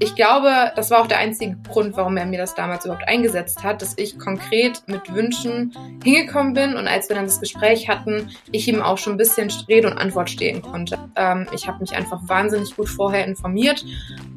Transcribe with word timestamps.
Ich 0.00 0.14
glaube, 0.14 0.72
das 0.76 0.90
war 0.90 1.00
auch 1.00 1.06
der 1.08 1.18
einzige 1.18 1.56
Grund, 1.68 1.96
warum 1.96 2.16
er 2.16 2.26
mir 2.26 2.38
das 2.38 2.54
damals 2.54 2.84
überhaupt 2.84 3.08
eingesetzt 3.08 3.64
hat, 3.64 3.82
dass 3.82 3.94
ich 3.96 4.18
konkret 4.18 4.82
mit 4.86 5.12
Wünschen 5.12 5.72
hingekommen 6.04 6.54
bin 6.54 6.76
und 6.76 6.86
als 6.86 7.08
wir 7.08 7.16
dann 7.16 7.24
das 7.24 7.40
Gespräch 7.40 7.88
hatten, 7.88 8.28
ich 8.52 8.68
ihm 8.68 8.82
auch 8.82 8.98
schon 8.98 9.14
ein 9.14 9.16
bisschen 9.16 9.50
Rede 9.68 9.90
und 9.90 9.98
Antwort 9.98 10.30
stehen 10.30 10.62
konnte. 10.62 10.98
Ähm, 11.16 11.46
ich 11.52 11.66
habe 11.66 11.80
mich 11.80 11.96
einfach 11.96 12.20
wahnsinnig 12.28 12.76
gut 12.76 12.88
vorher 12.88 13.26
informiert 13.26 13.84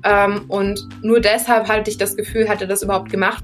ähm, 0.03 0.45
und 0.47 0.87
nur 1.03 1.19
deshalb 1.19 1.67
hatte 1.67 1.91
ich 1.91 1.97
das 1.97 2.15
Gefühl, 2.17 2.49
hatte 2.49 2.67
das 2.67 2.81
überhaupt 2.81 3.11
gemacht. 3.11 3.43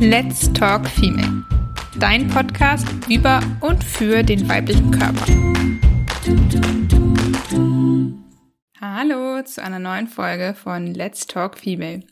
Let's 0.00 0.50
Talk 0.54 0.88
Female. 0.88 1.59
Dein 2.00 2.28
Podcast 2.28 2.86
über 3.10 3.42
und 3.60 3.84
für 3.84 4.22
den 4.22 4.48
weiblichen 4.48 4.90
Körper. 4.90 5.26
Hallo 8.80 9.42
zu 9.42 9.62
einer 9.62 9.78
neuen 9.78 10.08
Folge 10.08 10.54
von 10.54 10.94
Let's 10.94 11.26
Talk 11.26 11.58
Female. 11.58 12.02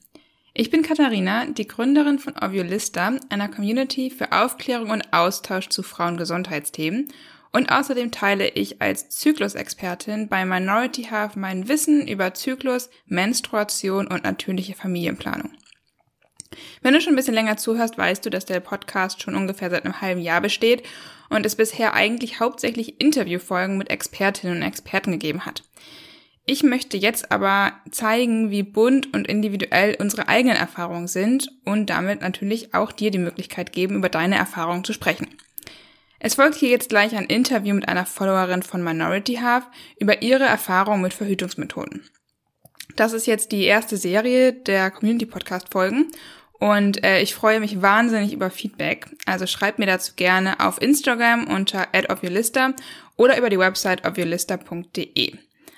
Ich 0.52 0.69
bin 0.69 0.82
Katharina, 0.82 1.46
die 1.46 1.66
Gründerin 1.66 2.19
von 2.19 2.34
Ovulista, 2.37 3.16
einer 3.30 3.48
Community 3.48 4.10
für 4.10 4.32
Aufklärung 4.32 4.91
und 4.91 5.10
Austausch 5.15 5.70
zu 5.70 5.82
Frauengesundheitsthemen. 5.82 7.09
Und 7.52 7.73
außerdem 7.73 8.10
teile 8.10 8.51
ich 8.51 8.82
als 8.82 9.09
Zyklusexpertin 9.09 10.29
bei 10.29 10.45
Minority 10.45 11.05
Half 11.05 11.34
mein 11.34 11.66
Wissen 11.66 12.07
über 12.07 12.34
Zyklus, 12.34 12.91
Menstruation 13.07 14.07
und 14.07 14.24
natürliche 14.24 14.74
Familienplanung. 14.74 15.51
Wenn 16.83 16.95
du 16.95 17.01
schon 17.01 17.15
ein 17.15 17.17
bisschen 17.17 17.35
länger 17.35 17.57
zuhörst, 17.57 17.98
weißt 17.98 18.25
du, 18.25 18.30
dass 18.30 18.45
der 18.45 18.61
Podcast 18.61 19.23
schon 19.23 19.35
ungefähr 19.35 19.71
seit 19.71 19.85
einem 19.85 20.01
halben 20.01 20.21
Jahr 20.21 20.41
besteht 20.41 20.83
und 21.29 21.45
es 21.45 21.57
bisher 21.57 21.95
eigentlich 21.95 22.41
hauptsächlich 22.41 23.01
Interviewfolgen 23.01 23.79
mit 23.79 23.91
Expertinnen 23.91 24.57
und 24.57 24.63
Experten 24.63 25.13
gegeben 25.13 25.47
hat. 25.47 25.63
Ich 26.51 26.63
möchte 26.63 26.97
jetzt 26.97 27.30
aber 27.30 27.73
zeigen, 27.91 28.51
wie 28.51 28.63
bunt 28.63 29.13
und 29.13 29.27
individuell 29.27 29.97
unsere 30.01 30.29
eigenen 30.29 30.57
Erfahrungen 30.57 31.07
sind 31.07 31.52
und 31.66 31.91
damit 31.91 32.23
natürlich 32.23 32.73
auch 32.73 32.91
dir 32.91 33.10
die 33.10 33.19
Möglichkeit 33.19 33.73
geben, 33.73 33.97
über 33.97 34.09
deine 34.09 34.37
Erfahrungen 34.37 34.82
zu 34.82 34.95
sprechen. 34.95 35.27
Es 36.21 36.37
folgt 36.37 36.57
hier 36.57 36.71
jetzt 36.71 36.88
gleich 36.88 37.15
ein 37.15 37.27
Interview 37.27 37.75
mit 37.75 37.87
einer 37.87 38.07
Followerin 38.07 38.63
von 38.63 38.82
Minority 38.82 39.35
Half 39.37 39.66
über 40.01 40.23
ihre 40.23 40.45
Erfahrungen 40.45 41.02
mit 41.02 41.13
Verhütungsmethoden. 41.13 42.09
Das 42.97 43.13
ist 43.13 43.27
jetzt 43.27 43.52
die 43.52 43.65
erste 43.65 43.97
Serie 43.97 44.52
der 44.52 44.91
Community 44.91 45.27
Podcast 45.27 45.69
Folgen 45.71 46.10
und 46.59 47.04
äh, 47.04 47.20
ich 47.20 47.34
freue 47.34 47.60
mich 47.60 47.82
wahnsinnig 47.82 48.32
über 48.32 48.51
Feedback. 48.51 49.06
Also 49.26 49.46
schreib 49.46 49.78
mir 49.78 49.87
dazu 49.87 50.12
gerne 50.16 50.60
auf 50.60 50.80
Instagram 50.82 51.46
unter 51.46 51.88
@ofyourlista 52.09 52.74
oder 53.16 53.38
über 53.38 53.51
die 53.51 53.59
Website 53.59 54.06
ofyourlista.de. 54.06 55.34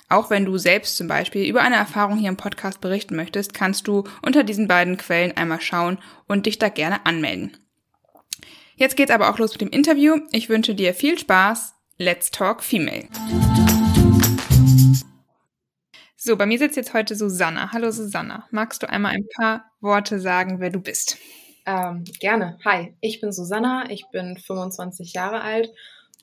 Auch 0.08 0.28
wenn 0.28 0.44
du 0.44 0.58
selbst 0.58 0.96
zum 0.96 1.06
Beispiel 1.06 1.46
über 1.48 1.62
eine 1.62 1.76
Erfahrung 1.76 2.18
hier 2.18 2.30
im 2.30 2.36
Podcast 2.36 2.80
berichten 2.80 3.14
möchtest, 3.14 3.54
kannst 3.54 3.86
du 3.86 4.04
unter 4.22 4.42
diesen 4.42 4.66
beiden 4.66 4.96
Quellen 4.96 5.36
einmal 5.36 5.60
schauen 5.60 5.98
und 6.26 6.46
dich 6.46 6.58
da 6.58 6.68
gerne 6.68 7.06
anmelden. 7.06 7.56
Jetzt 8.74 8.96
geht's 8.96 9.12
aber 9.12 9.30
auch 9.30 9.38
los 9.38 9.52
mit 9.52 9.60
dem 9.60 9.70
Interview. 9.70 10.16
Ich 10.32 10.48
wünsche 10.48 10.74
dir 10.74 10.94
viel 10.94 11.18
Spaß. 11.18 11.74
Let's 11.98 12.30
Talk 12.30 12.62
Female. 12.62 13.08
So, 16.22 16.36
bei 16.36 16.44
mir 16.44 16.58
sitzt 16.58 16.76
jetzt 16.76 16.92
heute 16.92 17.16
Susanna. 17.16 17.72
Hallo 17.72 17.90
Susanna. 17.90 18.46
Magst 18.50 18.82
du 18.82 18.90
einmal 18.90 19.12
ein 19.12 19.26
paar 19.38 19.64
Worte 19.80 20.20
sagen, 20.20 20.60
wer 20.60 20.68
du 20.68 20.78
bist? 20.78 21.16
Ähm, 21.64 22.04
gerne. 22.18 22.58
Hi, 22.62 22.94
ich 23.00 23.22
bin 23.22 23.32
Susanna. 23.32 23.86
Ich 23.88 24.04
bin 24.12 24.36
25 24.36 25.14
Jahre 25.14 25.40
alt 25.40 25.70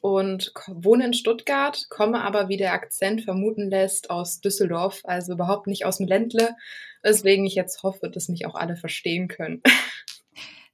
und 0.02 0.54
wohne 0.68 1.04
in 1.04 1.14
Stuttgart, 1.14 1.88
komme 1.90 2.22
aber, 2.22 2.48
wie 2.48 2.58
der 2.58 2.74
Akzent 2.74 3.24
vermuten 3.24 3.72
lässt, 3.72 4.12
aus 4.12 4.40
Düsseldorf, 4.40 5.02
also 5.04 5.34
überhaupt 5.34 5.66
nicht 5.66 5.84
aus 5.84 5.98
dem 5.98 6.06
Ländle. 6.06 6.56
Weswegen 7.02 7.48
ich 7.48 7.56
jetzt 7.56 7.82
hoffe, 7.82 8.12
dass 8.12 8.30
mich 8.30 8.46
auch 8.46 8.54
alle 8.54 8.76
verstehen 8.76 9.28
können. 9.28 9.64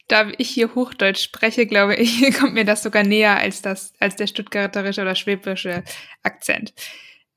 Da 0.09 0.29
ich 0.38 0.50
hier 0.50 0.75
Hochdeutsch 0.75 1.23
spreche, 1.23 1.66
glaube 1.66 1.95
ich, 1.95 2.29
kommt 2.38 2.53
mir 2.53 2.66
das 2.66 2.84
sogar 2.84 3.03
näher 3.03 3.38
als 3.38 3.61
das, 3.61 3.94
als 4.01 4.17
der 4.17 4.28
stuttgarterische 4.28 5.01
oder 5.01 5.16
schwäbische 5.16 5.85
Akzent. 6.23 6.73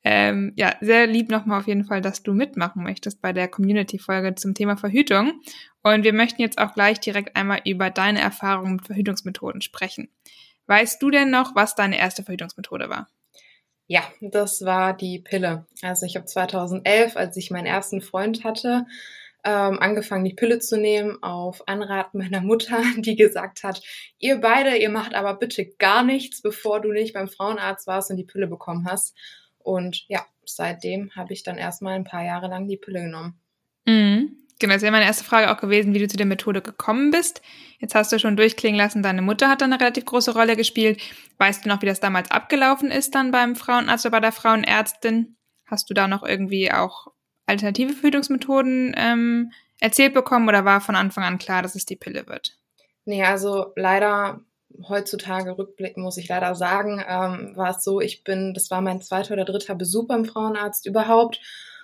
Ähm, 0.08 0.52
ja, 0.54 0.76
sehr 0.80 1.08
lieb 1.08 1.32
nochmal 1.32 1.58
auf 1.58 1.66
jeden 1.66 1.84
Fall, 1.84 2.00
dass 2.00 2.22
du 2.22 2.32
mitmachen 2.32 2.84
möchtest 2.84 3.20
bei 3.20 3.32
der 3.32 3.48
Community-Folge 3.48 4.36
zum 4.36 4.54
Thema 4.54 4.76
Verhütung. 4.76 5.40
Und 5.82 6.04
wir 6.04 6.12
möchten 6.12 6.40
jetzt 6.42 6.58
auch 6.58 6.74
gleich 6.74 7.00
direkt 7.00 7.34
einmal 7.34 7.60
über 7.64 7.90
deine 7.90 8.20
Erfahrungen 8.20 8.76
mit 8.76 8.86
Verhütungsmethoden 8.86 9.62
sprechen. 9.62 10.08
Weißt 10.68 11.02
du 11.02 11.10
denn 11.10 11.30
noch, 11.30 11.56
was 11.56 11.74
deine 11.74 11.98
erste 11.98 12.22
Verhütungsmethode 12.22 12.88
war? 12.88 13.08
Ja, 13.88 14.02
das 14.20 14.64
war 14.64 14.96
die 14.96 15.18
Pille. 15.18 15.66
Also 15.82 16.06
ich 16.06 16.14
habe 16.14 16.26
2011, 16.26 17.16
als 17.16 17.36
ich 17.36 17.50
meinen 17.50 17.66
ersten 17.66 18.00
Freund 18.00 18.44
hatte, 18.44 18.86
ähm, 19.44 19.80
angefangen, 19.80 20.24
die 20.24 20.34
Pille 20.34 20.60
zu 20.60 20.78
nehmen, 20.78 21.20
auf 21.20 21.66
Anraten 21.66 22.18
meiner 22.18 22.42
Mutter, 22.42 22.80
die 22.98 23.16
gesagt 23.16 23.64
hat, 23.64 23.82
ihr 24.20 24.40
beide, 24.40 24.76
ihr 24.76 24.90
macht 24.90 25.14
aber 25.14 25.34
bitte 25.34 25.66
gar 25.78 26.04
nichts, 26.04 26.42
bevor 26.42 26.80
du 26.80 26.92
nicht 26.92 27.12
beim 27.12 27.26
Frauenarzt 27.26 27.88
warst 27.88 28.12
und 28.12 28.18
die 28.18 28.24
Pille 28.24 28.46
bekommen 28.46 28.86
hast. 28.88 29.16
Und 29.66 30.04
ja, 30.06 30.24
seitdem 30.44 31.10
habe 31.16 31.32
ich 31.32 31.42
dann 31.42 31.58
erstmal 31.58 31.94
ein 31.94 32.04
paar 32.04 32.24
Jahre 32.24 32.46
lang 32.46 32.68
die 32.68 32.76
Pille 32.76 33.02
genommen. 33.02 33.40
Mhm. 33.84 34.36
Genau, 34.60 34.72
das 34.72 34.82
wäre 34.82 34.92
meine 34.92 35.04
erste 35.04 35.24
Frage 35.24 35.50
auch 35.50 35.60
gewesen, 35.60 35.92
wie 35.92 35.98
du 35.98 36.08
zu 36.08 36.16
der 36.16 36.24
Methode 36.24 36.62
gekommen 36.62 37.10
bist. 37.10 37.42
Jetzt 37.78 37.96
hast 37.96 38.12
du 38.12 38.18
schon 38.18 38.36
durchklingen 38.36 38.78
lassen, 38.78 39.02
deine 39.02 39.22
Mutter 39.22 39.50
hat 39.50 39.60
da 39.60 39.66
eine 39.66 39.80
relativ 39.80 40.06
große 40.06 40.32
Rolle 40.32 40.56
gespielt. 40.56 41.02
Weißt 41.38 41.64
du 41.64 41.68
noch, 41.68 41.82
wie 41.82 41.86
das 41.86 42.00
damals 42.00 42.30
abgelaufen 42.30 42.90
ist 42.90 43.14
dann 43.14 43.32
beim 43.32 43.56
Frauenarzt 43.56 44.06
oder 44.06 44.12
bei 44.12 44.20
der 44.20 44.32
Frauenärztin? 44.32 45.36
Hast 45.66 45.90
du 45.90 45.94
da 45.94 46.06
noch 46.06 46.22
irgendwie 46.22 46.70
auch 46.72 47.08
alternative 47.46 47.92
Verhütungsmethoden 47.92 48.94
ähm, 48.96 49.50
erzählt 49.80 50.14
bekommen 50.14 50.48
oder 50.48 50.64
war 50.64 50.80
von 50.80 50.94
Anfang 50.94 51.24
an 51.24 51.38
klar, 51.38 51.62
dass 51.62 51.74
es 51.74 51.84
die 51.84 51.96
Pille 51.96 52.26
wird? 52.28 52.56
Nee, 53.04 53.24
also 53.24 53.72
leider 53.74 54.40
heutzutage 54.88 55.56
rückblicken 55.56 56.02
muss 56.02 56.16
ich 56.16 56.28
leider 56.28 56.54
sagen, 56.54 57.02
ähm, 57.06 57.56
war 57.56 57.70
es 57.76 57.84
so, 57.84 58.00
ich 58.00 58.24
bin, 58.24 58.54
das 58.54 58.70
war 58.70 58.80
mein 58.80 59.00
zweiter 59.00 59.34
oder 59.34 59.44
dritter 59.44 59.74
Besuch 59.74 60.06
beim 60.06 60.24
Frauenarzt 60.24 60.86
überhaupt. 60.86 61.40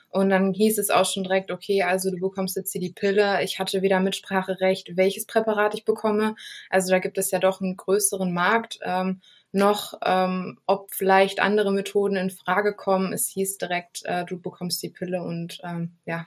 Und 0.09 0.29
dann 0.29 0.53
hieß 0.53 0.79
es 0.79 0.91
auch 0.91 1.07
schon 1.07 1.25
direkt, 1.25 1.51
okay, 1.51 1.83
also 1.85 2.11
du 2.11 2.19
bekommst 2.19 2.55
jetzt 2.57 2.73
hier 2.73 2.83
die 2.83 2.93
Pille. 2.93 3.43
Ich 3.43 3.59
hatte 3.59 3.81
wieder 3.81 3.99
Mitspracherecht, 3.99 4.95
welches 4.97 5.27
Präparat 5.27 5.75
ich 5.75 5.87
bekomme. 5.87 6.35
Also 6.69 6.91
da 6.91 6.99
gibt 6.99 7.17
es 7.17 7.31
ja 7.31 7.39
doch 7.39 7.63
einen 7.63 7.79
größeren 7.79 8.33
Markt. 8.33 8.79
Ähm, 8.83 9.23
noch, 9.53 9.95
ähm, 10.05 10.59
ob 10.67 10.93
vielleicht 10.93 11.41
andere 11.41 11.73
Methoden 11.73 12.17
in 12.17 12.31
Frage 12.31 12.75
kommen. 12.75 13.13
Es 13.13 13.29
hieß 13.29 13.59
direkt, 13.59 14.03
äh, 14.05 14.25
du 14.25 14.41
bekommst 14.41 14.83
die 14.83 14.91
Pille 14.91 15.23
und 15.23 15.61
ähm, 15.63 15.97
ja, 16.07 16.27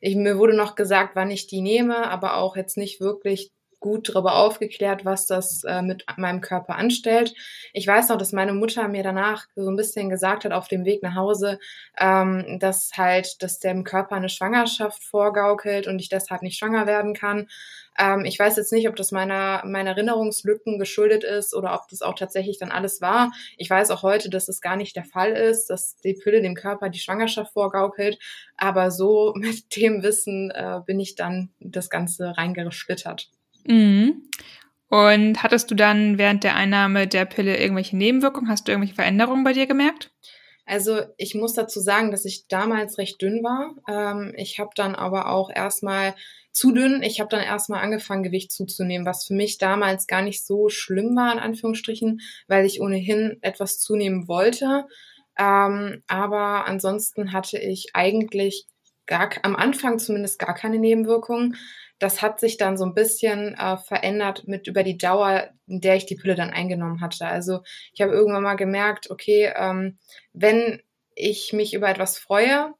ich, 0.00 0.16
mir 0.16 0.38
wurde 0.38 0.54
noch 0.54 0.74
gesagt, 0.74 1.16
wann 1.16 1.30
ich 1.30 1.46
die 1.46 1.60
nehme, 1.60 2.08
aber 2.10 2.36
auch 2.36 2.56
jetzt 2.56 2.76
nicht 2.76 3.00
wirklich 3.00 3.52
gut 3.82 4.08
darüber 4.08 4.36
aufgeklärt, 4.36 5.04
was 5.04 5.26
das 5.26 5.64
äh, 5.64 5.82
mit 5.82 6.06
meinem 6.16 6.40
Körper 6.40 6.76
anstellt. 6.76 7.34
Ich 7.74 7.86
weiß 7.86 8.08
noch, 8.08 8.16
dass 8.16 8.32
meine 8.32 8.54
Mutter 8.54 8.88
mir 8.88 9.02
danach 9.02 9.46
so 9.54 9.68
ein 9.68 9.76
bisschen 9.76 10.08
gesagt 10.08 10.46
hat 10.46 10.52
auf 10.52 10.68
dem 10.68 10.86
Weg 10.86 11.02
nach 11.02 11.16
Hause, 11.16 11.58
ähm, 12.00 12.58
dass 12.58 12.92
halt, 12.96 13.42
dass 13.42 13.58
dem 13.58 13.84
Körper 13.84 14.16
eine 14.16 14.30
Schwangerschaft 14.30 15.04
vorgaukelt 15.04 15.86
und 15.86 15.98
ich 15.98 16.08
deshalb 16.08 16.40
nicht 16.40 16.58
schwanger 16.58 16.86
werden 16.86 17.12
kann. 17.12 17.48
Ähm, 17.98 18.24
ich 18.24 18.38
weiß 18.38 18.56
jetzt 18.56 18.72
nicht, 18.72 18.88
ob 18.88 18.96
das 18.96 19.12
meiner, 19.12 19.62
meiner 19.66 19.90
Erinnerungslücken 19.90 20.78
geschuldet 20.78 21.24
ist 21.24 21.54
oder 21.54 21.74
ob 21.74 21.88
das 21.88 22.02
auch 22.02 22.14
tatsächlich 22.14 22.58
dann 22.58 22.70
alles 22.70 23.00
war. 23.00 23.32
Ich 23.58 23.68
weiß 23.68 23.90
auch 23.90 24.02
heute, 24.02 24.30
dass 24.30 24.44
es 24.44 24.56
das 24.56 24.60
gar 24.60 24.76
nicht 24.76 24.96
der 24.96 25.04
Fall 25.04 25.32
ist, 25.32 25.66
dass 25.70 25.96
die 25.96 26.14
Pille 26.14 26.40
dem 26.40 26.54
Körper 26.54 26.88
die 26.88 27.00
Schwangerschaft 27.00 27.52
vorgaukelt. 27.52 28.18
Aber 28.56 28.90
so 28.90 29.32
mit 29.36 29.76
dem 29.76 30.02
Wissen 30.02 30.50
äh, 30.50 30.80
bin 30.86 31.00
ich 31.00 31.16
dann 31.16 31.50
das 31.60 31.90
Ganze 31.90 32.36
reingeschlittert. 32.36 33.30
Mhm. 33.66 34.28
Und 34.88 35.42
hattest 35.42 35.70
du 35.70 35.74
dann 35.74 36.18
während 36.18 36.44
der 36.44 36.54
Einnahme 36.54 37.06
der 37.06 37.24
Pille 37.24 37.56
irgendwelche 37.56 37.96
Nebenwirkungen? 37.96 38.50
Hast 38.50 38.68
du 38.68 38.72
irgendwelche 38.72 38.94
Veränderungen 38.94 39.42
bei 39.42 39.54
dir 39.54 39.66
gemerkt? 39.66 40.10
Also 40.66 41.00
ich 41.16 41.34
muss 41.34 41.54
dazu 41.54 41.80
sagen, 41.80 42.10
dass 42.10 42.24
ich 42.24 42.46
damals 42.46 42.98
recht 42.98 43.20
dünn 43.20 43.42
war. 43.42 43.74
Ähm, 43.88 44.34
ich 44.36 44.58
habe 44.58 44.70
dann 44.76 44.94
aber 44.94 45.30
auch 45.30 45.50
erstmal 45.50 46.14
zu 46.52 46.72
dünn. 46.72 47.02
Ich 47.02 47.20
habe 47.20 47.30
dann 47.30 47.42
erstmal 47.42 47.82
angefangen, 47.82 48.22
Gewicht 48.22 48.52
zuzunehmen, 48.52 49.06
was 49.06 49.24
für 49.24 49.34
mich 49.34 49.58
damals 49.58 50.06
gar 50.06 50.22
nicht 50.22 50.44
so 50.44 50.68
schlimm 50.68 51.16
war, 51.16 51.32
in 51.32 51.38
Anführungsstrichen, 51.38 52.20
weil 52.46 52.66
ich 52.66 52.80
ohnehin 52.80 53.38
etwas 53.40 53.80
zunehmen 53.80 54.28
wollte. 54.28 54.86
Ähm, 55.38 56.02
aber 56.06 56.66
ansonsten 56.66 57.32
hatte 57.32 57.58
ich 57.58 57.90
eigentlich 57.94 58.66
gar, 59.06 59.30
am 59.42 59.56
Anfang 59.56 59.98
zumindest 59.98 60.38
gar 60.38 60.54
keine 60.54 60.78
Nebenwirkungen 60.78 61.56
das 62.02 62.20
hat 62.20 62.40
sich 62.40 62.56
dann 62.56 62.76
so 62.76 62.84
ein 62.84 62.94
bisschen 62.94 63.54
äh, 63.54 63.76
verändert 63.76 64.48
mit 64.48 64.66
über 64.66 64.82
die 64.82 64.98
Dauer, 64.98 65.50
in 65.68 65.80
der 65.80 65.94
ich 65.94 66.06
die 66.06 66.16
Pille 66.16 66.34
dann 66.34 66.50
eingenommen 66.50 67.00
hatte. 67.00 67.26
Also 67.26 67.60
ich 67.92 68.00
habe 68.00 68.12
irgendwann 68.12 68.42
mal 68.42 68.56
gemerkt, 68.56 69.10
okay, 69.10 69.52
ähm, 69.54 69.98
wenn 70.32 70.82
ich 71.14 71.52
mich 71.52 71.74
über 71.74 71.88
etwas 71.88 72.18
freue, 72.18 72.74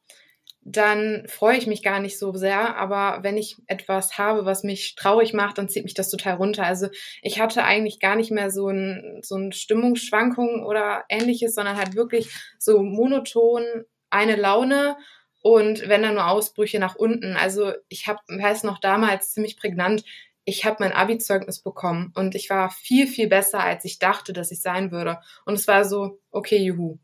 dann 0.65 1.25
freue 1.27 1.57
ich 1.57 1.67
mich 1.67 1.83
gar 1.83 2.01
nicht 2.01 2.19
so 2.19 2.33
sehr. 2.33 2.75
Aber 2.75 3.23
wenn 3.23 3.37
ich 3.37 3.57
etwas 3.67 4.17
habe, 4.17 4.45
was 4.45 4.63
mich 4.63 4.95
traurig 4.95 5.33
macht, 5.33 5.57
dann 5.57 5.69
zieht 5.69 5.83
mich 5.85 5.93
das 5.93 6.09
total 6.09 6.35
runter. 6.35 6.65
Also 6.65 6.87
ich 7.21 7.39
hatte 7.39 7.63
eigentlich 7.63 8.01
gar 8.01 8.17
nicht 8.17 8.31
mehr 8.31 8.51
so 8.51 8.67
ein, 8.67 9.19
so 9.21 9.35
ein 9.35 9.53
Stimmungsschwankung 9.53 10.65
oder 10.65 11.05
ähnliches, 11.07 11.55
sondern 11.55 11.77
halt 11.77 11.95
wirklich 11.95 12.29
so 12.59 12.81
monoton 12.81 13.63
eine 14.09 14.35
Laune 14.35 14.97
und 15.43 15.89
wenn 15.89 16.01
dann 16.01 16.15
nur 16.15 16.27
Ausbrüche 16.27 16.79
nach 16.79 16.95
unten. 16.95 17.35
Also 17.35 17.73
ich 17.89 18.07
habe, 18.07 18.19
weiß 18.29 18.63
noch 18.63 18.79
damals 18.79 19.33
ziemlich 19.33 19.57
prägnant, 19.57 20.05
ich 20.45 20.65
habe 20.65 20.77
mein 20.79 20.93
Abi-Zeugnis 20.93 21.61
bekommen 21.61 22.13
und 22.15 22.33
ich 22.33 22.49
war 22.49 22.69
viel, 22.69 23.07
viel 23.07 23.27
besser, 23.27 23.59
als 23.59 23.83
ich 23.83 23.99
dachte, 23.99 24.31
dass 24.31 24.51
ich 24.51 24.61
sein 24.61 24.91
würde. 24.91 25.19
Und 25.45 25.55
es 25.55 25.67
war 25.67 25.83
so, 25.83 26.19
okay, 26.31 26.57
juhu. 26.57 26.97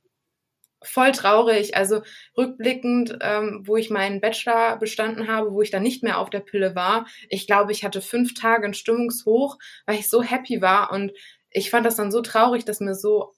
Voll 0.81 1.11
traurig, 1.11 1.75
also 1.75 2.01
rückblickend, 2.37 3.17
ähm, 3.19 3.63
wo 3.65 3.75
ich 3.75 3.89
meinen 3.89 4.21
Bachelor 4.21 4.77
bestanden 4.77 5.27
habe, 5.27 5.51
wo 5.51 5.61
ich 5.61 5.71
dann 5.71 5.83
nicht 5.83 6.03
mehr 6.03 6.17
auf 6.17 6.29
der 6.29 6.39
Pille 6.39 6.73
war. 6.75 7.05
Ich 7.27 7.45
glaube, 7.45 7.73
ich 7.73 7.83
hatte 7.83 8.01
fünf 8.01 8.33
Tage 8.33 8.65
ein 8.65 8.73
Stimmungshoch, 8.73 9.57
weil 9.85 9.99
ich 9.99 10.09
so 10.09 10.23
happy 10.23 10.61
war 10.61 10.93
und 10.93 11.11
ich 11.51 11.69
fand 11.69 11.85
das 11.85 11.97
dann 11.97 12.11
so 12.11 12.21
traurig, 12.21 12.63
dass 12.63 12.79
mir 12.79 12.95
so 12.95 13.33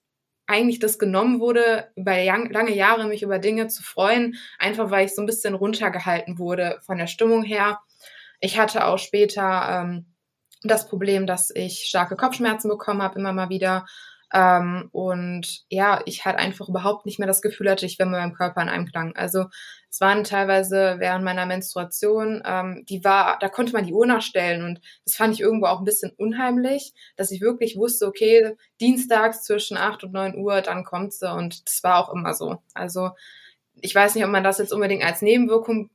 eigentlich 0.52 0.80
das 0.80 1.00
genommen 1.00 1.40
wurde, 1.40 1.90
über 1.96 2.12
lange 2.24 2.76
Jahre 2.76 3.08
mich 3.08 3.24
über 3.24 3.40
Dinge 3.40 3.68
zu 3.68 3.82
freuen, 3.84 4.36
einfach 4.60 4.92
weil 4.92 5.06
ich 5.06 5.16
so 5.16 5.22
ein 5.22 5.26
bisschen 5.26 5.56
runtergehalten 5.56 6.38
wurde 6.38 6.80
von 6.86 6.98
der 6.98 7.08
Stimmung 7.08 7.44
her. 7.44 7.80
Ich 8.40 8.60
hatte 8.60 8.86
auch 8.86 9.00
später 9.00 9.84
ähm, 9.84 10.06
das 10.64 10.88
Problem, 10.88 11.26
dass 11.26 11.50
ich 11.50 11.86
starke 11.86 12.16
Kopfschmerzen 12.16 12.70
bekommen 12.70 13.02
habe, 13.02 13.20
immer 13.20 13.34
mal 13.34 13.50
wieder. 13.50 13.86
Ähm, 14.34 14.90
und 14.92 15.64
ja, 15.70 16.02
ich 16.06 16.26
halt 16.26 16.38
einfach 16.38 16.70
überhaupt 16.70 17.06
nicht 17.06 17.20
mehr 17.20 17.28
das 17.28 17.42
Gefühl 17.42 17.70
hatte, 17.70 17.86
ich 17.86 18.00
wäre 18.00 18.10
mit 18.10 18.20
meinem 18.20 18.34
Körper 18.34 18.62
in 18.62 18.70
einem 18.70 18.86
Klang. 18.86 19.16
Also 19.16 19.46
es 19.90 20.00
waren 20.00 20.24
teilweise 20.24 20.96
während 21.00 21.26
meiner 21.26 21.46
Menstruation, 21.46 22.42
ähm, 22.46 22.86
die 22.88 23.04
war, 23.04 23.38
da 23.40 23.50
konnte 23.50 23.74
man 23.74 23.86
die 23.86 23.94
Uhr 23.94 24.06
nachstellen 24.06 24.64
und 24.64 24.80
das 25.06 25.16
fand 25.16 25.34
ich 25.34 25.42
irgendwo 25.42 25.68
auch 25.68 25.80
ein 25.80 25.86
bisschen 25.86 26.12
unheimlich, 26.18 26.94
dass 27.18 27.32
ich 27.32 27.42
wirklich 27.42 27.76
wusste, 27.76 28.08
okay, 28.08 28.56
dienstags 28.80 29.44
zwischen 29.44 29.76
acht 29.78 30.04
und 30.04 30.14
neun 30.14 30.38
Uhr, 30.38 30.62
dann 30.62 30.86
kommt 30.86 31.14
sie 31.14 31.30
und 31.32 31.68
das 31.68 31.84
war 31.84 31.98
auch 31.98 32.14
immer 32.14 32.34
so. 32.34 32.64
Also 32.74 33.12
ich 33.82 33.96
weiß 33.96 34.16
nicht, 34.16 34.24
ob 34.24 34.32
man 34.32 34.44
das 34.44 34.60
jetzt 34.60 34.74
unbedingt 34.74 35.04
als 35.04 35.22
Nebenwirkung 35.22 35.90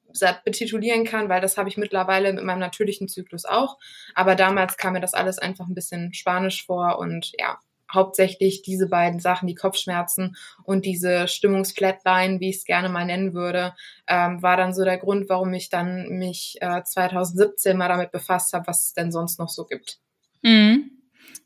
betitulieren 0.44 1.04
kann, 1.04 1.28
weil 1.28 1.40
das 1.40 1.56
habe 1.58 1.68
ich 1.68 1.76
mittlerweile 1.76 2.32
mit 2.32 2.44
meinem 2.44 2.58
natürlichen 2.58 3.08
Zyklus 3.08 3.44
auch. 3.44 3.78
Aber 4.14 4.34
damals 4.34 4.76
kam 4.76 4.94
mir 4.94 5.00
das 5.00 5.14
alles 5.14 5.38
einfach 5.38 5.66
ein 5.68 5.74
bisschen 5.74 6.14
spanisch 6.14 6.64
vor 6.64 6.98
und 6.98 7.32
ja, 7.38 7.58
hauptsächlich 7.96 8.62
diese 8.62 8.88
beiden 8.88 9.18
Sachen, 9.18 9.48
die 9.48 9.56
Kopfschmerzen 9.56 10.36
und 10.62 10.84
diese 10.84 11.26
Stimmungsflatline, 11.26 12.38
wie 12.38 12.50
ich 12.50 12.58
es 12.58 12.64
gerne 12.64 12.88
mal 12.88 13.04
nennen 13.04 13.34
würde, 13.34 13.74
ähm, 14.06 14.40
war 14.40 14.56
dann 14.56 14.72
so 14.72 14.84
der 14.84 14.98
Grund, 14.98 15.28
warum 15.28 15.52
ich 15.52 15.68
dann 15.68 16.10
mich 16.10 16.58
äh, 16.60 16.84
2017 16.84 17.76
mal 17.76 17.88
damit 17.88 18.12
befasst 18.12 18.52
habe, 18.52 18.68
was 18.68 18.84
es 18.84 18.92
denn 18.92 19.10
sonst 19.10 19.40
noch 19.40 19.48
so 19.48 19.64
gibt. 19.64 19.98
Mhm. 20.42 20.92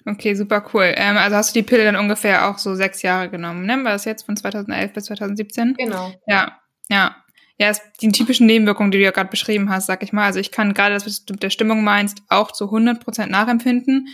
Okay, 0.06 0.34
super 0.34 0.64
cool. 0.72 0.92
Ähm, 0.96 1.16
also 1.16 1.36
hast 1.36 1.54
du 1.54 1.60
die 1.60 1.66
Pille 1.66 1.84
dann 1.84 1.96
ungefähr 1.96 2.48
auch 2.48 2.58
so 2.58 2.74
sechs 2.74 3.02
Jahre 3.02 3.28
genommen, 3.28 3.66
ne? 3.66 3.76
War 3.84 3.92
das 3.92 4.04
jetzt 4.04 4.24
von 4.24 4.36
2011 4.36 4.92
bis 4.92 5.04
2017? 5.06 5.74
Genau. 5.78 6.12
Ja, 6.26 6.60
ja. 6.88 7.16
Ja, 7.58 7.68
es, 7.68 7.82
die 8.00 8.10
typischen 8.10 8.46
Nebenwirkungen, 8.46 8.90
die 8.90 8.96
du 8.96 9.04
ja 9.04 9.10
gerade 9.10 9.28
beschrieben 9.28 9.68
hast, 9.68 9.84
sag 9.84 10.02
ich 10.02 10.14
mal. 10.14 10.24
Also 10.24 10.40
ich 10.40 10.50
kann 10.50 10.72
gerade 10.72 10.94
das, 10.94 11.04
was 11.04 11.26
du 11.26 11.34
mit 11.34 11.42
der 11.42 11.50
Stimmung 11.50 11.84
meinst, 11.84 12.22
auch 12.30 12.52
zu 12.52 12.64
100% 12.64 13.26
nachempfinden. 13.26 14.08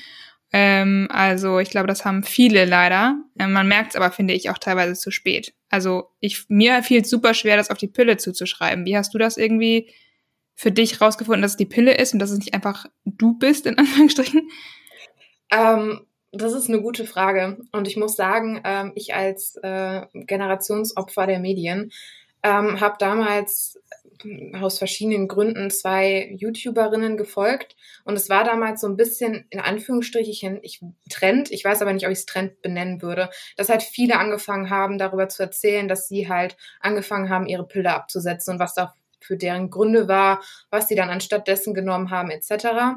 Ähm, 0.53 1.09
also 1.11 1.59
ich 1.59 1.71
glaube, 1.71 1.87
das 1.89 2.05
haben 2.05 2.23
viele 2.23 2.65
leider. 2.65 3.19
Ähm, 3.39 3.53
man 3.53 3.69
merkt 3.69 3.91
es 3.91 3.97
aber, 3.97 4.11
finde 4.11 4.35
ich, 4.35 4.51
auch 4.51 4.59
teilweise 4.59 4.95
zu 4.95 5.11
spät. 5.11 5.55
Also 5.69 6.11
ich, 6.21 6.45
mir 6.49 6.83
fiel 6.83 7.03
es 7.03 7.11
super 7.11 7.35
schwer, 7.35 7.57
das 7.57 7.71
auf 7.71 7.79
die 7.79 7.89
Pille 7.89 8.17
zuzuschreiben. 8.17 8.85
Wie 8.85 8.97
hast 8.97 9.13
du 9.13 9.19
das 9.19 9.37
irgendwie 9.37 9.91
für 10.55 10.73
dich 10.73 11.01
rausgefunden, 11.01 11.43
dass 11.43 11.53
es 11.53 11.57
die 11.57 11.67
Pille 11.67 11.97
ist 11.97 12.13
und 12.13 12.21
dass 12.21 12.31
es 12.31 12.39
nicht 12.39 12.55
einfach 12.55 12.87
du 13.05 13.39
bist, 13.39 13.67
in 13.67 13.79
Anführungsstrichen? 13.79 14.49
Ähm, 15.51 16.07
das 16.33 16.53
ist 16.53 16.69
eine 16.69 16.81
gute 16.81 17.05
Frage. 17.05 17.59
Und 17.73 17.89
ich 17.89 17.97
muss 17.97 18.17
sagen, 18.17 18.61
ähm, 18.65 18.93
ich 18.95 19.15
als 19.15 19.57
äh, 19.63 20.07
Generationsopfer 20.13 21.27
der 21.27 21.41
Medien 21.41 21.93
ähm, 22.43 22.81
habe 22.81 22.97
damals 22.99 23.81
aus 24.61 24.79
verschiedenen 24.79 25.29
Gründen 25.29 25.71
zwei 25.71 26.31
YouTuberinnen 26.37 27.17
gefolgt 27.17 27.77
und 28.05 28.15
es 28.15 28.29
war 28.29 28.45
damals 28.45 28.81
so 28.81 28.89
ein 28.89 28.97
bisschen 28.97 29.47
in 29.51 29.61
Anführungsstrichen 29.61 30.59
ich, 30.63 30.81
Trend, 31.11 31.51
ich 31.51 31.65
weiß 31.65 31.83
aber 31.83 31.93
nicht, 31.93 32.07
ob 32.07 32.13
ich 32.13 32.19
es 32.19 32.27
Trend 32.27 32.63
benennen 32.63 33.03
würde, 33.03 33.31
dass 33.57 33.69
halt 33.69 33.83
viele 33.83 34.19
angefangen 34.19 34.71
haben, 34.71 34.99
darüber 34.99 35.29
zu 35.29 35.43
erzählen, 35.43 35.89
dass 35.89 36.09
sie 36.09 36.29
halt 36.29 36.57
angefangen 36.81 37.29
haben, 37.29 37.47
ihre 37.47 37.67
Pille 37.67 37.93
abzusetzen 37.95 38.55
und 38.55 38.61
was 38.61 38.75
da 38.75 38.95
für 39.21 39.37
deren 39.37 39.71
Gründe 39.71 40.09
war, 40.09 40.41
was 40.71 40.89
sie 40.89 40.95
dann 40.95 41.11
anstatt 41.11 41.49
dessen 41.49 41.75
genommen 41.75 42.11
haben, 42.11 42.31
etc. 42.31 42.97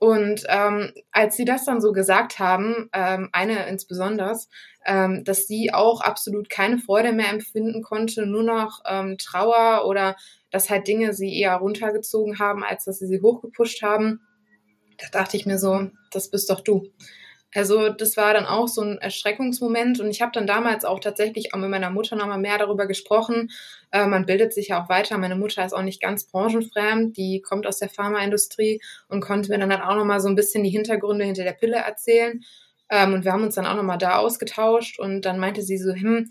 Und 0.00 0.44
ähm, 0.48 0.92
als 1.12 1.36
sie 1.36 1.44
das 1.44 1.66
dann 1.66 1.82
so 1.82 1.92
gesagt 1.92 2.38
haben, 2.38 2.88
ähm, 2.94 3.28
eine 3.32 3.66
insbesondere, 3.68 4.38
ähm, 4.86 5.24
dass 5.24 5.46
sie 5.46 5.74
auch 5.74 6.00
absolut 6.00 6.48
keine 6.48 6.78
Freude 6.78 7.12
mehr 7.12 7.28
empfinden 7.28 7.82
konnte, 7.82 8.24
nur 8.24 8.42
noch 8.42 8.80
ähm, 8.88 9.18
Trauer 9.18 9.84
oder 9.86 10.16
dass 10.50 10.70
halt 10.70 10.88
Dinge 10.88 11.12
sie 11.14 11.38
eher 11.38 11.56
runtergezogen 11.56 12.38
haben, 12.38 12.64
als 12.64 12.84
dass 12.84 12.98
sie 12.98 13.06
sie 13.06 13.20
hochgepusht 13.20 13.82
haben, 13.82 14.20
da 14.98 15.06
dachte 15.10 15.36
ich 15.36 15.46
mir 15.46 15.58
so, 15.58 15.90
das 16.10 16.30
bist 16.30 16.50
doch 16.50 16.60
du. 16.60 16.90
Also 17.52 17.88
das 17.88 18.16
war 18.16 18.32
dann 18.32 18.46
auch 18.46 18.68
so 18.68 18.80
ein 18.82 18.98
Erschreckungsmoment 18.98 19.98
und 19.98 20.08
ich 20.08 20.22
habe 20.22 20.30
dann 20.32 20.46
damals 20.46 20.84
auch 20.84 21.00
tatsächlich 21.00 21.52
auch 21.52 21.58
mit 21.58 21.68
meiner 21.68 21.90
Mutter 21.90 22.14
nochmal 22.14 22.38
mehr 22.38 22.58
darüber 22.58 22.86
gesprochen. 22.86 23.50
Äh, 23.90 24.06
man 24.06 24.24
bildet 24.24 24.52
sich 24.52 24.68
ja 24.68 24.82
auch 24.82 24.88
weiter. 24.88 25.18
Meine 25.18 25.34
Mutter 25.34 25.64
ist 25.64 25.72
auch 25.72 25.82
nicht 25.82 26.00
ganz 26.00 26.26
branchenfremd, 26.26 27.16
die 27.16 27.40
kommt 27.40 27.66
aus 27.66 27.78
der 27.78 27.88
Pharmaindustrie 27.88 28.80
und 29.08 29.20
konnte 29.20 29.50
mir 29.50 29.58
dann 29.58 29.72
halt 29.72 29.82
auch 29.82 29.96
nochmal 29.96 30.20
so 30.20 30.28
ein 30.28 30.36
bisschen 30.36 30.62
die 30.62 30.70
Hintergründe 30.70 31.24
hinter 31.24 31.42
der 31.42 31.52
Pille 31.52 31.76
erzählen. 31.76 32.40
Ähm, 32.88 33.14
und 33.14 33.24
wir 33.24 33.32
haben 33.32 33.42
uns 33.42 33.56
dann 33.56 33.66
auch 33.66 33.76
nochmal 33.76 33.98
da 33.98 34.18
ausgetauscht 34.18 35.00
und 35.00 35.22
dann 35.22 35.40
meinte 35.40 35.62
sie 35.62 35.78
so, 35.78 35.92
hm, 35.92 36.30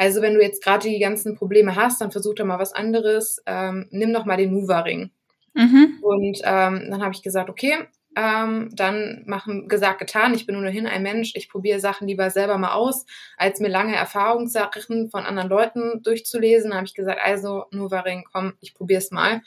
also 0.00 0.22
wenn 0.22 0.32
du 0.32 0.40
jetzt 0.40 0.64
gerade 0.64 0.88
die 0.88 0.98
ganzen 0.98 1.36
Probleme 1.36 1.76
hast, 1.76 2.00
dann 2.00 2.10
versuch 2.10 2.34
doch 2.34 2.46
mal 2.46 2.58
was 2.58 2.72
anderes. 2.72 3.42
Ähm, 3.44 3.86
nimm 3.90 4.14
doch 4.14 4.24
mal 4.24 4.38
den 4.38 4.50
Nuva-Ring. 4.50 5.10
Mhm. 5.52 5.98
Und 6.00 6.40
ähm, 6.42 6.86
dann 6.88 7.02
habe 7.02 7.12
ich 7.12 7.22
gesagt, 7.22 7.50
okay, 7.50 7.74
ähm, 8.16 8.70
dann 8.72 9.24
machen 9.26 9.68
gesagt 9.68 9.98
getan. 9.98 10.32
Ich 10.32 10.46
bin 10.46 10.56
ohnehin 10.56 10.86
ein 10.86 11.02
Mensch. 11.02 11.32
Ich 11.34 11.50
probiere 11.50 11.80
Sachen 11.80 12.08
lieber 12.08 12.30
selber 12.30 12.56
mal 12.56 12.72
aus, 12.72 13.04
als 13.36 13.60
mir 13.60 13.68
lange 13.68 13.94
Erfahrungssachen 13.94 15.10
von 15.10 15.26
anderen 15.26 15.50
Leuten 15.50 16.02
durchzulesen. 16.02 16.74
habe 16.74 16.86
ich 16.86 16.94
gesagt, 16.94 17.20
also 17.22 17.66
Nuvaring, 17.70 18.24
komm, 18.32 18.54
ich 18.62 18.72
probiere 18.72 19.00
es 19.00 19.10
mal. 19.10 19.42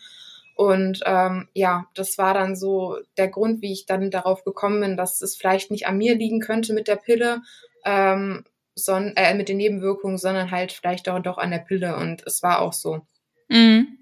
Und 0.55 0.99
ähm, 1.07 1.47
ja, 1.55 1.87
das 1.95 2.19
war 2.19 2.35
dann 2.35 2.55
so 2.55 2.97
der 3.17 3.29
Grund, 3.29 3.63
wie 3.63 3.73
ich 3.73 3.87
dann 3.87 4.11
darauf 4.11 4.43
gekommen 4.43 4.81
bin, 4.81 4.97
dass 4.97 5.19
es 5.23 5.35
vielleicht 5.35 5.71
nicht 5.71 5.87
an 5.87 5.97
mir 5.97 6.13
liegen 6.13 6.41
könnte 6.41 6.73
mit 6.73 6.87
der 6.87 6.97
Pille, 6.97 7.41
ähm, 7.85 8.45
son 8.75 9.13
äh, 9.15 9.33
mit 9.33 9.49
den 9.49 9.57
Nebenwirkungen, 9.57 10.17
sondern 10.17 10.51
halt 10.51 10.71
vielleicht 10.71 11.07
auch 11.09 11.19
doch 11.19 11.37
an 11.37 11.51
der 11.51 11.59
Pille. 11.59 11.95
Und 11.95 12.23
es 12.25 12.43
war 12.43 12.59
auch 12.59 12.73
so. 12.73 13.05
Mhm. 13.49 13.99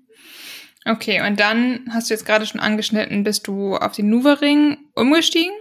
Okay, 0.86 1.22
und 1.26 1.40
dann 1.40 1.88
hast 1.94 2.10
du 2.10 2.14
jetzt 2.14 2.26
gerade 2.26 2.46
schon 2.46 2.60
angeschnitten, 2.60 3.24
bist 3.24 3.48
du 3.48 3.76
auf 3.76 3.92
den 3.92 4.10
Nuva-Ring 4.10 4.78
umgestiegen? 4.96 5.54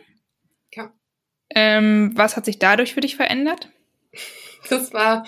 Ja. 0.74 0.92
Ähm, 1.54 2.12
was 2.14 2.36
hat 2.36 2.46
sich 2.46 2.58
dadurch 2.58 2.94
für 2.94 3.00
dich 3.00 3.16
verändert? 3.16 3.68
Das 4.68 4.92
war, 4.92 5.24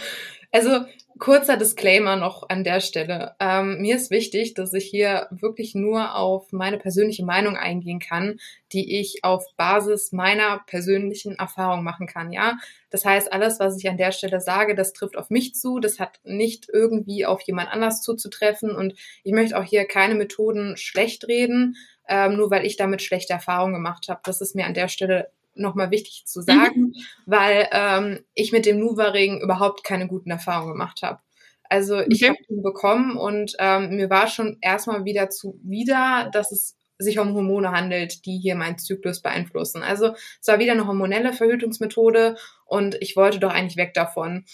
also 0.52 0.84
kurzer 1.18 1.56
Disclaimer 1.56 2.16
noch 2.16 2.48
an 2.48 2.64
der 2.64 2.80
Stelle. 2.80 3.34
Ähm, 3.40 3.80
mir 3.80 3.96
ist 3.96 4.10
wichtig, 4.10 4.54
dass 4.54 4.72
ich 4.72 4.84
hier 4.84 5.28
wirklich 5.30 5.74
nur 5.74 6.14
auf 6.14 6.52
meine 6.52 6.78
persönliche 6.78 7.24
Meinung 7.24 7.56
eingehen 7.56 8.00
kann, 8.00 8.38
die 8.72 9.00
ich 9.00 9.24
auf 9.24 9.44
Basis 9.56 10.12
meiner 10.12 10.60
persönlichen 10.66 11.36
Erfahrung 11.36 11.84
machen 11.84 12.06
kann. 12.06 12.32
Ja, 12.32 12.58
das 12.90 13.04
heißt, 13.04 13.32
alles, 13.32 13.60
was 13.60 13.78
ich 13.78 13.88
an 13.88 13.96
der 13.96 14.12
Stelle 14.12 14.40
sage, 14.40 14.74
das 14.74 14.92
trifft 14.92 15.16
auf 15.16 15.30
mich 15.30 15.54
zu. 15.54 15.78
Das 15.78 15.98
hat 15.98 16.20
nicht 16.24 16.68
irgendwie 16.72 17.26
auf 17.26 17.40
jemand 17.42 17.70
anders 17.70 18.02
zuzutreffen. 18.02 18.74
Und 18.74 18.94
ich 19.24 19.32
möchte 19.32 19.58
auch 19.58 19.64
hier 19.64 19.84
keine 19.86 20.14
Methoden 20.14 20.76
schlecht 20.76 21.28
reden, 21.28 21.76
ähm, 22.08 22.36
nur 22.36 22.50
weil 22.50 22.66
ich 22.66 22.76
damit 22.76 23.02
schlechte 23.02 23.32
Erfahrungen 23.32 23.74
gemacht 23.74 24.08
habe. 24.08 24.20
Das 24.24 24.40
ist 24.40 24.54
mir 24.54 24.66
an 24.66 24.74
der 24.74 24.88
Stelle 24.88 25.30
nochmal 25.54 25.90
wichtig 25.90 26.24
zu 26.26 26.40
sagen, 26.42 26.80
mhm. 26.80 26.94
weil 27.26 27.68
ähm, 27.72 28.24
ich 28.34 28.52
mit 28.52 28.66
dem 28.66 28.78
Nuva-Ring 28.78 29.40
überhaupt 29.40 29.84
keine 29.84 30.08
guten 30.08 30.30
Erfahrungen 30.30 30.72
gemacht 30.72 31.02
habe. 31.02 31.20
Also 31.68 32.00
ich 32.00 32.22
okay. 32.22 32.28
habe 32.28 32.38
ihn 32.48 32.62
bekommen 32.62 33.16
und 33.16 33.54
ähm, 33.58 33.96
mir 33.96 34.10
war 34.10 34.28
schon 34.28 34.58
erstmal 34.60 35.04
wieder 35.04 35.30
zuwider, 35.30 36.28
dass 36.32 36.52
es 36.52 36.76
sich 36.98 37.18
um 37.18 37.34
Hormone 37.34 37.70
handelt, 37.70 38.26
die 38.26 38.38
hier 38.38 38.54
meinen 38.54 38.78
Zyklus 38.78 39.22
beeinflussen. 39.22 39.82
Also 39.82 40.14
es 40.40 40.48
war 40.48 40.58
wieder 40.58 40.72
eine 40.72 40.86
hormonelle 40.86 41.32
Verhütungsmethode 41.32 42.36
und 42.66 42.96
ich 43.00 43.16
wollte 43.16 43.38
doch 43.38 43.52
eigentlich 43.52 43.76
weg 43.76 43.94
davon. 43.94 44.44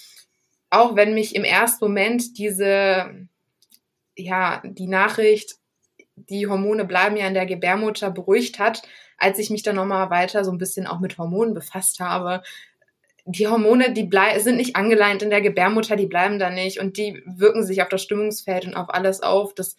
Auch 0.70 0.96
wenn 0.96 1.14
mich 1.14 1.34
im 1.34 1.44
ersten 1.44 1.84
Moment 1.84 2.38
diese, 2.38 3.28
ja, 4.16 4.62
die 4.64 4.86
Nachricht, 4.88 5.56
die 6.14 6.46
Hormone 6.46 6.84
bleiben 6.84 7.16
ja 7.16 7.26
in 7.26 7.34
der 7.34 7.46
Gebärmutter 7.46 8.10
beruhigt 8.10 8.58
hat, 8.58 8.82
als 9.18 9.38
ich 9.38 9.50
mich 9.50 9.62
dann 9.62 9.76
nochmal 9.76 10.10
weiter 10.10 10.44
so 10.44 10.50
ein 10.50 10.58
bisschen 10.58 10.86
auch 10.86 11.00
mit 11.00 11.18
Hormonen 11.18 11.54
befasst 11.54 12.00
habe, 12.00 12.42
die 13.30 13.46
Hormone, 13.46 13.92
die 13.92 14.08
sind 14.38 14.56
nicht 14.56 14.74
angeleint 14.74 15.22
in 15.22 15.28
der 15.28 15.42
Gebärmutter, 15.42 15.96
die 15.96 16.06
bleiben 16.06 16.38
da 16.38 16.48
nicht 16.48 16.80
und 16.80 16.96
die 16.96 17.22
wirken 17.26 17.62
sich 17.62 17.82
auf 17.82 17.90
das 17.90 18.02
Stimmungsfeld 18.02 18.66
und 18.66 18.74
auf 18.74 18.88
alles 18.88 19.22
auf. 19.22 19.54
Das, 19.54 19.76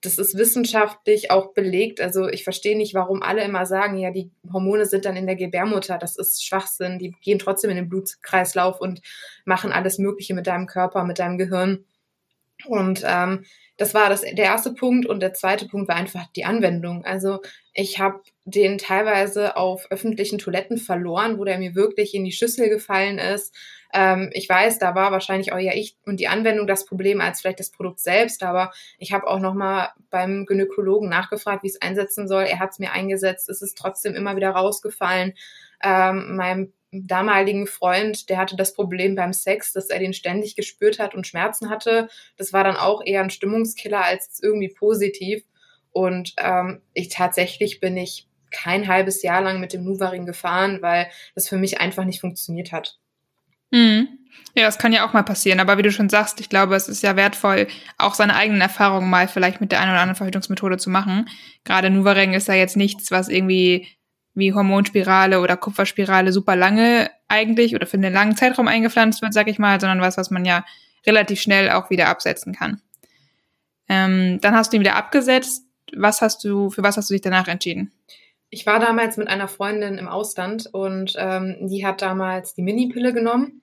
das 0.00 0.16
ist 0.16 0.38
wissenschaftlich 0.38 1.30
auch 1.30 1.52
belegt. 1.52 2.00
Also 2.00 2.28
ich 2.28 2.44
verstehe 2.44 2.76
nicht, 2.76 2.94
warum 2.94 3.22
alle 3.22 3.44
immer 3.44 3.66
sagen, 3.66 3.98
ja, 3.98 4.10
die 4.10 4.30
Hormone 4.50 4.86
sind 4.86 5.04
dann 5.04 5.16
in 5.16 5.26
der 5.26 5.36
Gebärmutter. 5.36 5.98
Das 5.98 6.16
ist 6.16 6.46
Schwachsinn. 6.46 6.98
Die 6.98 7.14
gehen 7.20 7.38
trotzdem 7.38 7.68
in 7.68 7.76
den 7.76 7.90
Blutkreislauf 7.90 8.80
und 8.80 9.02
machen 9.44 9.70
alles 9.70 9.98
Mögliche 9.98 10.32
mit 10.32 10.46
deinem 10.46 10.66
Körper, 10.66 11.04
mit 11.04 11.18
deinem 11.18 11.36
Gehirn. 11.36 11.84
Und 12.66 13.02
ähm, 13.04 13.44
das 13.82 13.94
war 13.94 14.08
das, 14.08 14.20
der 14.20 14.44
erste 14.44 14.72
Punkt. 14.72 15.06
Und 15.06 15.20
der 15.20 15.34
zweite 15.34 15.66
Punkt 15.66 15.88
war 15.88 15.96
einfach 15.96 16.28
die 16.36 16.44
Anwendung. 16.44 17.04
Also 17.04 17.40
ich 17.74 17.98
habe 17.98 18.20
den 18.44 18.78
teilweise 18.78 19.56
auf 19.56 19.90
öffentlichen 19.90 20.38
Toiletten 20.38 20.78
verloren, 20.78 21.36
wo 21.36 21.44
der 21.44 21.58
mir 21.58 21.74
wirklich 21.74 22.14
in 22.14 22.24
die 22.24 22.30
Schüssel 22.30 22.68
gefallen 22.68 23.18
ist. 23.18 23.52
Ähm, 23.92 24.30
ich 24.34 24.48
weiß, 24.48 24.78
da 24.78 24.94
war 24.94 25.10
wahrscheinlich 25.10 25.52
auch 25.52 25.58
ja 25.58 25.72
ich 25.74 25.96
und 26.06 26.20
die 26.20 26.28
Anwendung 26.28 26.68
das 26.68 26.84
Problem 26.84 27.20
als 27.20 27.40
vielleicht 27.40 27.58
das 27.58 27.70
Produkt 27.70 27.98
selbst, 27.98 28.44
aber 28.44 28.70
ich 28.98 29.12
habe 29.12 29.26
auch 29.26 29.40
nochmal 29.40 29.88
beim 30.10 30.46
Gynäkologen 30.46 31.08
nachgefragt, 31.08 31.64
wie 31.64 31.68
es 31.68 31.82
einsetzen 31.82 32.28
soll. 32.28 32.44
Er 32.44 32.60
hat 32.60 32.70
es 32.70 32.78
mir 32.78 32.92
eingesetzt, 32.92 33.48
es 33.48 33.62
ist 33.62 33.76
trotzdem 33.76 34.14
immer 34.14 34.36
wieder 34.36 34.50
rausgefallen. 34.50 35.34
Ähm, 35.82 36.36
meinem 36.36 36.72
damaligen 36.92 37.66
Freund, 37.66 38.28
der 38.28 38.36
hatte 38.36 38.54
das 38.54 38.74
Problem 38.74 39.14
beim 39.14 39.32
Sex, 39.32 39.72
dass 39.72 39.88
er 39.88 39.98
den 39.98 40.12
ständig 40.12 40.56
gespürt 40.56 40.98
hat 40.98 41.14
und 41.14 41.26
Schmerzen 41.26 41.70
hatte. 41.70 42.08
Das 42.36 42.52
war 42.52 42.64
dann 42.64 42.76
auch 42.76 43.02
eher 43.04 43.22
ein 43.22 43.30
Stimmungskiller 43.30 44.04
als 44.04 44.40
irgendwie 44.42 44.68
positiv. 44.68 45.42
Und 45.90 46.34
ähm, 46.38 46.82
ich 46.92 47.08
tatsächlich 47.08 47.80
bin 47.80 47.96
ich 47.96 48.28
kein 48.50 48.88
halbes 48.88 49.22
Jahr 49.22 49.40
lang 49.40 49.60
mit 49.60 49.72
dem 49.72 49.84
Nuvaring 49.84 50.26
gefahren, 50.26 50.82
weil 50.82 51.08
das 51.34 51.48
für 51.48 51.56
mich 51.56 51.80
einfach 51.80 52.04
nicht 52.04 52.20
funktioniert 52.20 52.72
hat. 52.72 52.98
Mhm. 53.70 54.08
Ja, 54.54 54.64
das 54.64 54.78
kann 54.78 54.92
ja 54.92 55.06
auch 55.06 55.14
mal 55.14 55.22
passieren. 55.22 55.60
Aber 55.60 55.78
wie 55.78 55.82
du 55.82 55.90
schon 55.90 56.10
sagst, 56.10 56.40
ich 56.40 56.50
glaube, 56.50 56.74
es 56.74 56.88
ist 56.88 57.02
ja 57.02 57.16
wertvoll, 57.16 57.68
auch 57.96 58.14
seine 58.14 58.36
eigenen 58.36 58.60
Erfahrungen 58.60 59.08
mal 59.08 59.28
vielleicht 59.28 59.60
mit 59.60 59.72
der 59.72 59.80
einen 59.80 59.92
oder 59.92 60.00
anderen 60.00 60.16
Verhütungsmethode 60.16 60.76
zu 60.76 60.90
machen. 60.90 61.28
Gerade 61.64 61.88
Nuvaring 61.88 62.34
ist 62.34 62.48
ja 62.48 62.54
jetzt 62.54 62.76
nichts, 62.76 63.10
was 63.10 63.28
irgendwie 63.28 63.88
wie 64.34 64.54
Hormonspirale 64.54 65.40
oder 65.40 65.56
Kupferspirale 65.56 66.32
super 66.32 66.56
lange 66.56 67.10
eigentlich 67.28 67.74
oder 67.74 67.86
für 67.86 67.96
einen 67.96 68.12
langen 68.12 68.36
Zeitraum 68.36 68.68
eingepflanzt 68.68 69.22
wird, 69.22 69.34
sag 69.34 69.48
ich 69.48 69.58
mal, 69.58 69.80
sondern 69.80 70.00
was, 70.00 70.16
was 70.16 70.30
man 70.30 70.44
ja 70.44 70.64
relativ 71.06 71.40
schnell 71.40 71.70
auch 71.70 71.90
wieder 71.90 72.08
absetzen 72.08 72.54
kann. 72.54 72.80
Ähm, 73.88 74.38
dann 74.40 74.54
hast 74.54 74.72
du 74.72 74.76
ihn 74.76 74.80
wieder 74.80 74.96
abgesetzt. 74.96 75.66
Was 75.94 76.22
hast 76.22 76.44
du, 76.44 76.70
für 76.70 76.82
was 76.82 76.96
hast 76.96 77.10
du 77.10 77.14
dich 77.14 77.20
danach 77.20 77.48
entschieden? 77.48 77.92
Ich 78.48 78.66
war 78.66 78.78
damals 78.78 79.16
mit 79.16 79.28
einer 79.28 79.48
Freundin 79.48 79.98
im 79.98 80.08
Ausland 80.08 80.68
und 80.72 81.14
ähm, 81.18 81.56
die 81.60 81.86
hat 81.86 82.02
damals 82.02 82.54
die 82.54 82.62
Mini-Pille 82.62 83.12
genommen 83.12 83.62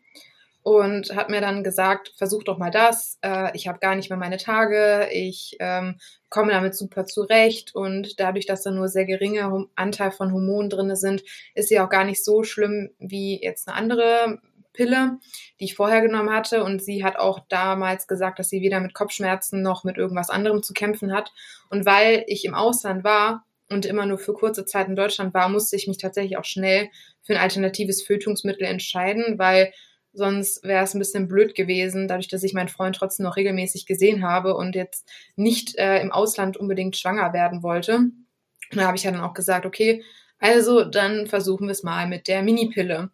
und 0.62 1.16
hat 1.16 1.30
mir 1.30 1.42
dann 1.42 1.64
gesagt, 1.64 2.12
versuch 2.18 2.44
doch 2.44 2.58
mal 2.58 2.72
das. 2.72 3.18
Äh, 3.22 3.56
ich 3.56 3.68
habe 3.68 3.80
gar 3.80 3.96
nicht 3.96 4.10
mehr 4.10 4.20
meine 4.20 4.38
Tage, 4.38 5.08
ich 5.12 5.56
ähm, 5.60 6.00
komme 6.30 6.52
damit 6.52 6.76
super 6.76 7.06
zurecht 7.06 7.74
und 7.76 8.20
dadurch, 8.20 8.46
dass 8.46 8.64
da 8.64 8.72
nur 8.72 8.88
sehr 8.88 9.06
geringe 9.06 9.68
Anteil 9.76 10.12
von 10.12 10.34
Hormonen 10.34 10.70
drinne 10.70 10.96
sind, 10.96 11.24
ist 11.56 11.70
sie 11.70 11.80
auch 11.80 11.90
gar 11.90 12.04
nicht 12.04 12.24
so 12.24 12.44
schlimm 12.44 12.90
wie 13.00 13.42
jetzt 13.42 13.68
eine 13.68 13.78
andere 13.78 14.40
Pille, 14.74 15.18
die 15.60 15.66
ich 15.66 15.76
vorher 15.76 16.02
genommen 16.02 16.30
hatte. 16.30 16.64
Und 16.64 16.84
sie 16.84 17.04
hat 17.04 17.18
auch 17.18 17.40
damals 17.50 18.08
gesagt, 18.08 18.40
dass 18.40 18.50
sie 18.50 18.62
weder 18.62 18.80
mit 18.80 18.94
Kopfschmerzen 18.94 19.62
noch 19.62 19.84
mit 19.84 19.98
irgendwas 19.98 20.30
anderem 20.30 20.64
zu 20.64 20.74
kämpfen 20.74 21.12
hat. 21.14 21.32
Und 21.70 21.86
weil 21.86 22.24
ich 22.28 22.46
im 22.46 22.54
Ausland 22.54 23.04
war 23.04 23.46
und 23.70 23.86
immer 23.86 24.06
nur 24.06 24.18
für 24.18 24.34
kurze 24.34 24.66
Zeit 24.66 24.88
in 24.88 24.96
Deutschland 24.96 25.34
war, 25.34 25.50
musste 25.50 25.76
ich 25.76 25.88
mich 25.88 25.98
tatsächlich 25.98 26.38
auch 26.38 26.46
schnell 26.46 26.90
für 27.24 27.34
ein 27.34 27.42
alternatives 27.42 28.04
Fötungsmittel 28.04 28.66
entscheiden, 28.66 29.38
weil 29.38 29.74
Sonst 30.20 30.66
wäre 30.66 30.84
es 30.84 30.94
ein 30.94 31.00
bisschen 31.00 31.30
blöd 31.30 31.56
gewesen, 31.56 32.10
dadurch, 32.10 32.28
dass 32.28 32.44
ich 32.44 32.54
meinen 32.54 32.68
Freund 32.68 32.98
trotzdem 32.98 33.24
noch 33.24 33.38
regelmäßig 33.38 33.86
gesehen 33.86 34.22
habe 34.22 34.54
und 34.54 34.76
jetzt 34.76 35.10
nicht 35.38 35.78
äh, 35.78 36.02
im 36.02 36.12
Ausland 36.12 36.58
unbedingt 36.58 36.98
schwanger 36.98 37.32
werden 37.32 37.64
wollte. 37.64 37.96
Und 37.96 38.78
da 38.78 38.86
habe 38.86 38.98
ich 38.98 39.04
ja 39.04 39.12
dann 39.12 39.22
auch 39.22 39.34
gesagt, 39.34 39.66
okay, 39.66 40.04
also 40.40 40.84
dann 40.84 41.28
versuchen 41.28 41.68
wir 41.68 41.72
es 41.72 41.84
mal 41.84 42.06
mit 42.06 42.28
der 42.28 42.44
Mini-Pille. 42.44 43.12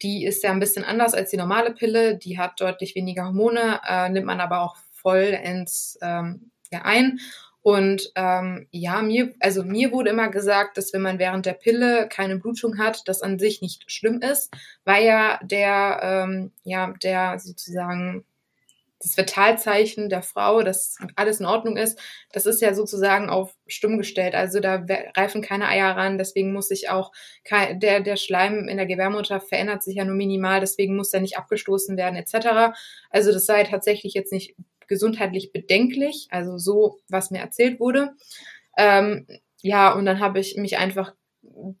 Die 0.00 0.24
ist 0.24 0.42
ja 0.42 0.50
ein 0.50 0.60
bisschen 0.60 0.82
anders 0.82 1.12
als 1.12 1.30
die 1.30 1.36
normale 1.36 1.74
Pille. 1.74 2.16
Die 2.16 2.38
hat 2.38 2.58
deutlich 2.58 2.94
weniger 2.94 3.26
Hormone, 3.26 3.80
äh, 3.86 4.08
nimmt 4.08 4.26
man 4.26 4.40
aber 4.40 4.62
auch 4.62 4.76
voll 4.92 5.38
ins 5.44 5.98
ähm, 6.00 6.50
ja, 6.72 6.82
ein 6.84 7.20
und 7.66 8.12
ähm, 8.14 8.68
ja, 8.70 9.02
mir, 9.02 9.34
also 9.40 9.64
mir 9.64 9.90
wurde 9.90 10.10
immer 10.10 10.28
gesagt, 10.28 10.78
dass 10.78 10.92
wenn 10.92 11.02
man 11.02 11.18
während 11.18 11.46
der 11.46 11.54
Pille 11.54 12.08
keine 12.08 12.36
Blutung 12.36 12.78
hat, 12.78 13.02
das 13.06 13.22
an 13.22 13.40
sich 13.40 13.60
nicht 13.60 13.90
schlimm 13.90 14.20
ist, 14.20 14.54
weil 14.84 15.04
ja 15.04 15.40
der, 15.42 15.98
ähm, 16.00 16.52
ja, 16.62 16.94
der 17.02 17.40
sozusagen 17.40 18.24
das 19.00 19.16
Vitalzeichen 19.16 20.08
der 20.08 20.22
Frau, 20.22 20.62
dass 20.62 20.98
alles 21.16 21.40
in 21.40 21.46
Ordnung 21.46 21.76
ist, 21.76 21.98
das 22.30 22.46
ist 22.46 22.62
ja 22.62 22.72
sozusagen 22.72 23.30
auf 23.30 23.52
stumm 23.66 23.98
gestellt. 23.98 24.36
Also 24.36 24.60
da 24.60 24.86
reifen 25.16 25.42
keine 25.42 25.66
Eier 25.66 25.96
ran, 25.96 26.18
deswegen 26.18 26.52
muss 26.52 26.68
sich 26.68 26.88
auch 26.88 27.10
kein, 27.42 27.80
der, 27.80 27.98
der 27.98 28.16
Schleim 28.16 28.68
in 28.68 28.76
der 28.76 28.86
Gebärmutter 28.86 29.40
verändert 29.40 29.82
sich 29.82 29.96
ja 29.96 30.04
nur 30.04 30.14
minimal, 30.14 30.60
deswegen 30.60 30.94
muss 30.94 31.10
der 31.10 31.20
nicht 31.20 31.36
abgestoßen 31.36 31.96
werden, 31.96 32.14
etc. 32.14 32.76
Also 33.10 33.32
das 33.32 33.44
sei 33.44 33.64
tatsächlich 33.64 34.14
jetzt 34.14 34.32
nicht 34.32 34.54
gesundheitlich 34.88 35.52
bedenklich, 35.52 36.28
also 36.30 36.58
so, 36.58 36.98
was 37.08 37.30
mir 37.30 37.38
erzählt 37.38 37.80
wurde. 37.80 38.14
Ähm, 38.76 39.26
ja, 39.62 39.92
und 39.92 40.06
dann 40.06 40.20
habe 40.20 40.38
ich 40.38 40.56
mich 40.56 40.78
einfach 40.78 41.14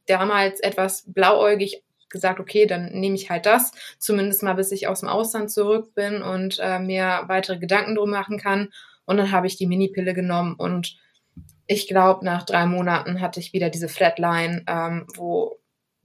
damals 0.06 0.60
etwas 0.60 1.04
blauäugig 1.06 1.82
gesagt, 2.08 2.40
okay, 2.40 2.66
dann 2.66 2.92
nehme 2.92 3.16
ich 3.16 3.30
halt 3.30 3.46
das, 3.46 3.72
zumindest 3.98 4.42
mal 4.42 4.54
bis 4.54 4.72
ich 4.72 4.88
aus 4.88 5.00
dem 5.00 5.08
Ausland 5.08 5.50
zurück 5.50 5.94
bin 5.94 6.22
und 6.22 6.58
äh, 6.60 6.78
mir 6.78 7.24
weitere 7.26 7.58
Gedanken 7.58 7.94
drum 7.94 8.10
machen 8.10 8.38
kann. 8.38 8.70
Und 9.04 9.18
dann 9.18 9.32
habe 9.32 9.46
ich 9.46 9.56
die 9.56 9.66
Minipille 9.66 10.14
genommen 10.14 10.54
und 10.54 10.96
ich 11.66 11.88
glaube, 11.88 12.24
nach 12.24 12.44
drei 12.44 12.66
Monaten 12.66 13.20
hatte 13.20 13.40
ich 13.40 13.52
wieder 13.52 13.70
diese 13.70 13.88
Flatline, 13.88 14.64
ähm, 14.68 15.06
wo 15.16 15.58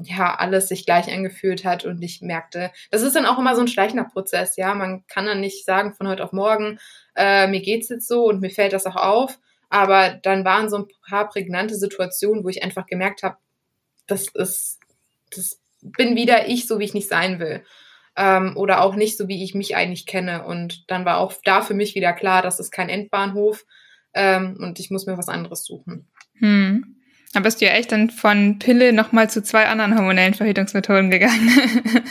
ja, 0.04 0.36
alles 0.36 0.68
sich 0.68 0.86
gleich 0.86 1.12
angefühlt 1.12 1.66
hat 1.66 1.86
und 1.86 2.02
ich 2.02 2.22
merkte, 2.22 2.72
das 2.90 3.02
ist 3.02 3.16
dann 3.16 3.26
auch 3.26 3.40
immer 3.40 3.56
so 3.56 3.62
ein 3.62 3.68
schleichender 3.68 4.06
Prozess, 4.06 4.58
ja. 4.58 4.74
Man 4.74 5.06
kann 5.08 5.26
dann 5.26 5.40
nicht 5.40 5.66
sagen 5.66 5.94
von 5.94 6.08
heute 6.08 6.24
auf 6.24 6.34
morgen, 6.34 6.80
äh, 7.16 7.48
mir 7.48 7.62
geht's 7.62 7.90
jetzt 7.90 8.08
so 8.08 8.26
und 8.26 8.42
mir 8.42 8.50
fällt 8.50 8.74
das 8.74 8.86
auch 8.86 8.96
auf. 8.96 9.40
Aber 9.70 10.10
dann 10.10 10.44
waren 10.44 10.70
so 10.70 10.78
ein 10.78 10.88
paar 11.08 11.30
prägnante 11.30 11.76
Situationen, 11.76 12.44
wo 12.44 12.50
ich 12.50 12.64
einfach 12.64 12.86
gemerkt 12.86 13.24
habe, 13.24 13.38
das 14.06 14.28
ist, 14.28 14.80
das 15.34 15.62
bin 15.82 16.16
wieder 16.16 16.50
ich, 16.50 16.68
so 16.68 16.80
wie 16.80 16.84
ich 16.84 16.94
nicht 16.94 17.08
sein 17.08 17.40
will. 17.40 17.64
Ähm, 18.18 18.58
oder 18.58 18.82
auch 18.82 18.96
nicht 18.96 19.18
so, 19.18 19.30
wie 19.30 19.44
ich 19.44 19.56
mich 19.56 19.76
eigentlich 19.78 20.06
kenne. 20.06 20.44
Und 20.44 20.92
dann 20.92 21.06
war 21.06 21.20
auch 21.20 21.34
da 21.46 21.62
für 21.62 21.74
mich 21.74 21.96
wieder 21.96 22.12
klar, 22.12 22.42
das 22.42 22.60
ist 22.60 22.72
kein 22.72 22.90
Endbahnhof 22.90 23.66
ähm, 24.14 24.58
und 24.60 24.80
ich 24.80 24.92
muss 24.92 25.06
mir 25.06 25.18
was 25.18 25.30
anderes 25.30 25.64
suchen. 25.64 26.08
Hm. 26.40 27.01
Da 27.34 27.40
bist 27.40 27.62
du 27.62 27.66
ja 27.66 27.72
echt 27.72 27.92
dann 27.92 28.10
von 28.10 28.60
Pille 28.60 28.92
nochmal 28.94 29.30
zu 29.30 29.42
zwei 29.42 29.68
anderen 29.68 29.98
hormonellen 29.98 30.34
Verhütungsmethoden 30.34 31.10
gegangen. 31.10 31.50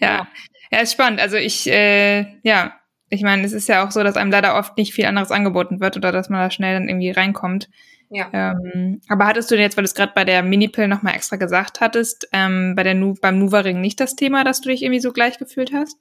ja. 0.00 0.28
ja. 0.70 0.80
ist 0.80 0.92
spannend. 0.92 1.20
Also 1.20 1.36
ich, 1.36 1.66
äh, 1.66 2.26
ja, 2.42 2.74
ich 3.08 3.22
meine, 3.22 3.44
es 3.44 3.52
ist 3.52 3.68
ja 3.68 3.86
auch 3.86 3.90
so, 3.90 4.02
dass 4.02 4.16
einem 4.16 4.30
leider 4.30 4.56
oft 4.56 4.76
nicht 4.76 4.92
viel 4.92 5.06
anderes 5.06 5.30
angeboten 5.30 5.80
wird 5.80 5.96
oder 5.96 6.12
dass 6.12 6.28
man 6.28 6.40
da 6.40 6.50
schnell 6.50 6.74
dann 6.74 6.88
irgendwie 6.88 7.10
reinkommt. 7.10 7.68
Ja. 8.10 8.30
Ähm, 8.32 9.00
aber 9.08 9.26
hattest 9.26 9.50
du 9.50 9.56
jetzt, 9.56 9.76
weil 9.76 9.84
du 9.84 9.88
es 9.88 9.94
gerade 9.94 10.12
bei 10.14 10.24
der 10.24 10.42
Mini-Pill 10.42 10.88
nochmal 10.88 11.14
extra 11.14 11.36
gesagt 11.36 11.80
hattest, 11.80 12.28
ähm, 12.32 12.74
bei 12.76 12.82
der 12.82 12.94
nu 12.94 13.14
beim 13.20 13.38
Nuva-Ring 13.38 13.80
nicht 13.80 13.98
das 14.00 14.14
Thema, 14.14 14.44
dass 14.44 14.60
du 14.60 14.68
dich 14.68 14.82
irgendwie 14.82 15.00
so 15.00 15.12
gleich 15.12 15.38
gefühlt 15.38 15.72
hast? 15.72 15.98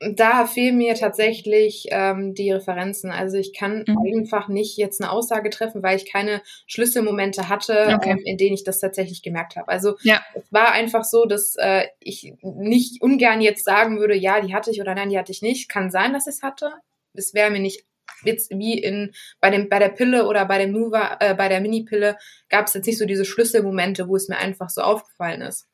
Da 0.00 0.46
fehlen 0.46 0.78
mir 0.78 0.94
tatsächlich 0.94 1.86
ähm, 1.90 2.34
die 2.34 2.50
Referenzen. 2.50 3.10
Also 3.10 3.36
ich 3.36 3.52
kann 3.52 3.84
mhm. 3.86 3.98
einfach 4.16 4.48
nicht 4.48 4.78
jetzt 4.78 5.00
eine 5.00 5.10
Aussage 5.10 5.50
treffen, 5.50 5.82
weil 5.82 5.96
ich 5.96 6.10
keine 6.10 6.40
Schlüsselmomente 6.66 7.50
hatte, 7.50 7.94
okay. 7.94 8.12
ähm, 8.12 8.22
in 8.24 8.38
denen 8.38 8.54
ich 8.54 8.64
das 8.64 8.80
tatsächlich 8.80 9.22
gemerkt 9.22 9.56
habe. 9.56 9.68
Also 9.68 9.96
ja. 10.02 10.22
es 10.34 10.50
war 10.50 10.72
einfach 10.72 11.04
so, 11.04 11.26
dass 11.26 11.54
äh, 11.56 11.84
ich 12.00 12.32
nicht 12.42 13.02
ungern 13.02 13.42
jetzt 13.42 13.64
sagen 13.64 13.98
würde, 13.98 14.14
ja, 14.14 14.40
die 14.40 14.54
hatte 14.54 14.70
ich 14.70 14.80
oder 14.80 14.94
nein, 14.94 15.10
die 15.10 15.18
hatte 15.18 15.32
ich 15.32 15.42
nicht. 15.42 15.68
Kann 15.68 15.90
sein, 15.90 16.14
dass 16.14 16.26
ich 16.26 16.36
es 16.36 16.42
hatte. 16.42 16.72
Es 17.12 17.34
wäre 17.34 17.50
mir 17.50 17.60
nicht 17.60 17.84
jetzt 18.24 18.50
wie 18.50 18.78
in 18.78 19.12
bei 19.40 19.50
dem 19.50 19.68
bei 19.68 19.78
der 19.78 19.90
Pille 19.90 20.26
oder 20.26 20.46
bei 20.46 20.58
dem 20.58 20.72
Nuva, 20.72 21.18
äh, 21.20 21.34
bei 21.34 21.48
der 21.48 21.60
Mini-Pille 21.60 22.16
gab 22.48 22.66
es 22.66 22.74
jetzt 22.74 22.86
nicht 22.86 22.98
so 22.98 23.04
diese 23.04 23.26
Schlüsselmomente, 23.26 24.08
wo 24.08 24.16
es 24.16 24.28
mir 24.28 24.38
einfach 24.38 24.70
so 24.70 24.80
aufgefallen 24.80 25.42
ist. 25.42 25.68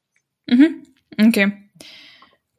Mhm. 0.47 0.83
Okay. 1.21 1.53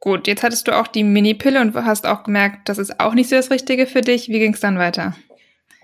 Gut, 0.00 0.28
jetzt 0.28 0.42
hattest 0.42 0.68
du 0.68 0.76
auch 0.76 0.86
die 0.86 1.02
Mini-Pille 1.02 1.60
und 1.60 1.74
hast 1.74 2.06
auch 2.06 2.22
gemerkt, 2.22 2.68
das 2.68 2.78
ist 2.78 3.00
auch 3.00 3.14
nicht 3.14 3.28
so 3.28 3.36
das 3.36 3.50
Richtige 3.50 3.86
für 3.86 4.00
dich. 4.00 4.28
Wie 4.28 4.38
ging 4.38 4.54
es 4.54 4.60
dann 4.60 4.78
weiter? 4.78 5.16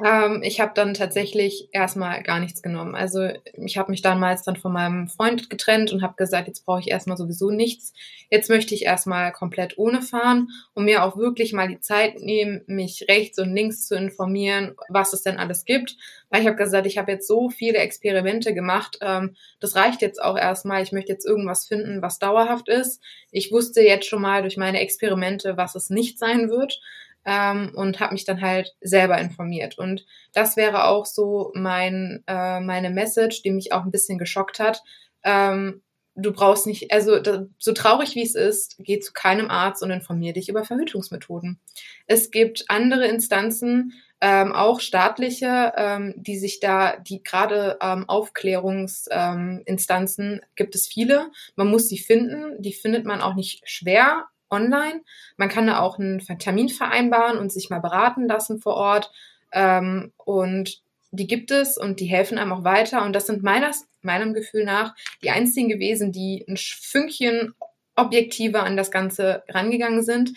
Ähm, 0.03 0.43
ich 0.43 0.61
habe 0.61 0.73
dann 0.75 0.95
tatsächlich 0.95 1.69
erstmal 1.73 2.23
gar 2.23 2.41
nichts 2.41 2.63
genommen. 2.63 2.97
Also 2.97 3.29
ich 3.53 3.79
habe 3.79 3.93
mich 3.93 4.03
damals 4.03 4.43
dann 4.43 4.57
von 4.57 4.73
meinem 4.73 5.09
Freund 5.09 5.51
getrennt 5.51 5.93
und 5.93 6.03
habe 6.03 6.15
gesagt, 6.17 6.49
jetzt 6.49 6.67
brauche 6.67 6.81
ich 6.81 6.91
erstmal 6.91 7.17
sowieso 7.17 7.51
nichts. 7.51 7.93
Jetzt 8.29 8.51
möchte 8.51 8.75
ich 8.75 8.85
erstmal 8.85 9.31
komplett 9.31 9.79
ohne 9.79 10.03
fahren 10.03 10.49
und 10.75 10.85
mir 10.85 11.05
auch 11.05 11.17
wirklich 11.17 11.53
mal 11.53 11.69
die 11.69 11.79
Zeit 11.79 12.19
nehmen, 12.19 12.63
mich 12.67 13.07
rechts 13.09 13.39
und 13.39 13.55
links 13.55 13.87
zu 13.87 13.95
informieren, 13.95 14.75
was 14.89 15.13
es 15.13 15.23
denn 15.23 15.39
alles 15.39 15.65
gibt. 15.65 15.97
Weil 16.29 16.41
ich 16.41 16.47
habe 16.49 16.57
gesagt, 16.57 16.87
ich 16.87 16.99
habe 16.99 17.13
jetzt 17.13 17.29
so 17.29 17.49
viele 17.49 17.79
Experimente 17.79 18.53
gemacht, 18.53 18.99
ähm, 19.01 19.37
das 19.61 19.77
reicht 19.77 20.03
jetzt 20.03 20.21
auch 20.21 20.37
erstmal. 20.37 20.83
Ich 20.83 20.91
möchte 20.91 21.13
jetzt 21.13 21.27
irgendwas 21.27 21.67
finden, 21.67 22.03
was 22.03 22.19
dauerhaft 22.19 22.69
ist. 22.69 23.01
Ich 23.31 23.53
wusste 23.53 23.81
jetzt 23.81 24.07
schon 24.07 24.23
mal 24.23 24.43
durch 24.43 24.57
meine 24.57 24.81
Experimente, 24.81 25.57
was 25.57 25.77
es 25.77 25.89
nicht 25.89 26.19
sein 26.19 26.51
wird 26.51 26.81
ähm, 27.25 27.73
und 27.75 28.01
habe 28.01 28.15
mich 28.15 28.25
dann 28.25 28.41
halt 28.41 28.75
selber 28.81 29.19
informiert. 29.19 29.79
Und 29.79 30.05
das 30.33 30.57
wäre 30.57 30.85
auch 30.85 31.07
so 31.07 31.53
mein 31.55 32.23
äh, 32.27 32.61
meine 32.61 32.91
Message, 32.91 33.43
die 33.43 33.51
mich 33.51 33.73
auch 33.73 33.85
ein 33.85 33.91
bisschen 33.91 34.19
geschockt 34.19 34.59
hat. 34.59 34.83
Ähm, 35.23 35.83
du 36.17 36.33
brauchst 36.33 36.67
nicht, 36.67 36.93
also 36.93 37.19
da, 37.19 37.47
so 37.59 37.73
traurig 37.73 38.15
wie 38.15 38.23
es 38.23 38.35
ist, 38.35 38.77
geh 38.79 39.01
zu 39.01 39.13
keinem 39.13 39.51
Arzt 39.51 39.83
und 39.83 39.91
informier 39.91 40.33
dich 40.33 40.49
über 40.49 40.65
Verhütungsmethoden. 40.65 41.61
Es 42.07 42.31
gibt 42.31 42.65
andere 42.69 43.07
Instanzen, 43.07 43.93
ähm, 44.21 44.53
auch 44.53 44.81
staatliche, 44.81 45.73
ähm, 45.77 46.15
die 46.17 46.39
sich 46.39 46.61
da, 46.61 46.97
die 46.97 47.23
gerade 47.23 47.79
ähm, 47.83 48.09
Aufklärungsinstanzen 48.09 50.33
ähm, 50.35 50.41
gibt 50.57 50.75
es 50.75 50.87
viele. 50.87 51.31
Man 51.57 51.69
muss 51.69 51.89
sie 51.89 51.99
finden. 51.99 52.63
Die 52.63 52.73
findet 52.73 53.05
man 53.05 53.21
auch 53.21 53.35
nicht 53.35 53.69
schwer 53.69 54.25
online. 54.51 55.03
Man 55.37 55.49
kann 55.49 55.67
da 55.67 55.81
auch 55.81 55.99
einen 55.99 56.21
Termin 56.39 56.69
vereinbaren 56.69 57.39
und 57.39 57.53
sich 57.53 57.71
mal 57.71 57.81
beraten 57.81 58.27
lassen 58.27 58.61
vor 58.61 58.75
Ort. 58.75 59.11
Ähm, 59.53 60.13
und 60.17 60.83
die 61.11 61.27
gibt 61.27 61.51
es 61.51 61.79
und 61.79 62.01
die 62.01 62.07
helfen 62.07 62.39
einem 62.39 62.53
auch 62.53 62.65
weiter. 62.65 63.05
Und 63.05 63.13
das 63.15 63.27
sind 63.27 63.43
meines, 63.43 63.87
meinem 64.03 64.35
Gefühl 64.35 64.65
nach 64.65 64.95
die 65.23 65.31
einzigen 65.31 65.69
gewesen, 65.69 66.13
die 66.13 66.45
ein 66.49 66.57
Fünkchen 66.57 67.55
objektiver 67.97 68.65
an 68.65 68.77
das 68.77 68.91
Ganze 68.91 69.45
rangegangen 69.49 70.03
sind. 70.03 70.33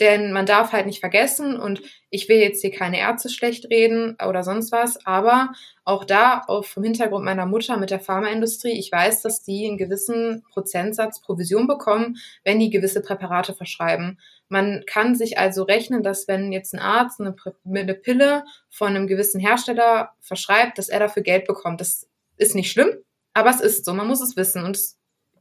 Denn 0.00 0.32
man 0.32 0.46
darf 0.46 0.72
halt 0.72 0.86
nicht 0.86 1.00
vergessen, 1.00 1.60
und 1.60 1.82
ich 2.08 2.28
will 2.28 2.38
jetzt 2.38 2.62
hier 2.62 2.70
keine 2.70 2.98
Ärzte 2.98 3.28
schlecht 3.28 3.70
reden 3.70 4.16
oder 4.26 4.42
sonst 4.42 4.72
was, 4.72 5.04
aber 5.04 5.52
auch 5.84 6.04
da 6.04 6.42
auf, 6.46 6.66
vom 6.66 6.82
Hintergrund 6.82 7.24
meiner 7.24 7.44
Mutter 7.44 7.76
mit 7.76 7.90
der 7.90 8.00
Pharmaindustrie, 8.00 8.78
ich 8.78 8.90
weiß, 8.90 9.20
dass 9.20 9.42
die 9.42 9.66
einen 9.66 9.76
gewissen 9.76 10.44
Prozentsatz 10.50 11.20
Provision 11.20 11.66
bekommen, 11.66 12.16
wenn 12.42 12.58
die 12.58 12.70
gewisse 12.70 13.02
Präparate 13.02 13.54
verschreiben. 13.54 14.18
Man 14.48 14.84
kann 14.86 15.14
sich 15.14 15.38
also 15.38 15.62
rechnen, 15.62 16.02
dass 16.02 16.26
wenn 16.26 16.52
jetzt 16.52 16.74
ein 16.74 16.80
Arzt 16.80 17.20
eine, 17.20 17.34
eine 17.66 17.94
Pille 17.94 18.44
von 18.70 18.88
einem 18.88 19.06
gewissen 19.06 19.40
Hersteller 19.40 20.12
verschreibt, 20.20 20.78
dass 20.78 20.88
er 20.88 21.00
dafür 21.00 21.22
Geld 21.22 21.46
bekommt. 21.46 21.80
Das 21.80 22.06
ist 22.36 22.54
nicht 22.54 22.70
schlimm, 22.70 22.90
aber 23.34 23.50
es 23.50 23.60
ist 23.60 23.84
so. 23.84 23.94
Man 23.94 24.08
muss 24.08 24.20
es 24.20 24.36
wissen. 24.36 24.64
Und 24.64 24.78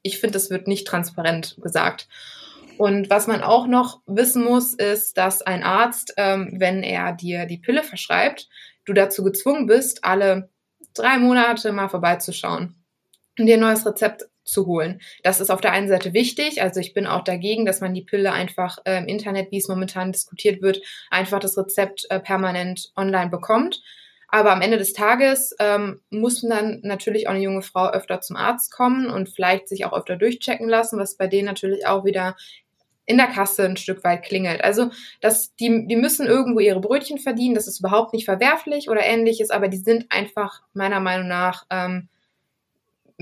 ich 0.02 0.20
finde, 0.20 0.34
das 0.34 0.50
wird 0.50 0.68
nicht 0.68 0.88
transparent 0.88 1.58
gesagt. 1.62 2.08
Und 2.82 3.12
was 3.12 3.28
man 3.28 3.44
auch 3.44 3.68
noch 3.68 4.02
wissen 4.08 4.44
muss, 4.44 4.74
ist, 4.74 5.16
dass 5.16 5.44
ein 5.44 5.62
Arzt, 5.62 6.16
ähm, 6.18 6.56
wenn 6.58 6.82
er 6.82 7.14
dir 7.14 7.46
die 7.46 7.60
Pille 7.60 7.84
verschreibt, 7.84 8.50
du 8.86 8.94
dazu 8.94 9.24
gezwungen 9.24 9.68
bist, 9.68 10.04
alle 10.04 10.50
drei 10.96 11.20
Monate 11.20 11.74
mal 11.74 11.90
vorbeizuschauen 11.90 12.74
und 13.38 13.46
dir 13.46 13.58
ein 13.58 13.60
neues 13.60 13.86
Rezept 13.86 14.24
zu 14.44 14.66
holen. 14.66 15.00
Das 15.22 15.40
ist 15.40 15.52
auf 15.52 15.62
der 15.62 15.74
einen 15.74 15.90
Seite 15.90 16.16
wichtig. 16.16 16.64
Also 16.64 16.80
ich 16.80 16.96
bin 16.96 17.06
auch 17.06 17.24
dagegen, 17.24 17.68
dass 17.68 17.82
man 17.82 17.94
die 17.94 18.02
Pille 18.02 18.32
einfach 18.32 18.80
äh, 18.86 18.98
im 18.98 19.06
Internet, 19.06 19.52
wie 19.52 19.60
es 19.60 19.68
momentan 19.68 20.12
diskutiert 20.12 20.64
wird, 20.64 20.82
einfach 21.12 21.38
das 21.38 21.56
Rezept 21.60 22.08
äh, 22.10 22.20
permanent 22.20 22.92
online 22.96 23.30
bekommt. 23.30 23.80
Aber 24.28 24.54
am 24.54 24.62
Ende 24.62 24.80
des 24.80 24.94
Tages 24.94 25.56
ähm, 25.60 26.02
muss 26.10 26.42
dann 26.42 26.80
natürlich 26.82 27.28
auch 27.28 27.34
eine 27.34 27.44
junge 27.44 27.62
Frau 27.62 27.92
öfter 27.92 28.22
zum 28.22 28.38
Arzt 28.38 28.72
kommen 28.72 29.08
und 29.12 29.30
vielleicht 29.30 29.68
sich 29.68 29.86
auch 29.86 29.94
öfter 29.94 30.16
durchchecken 30.16 30.68
lassen, 30.68 30.98
was 30.98 31.16
bei 31.16 31.28
denen 31.28 31.46
natürlich 31.46 31.86
auch 31.86 32.06
wieder 32.06 32.36
in 33.12 33.18
der 33.18 33.28
Kasse 33.28 33.66
ein 33.66 33.76
Stück 33.76 34.04
weit 34.06 34.24
klingelt. 34.24 34.64
Also, 34.64 34.90
dass 35.20 35.54
die, 35.56 35.86
die 35.88 35.98
müssen 35.98 36.26
irgendwo 36.26 36.60
ihre 36.60 36.80
Brötchen 36.80 37.18
verdienen, 37.18 37.56
das 37.56 37.68
ist 37.68 37.80
überhaupt 37.80 38.14
nicht 38.14 38.24
verwerflich 38.24 38.90
oder 38.90 39.04
ähnliches, 39.04 39.50
aber 39.50 39.68
die 39.68 39.78
sind 39.78 40.06
einfach 40.10 40.62
meiner 40.74 41.02
Meinung 41.02 41.28
nach, 41.28 41.66
ähm, 41.70 42.08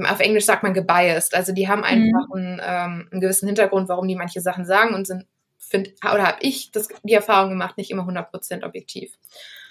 auf 0.06 0.20
Englisch 0.20 0.46
sagt 0.46 0.64
man 0.64 0.76
gebiased. 0.76 1.34
Also 1.34 1.52
die 1.52 1.68
haben 1.68 1.84
einfach 1.84 2.28
mhm. 2.30 2.36
einen, 2.36 2.62
ähm, 2.64 3.10
einen 3.12 3.22
gewissen 3.22 3.48
Hintergrund, 3.48 3.90
warum 3.90 4.08
die 4.08 4.16
manche 4.16 4.42
Sachen 4.42 4.64
sagen 4.64 4.94
und 4.94 5.08
sind, 5.08 5.26
find, 5.58 5.90
oder 6.04 6.26
habe 6.26 6.38
ich 6.42 6.72
das, 6.72 6.88
die 7.04 7.14
Erfahrung 7.14 7.50
gemacht, 7.50 7.78
nicht 7.78 7.90
immer 7.90 8.04
100% 8.04 8.64
objektiv. 8.64 9.18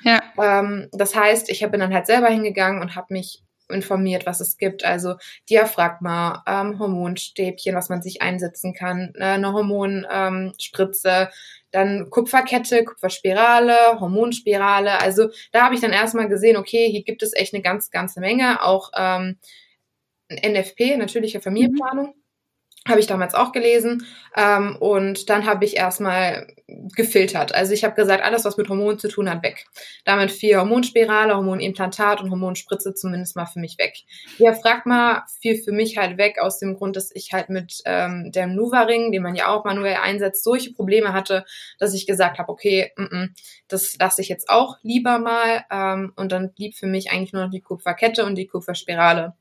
Ja. 0.02 0.20
Ähm, 0.36 0.88
das 0.92 1.14
heißt, 1.14 1.48
ich 1.48 1.60
bin 1.60 1.80
dann 1.80 1.94
halt 1.94 2.06
selber 2.06 2.28
hingegangen 2.28 2.82
und 2.82 2.96
habe 2.96 3.14
mich 3.14 3.42
informiert, 3.70 4.26
was 4.26 4.40
es 4.40 4.56
gibt. 4.56 4.84
Also 4.84 5.16
Diaphragma, 5.48 6.42
ähm, 6.46 6.78
Hormonstäbchen, 6.78 7.74
was 7.74 7.88
man 7.88 8.02
sich 8.02 8.22
einsetzen 8.22 8.74
kann, 8.74 9.12
äh, 9.16 9.24
eine 9.24 9.52
Hormonspritze, 9.52 11.08
ähm, 11.08 11.28
dann 11.70 12.10
Kupferkette, 12.10 12.84
Kupferspirale, 12.84 14.00
Hormonspirale. 14.00 15.00
Also 15.00 15.28
da 15.52 15.64
habe 15.64 15.74
ich 15.74 15.80
dann 15.80 15.92
erstmal 15.92 16.28
gesehen, 16.28 16.56
okay, 16.56 16.90
hier 16.90 17.04
gibt 17.04 17.22
es 17.22 17.34
echt 17.34 17.54
eine 17.54 17.62
ganz, 17.62 17.90
ganze 17.90 18.20
Menge. 18.20 18.62
Auch 18.62 18.90
ähm, 18.96 19.38
NFP, 20.30 20.96
natürliche 20.96 21.40
Familienplanung. 21.40 22.06
Mhm 22.08 22.27
habe 22.88 23.00
ich 23.00 23.06
damals 23.06 23.34
auch 23.34 23.52
gelesen. 23.52 24.06
Ähm, 24.36 24.76
und 24.76 25.30
dann 25.30 25.46
habe 25.46 25.64
ich 25.64 25.76
erstmal 25.76 26.46
gefiltert. 26.94 27.54
Also 27.54 27.72
ich 27.72 27.82
habe 27.82 27.94
gesagt, 27.94 28.22
alles, 28.22 28.44
was 28.44 28.58
mit 28.58 28.68
Hormonen 28.68 28.98
zu 28.98 29.08
tun 29.08 29.30
hat, 29.30 29.42
weg. 29.42 29.66
Damit 30.04 30.30
vier 30.30 30.58
Hormonspirale, 30.58 31.34
Hormonimplantat 31.34 32.20
und 32.20 32.30
Hormonspritze 32.30 32.94
zumindest 32.94 33.36
mal 33.36 33.46
für 33.46 33.58
mich 33.58 33.78
weg. 33.78 33.94
Ja, 34.36 34.52
frag 34.52 34.84
mal, 34.84 35.22
fiel 35.40 35.56
für 35.62 35.72
mich 35.72 35.96
halt 35.96 36.18
weg 36.18 36.38
aus 36.38 36.58
dem 36.58 36.76
Grund, 36.76 36.96
dass 36.96 37.10
ich 37.14 37.32
halt 37.32 37.48
mit 37.48 37.80
ähm, 37.86 38.30
dem 38.32 38.54
Nuva-Ring, 38.54 39.12
den 39.12 39.22
man 39.22 39.34
ja 39.34 39.48
auch 39.48 39.64
manuell 39.64 39.96
einsetzt, 40.02 40.44
solche 40.44 40.72
Probleme 40.72 41.12
hatte, 41.12 41.44
dass 41.78 41.94
ich 41.94 42.06
gesagt 42.06 42.38
habe, 42.38 42.52
okay, 42.52 42.92
m 42.96 43.08
-m, 43.10 43.28
das 43.68 43.96
lasse 43.98 44.20
ich 44.20 44.28
jetzt 44.28 44.50
auch 44.50 44.76
lieber 44.82 45.18
mal. 45.18 45.64
Ähm, 45.70 46.12
und 46.16 46.32
dann 46.32 46.52
blieb 46.52 46.74
für 46.74 46.86
mich 46.86 47.10
eigentlich 47.10 47.32
nur 47.32 47.44
noch 47.44 47.50
die 47.50 47.62
Kupferkette 47.62 48.26
und 48.26 48.34
die 48.34 48.46
Kupferspirale. 48.46 49.34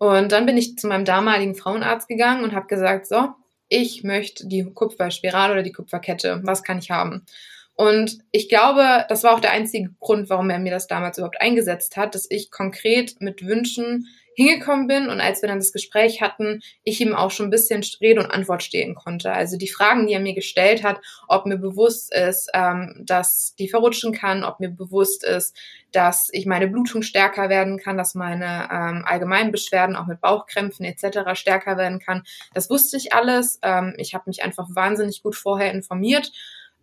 Und 0.00 0.32
dann 0.32 0.46
bin 0.46 0.56
ich 0.56 0.78
zu 0.78 0.86
meinem 0.86 1.04
damaligen 1.04 1.54
Frauenarzt 1.54 2.08
gegangen 2.08 2.42
und 2.42 2.54
habe 2.54 2.66
gesagt, 2.68 3.06
so, 3.06 3.34
ich 3.68 4.02
möchte 4.02 4.48
die 4.48 4.64
Kupferspirale 4.64 5.52
oder 5.52 5.62
die 5.62 5.72
Kupferkette. 5.72 6.40
Was 6.42 6.62
kann 6.62 6.78
ich 6.78 6.90
haben? 6.90 7.26
Und 7.74 8.16
ich 8.32 8.48
glaube, 8.48 9.04
das 9.10 9.24
war 9.24 9.34
auch 9.34 9.40
der 9.40 9.50
einzige 9.50 9.90
Grund, 10.00 10.30
warum 10.30 10.48
er 10.48 10.58
mir 10.58 10.70
das 10.70 10.86
damals 10.86 11.18
überhaupt 11.18 11.42
eingesetzt 11.42 11.98
hat, 11.98 12.14
dass 12.14 12.26
ich 12.30 12.50
konkret 12.50 13.20
mit 13.20 13.44
Wünschen 13.44 14.06
hingekommen 14.34 14.86
bin 14.86 15.08
und 15.08 15.20
als 15.20 15.42
wir 15.42 15.48
dann 15.48 15.58
das 15.58 15.72
Gespräch 15.72 16.22
hatten, 16.22 16.62
ich 16.84 17.00
ihm 17.00 17.14
auch 17.14 17.30
schon 17.30 17.46
ein 17.46 17.50
bisschen 17.50 17.82
Rede 18.00 18.20
und 18.20 18.30
Antwort 18.30 18.62
stehen 18.62 18.94
konnte. 18.94 19.32
Also 19.32 19.56
die 19.56 19.68
Fragen, 19.68 20.06
die 20.06 20.14
er 20.14 20.20
mir 20.20 20.34
gestellt 20.34 20.82
hat, 20.82 21.00
ob 21.28 21.46
mir 21.46 21.58
bewusst 21.58 22.14
ist, 22.14 22.50
ähm, 22.54 23.02
dass 23.04 23.54
die 23.58 23.68
verrutschen 23.68 24.12
kann, 24.12 24.44
ob 24.44 24.60
mir 24.60 24.70
bewusst 24.70 25.24
ist, 25.24 25.56
dass 25.92 26.28
ich 26.32 26.46
meine 26.46 26.68
Blutung 26.68 27.02
stärker 27.02 27.48
werden 27.48 27.78
kann, 27.78 27.96
dass 27.96 28.14
meine 28.14 28.68
ähm, 28.70 29.04
allgemeinen 29.04 29.50
Beschwerden 29.50 29.96
auch 29.96 30.06
mit 30.06 30.20
Bauchkrämpfen 30.20 30.84
etc. 30.84 31.30
stärker 31.34 31.76
werden 31.76 31.98
kann. 31.98 32.22
Das 32.54 32.70
wusste 32.70 32.96
ich 32.96 33.12
alles. 33.12 33.58
Ähm, 33.62 33.94
ich 33.98 34.14
habe 34.14 34.24
mich 34.26 34.42
einfach 34.42 34.68
wahnsinnig 34.72 35.22
gut 35.22 35.34
vorher 35.34 35.72
informiert. 35.72 36.30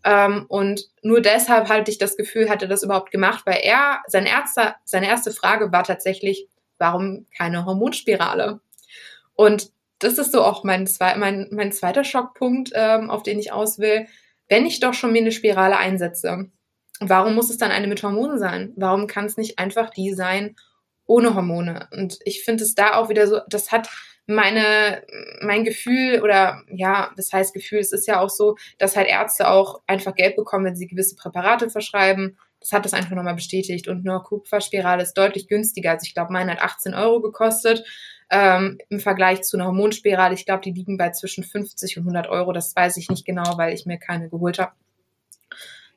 Ähm, 0.03 0.45
und 0.47 0.89
nur 1.01 1.21
deshalb 1.21 1.69
hatte 1.69 1.91
ich 1.91 1.97
das 1.97 2.17
Gefühl, 2.17 2.49
hatte 2.49 2.67
das 2.67 2.83
überhaupt 2.83 3.12
gemacht, 3.12 3.45
weil 3.45 3.60
er, 3.63 4.01
sein 4.07 4.25
erster, 4.25 4.75
seine 4.83 5.07
erste 5.07 5.31
Frage 5.31 5.71
war 5.71 5.83
tatsächlich, 5.83 6.47
warum 6.78 7.26
keine 7.36 7.66
Hormonspirale? 7.66 8.60
Und 9.36 9.72
das 10.00 10.18
ist 10.18 10.32
so 10.32 10.44
auch 10.44 10.63
mein, 10.63 10.88
zwei, 10.88 11.16
mein, 11.16 11.48
mein 11.52 11.72
zweiter 11.72 12.04
Schockpunkt, 12.04 12.72
ähm, 12.74 13.10
auf 13.10 13.24
den 13.24 13.40
ich 13.40 13.52
aus 13.52 13.80
will. 13.80 14.08
Wenn 14.48 14.66
ich 14.66 14.80
doch 14.80 14.94
schon 14.94 15.12
mir 15.12 15.22
eine 15.22 15.32
Spirale 15.32 15.78
einsetze, 15.78 16.50
warum 17.00 17.36
muss 17.36 17.50
es 17.50 17.58
dann 17.58 17.72
eine 17.72 17.88
mit 17.88 18.04
Hormonen 18.04 18.38
sein? 18.38 18.74
Warum 18.76 19.08
kann 19.08 19.26
es 19.26 19.38
nicht 19.38 19.60
einfach 19.60 19.90
die 19.90 20.13
sein 20.13 20.56
ohne 21.06 21.36
Hormone? 21.36 21.88
Und 21.92 22.20
ich 22.26 22.44
finde 22.44 22.63
es 22.63 22.76
da 22.76 22.96
auch 22.96 23.10
wieder 23.10 23.28
so, 23.28 23.40
das 23.48 23.72
hat 23.72 23.90
meine, 24.28 25.04
mein 25.42 25.63
Gefühl 25.63 26.22
oder 26.22 26.63
ja, 26.70 27.12
das 27.16 27.32
heißt 27.32 27.54
Gefühl, 27.54 27.80
es 27.80 27.94
ist 27.94 28.08
ja 28.08 28.20
auch 28.20 28.30
so, 28.30 28.58
dass 28.78 28.96
halt 28.96 29.08
Ärzte 29.08 29.50
auch 29.50 29.82
einfach 29.88 30.16
Geld 30.16 30.36
bekommen, 30.36 30.66
wenn 30.66 30.76
sie 30.76 30.88
gewisse 30.88 31.16
Präparate 31.16 31.70
verschreiben 31.70 32.38
das 32.60 32.72
hat 32.72 32.86
das 32.86 32.93
einfach 32.93 33.15
nochmal 33.15 33.36
bestätigt. 33.36 33.88
Und 33.88 34.08
eine 34.08 34.20
Kupferspirale 34.20 35.04
ist 35.04 35.13
deutlich 35.13 35.48
günstiger. 35.48 35.91
Also 35.91 36.06
ich 36.06 36.13
glaube, 36.13 36.34
meine 36.34 36.52
hat 36.52 36.62
18 36.62 36.93
Euro 36.93 37.22
gekostet. 37.22 37.84
Ähm, 38.30 38.78
Im 38.89 39.00
Vergleich 39.00 39.43
zu 39.43 39.58
einer 39.58 39.67
Hormonspirale, 39.67 40.34
ich 40.34 40.46
glaube, 40.46 40.62
die 40.62 40.72
liegen 40.72 40.98
bei 40.98 41.12
zwischen 41.12 41.43
50 41.43 41.98
und 41.98 42.04
100 42.04 42.28
Euro. 42.28 42.52
Das 42.52 42.76
weiß 42.76 42.98
ich 42.98 43.10
nicht 43.10 43.26
genau, 43.26 43.58
weil 43.58 43.74
ich 43.74 43.86
mir 43.86 43.98
keine 43.98 44.30
geholt 44.30 44.60
habe. 44.60 44.74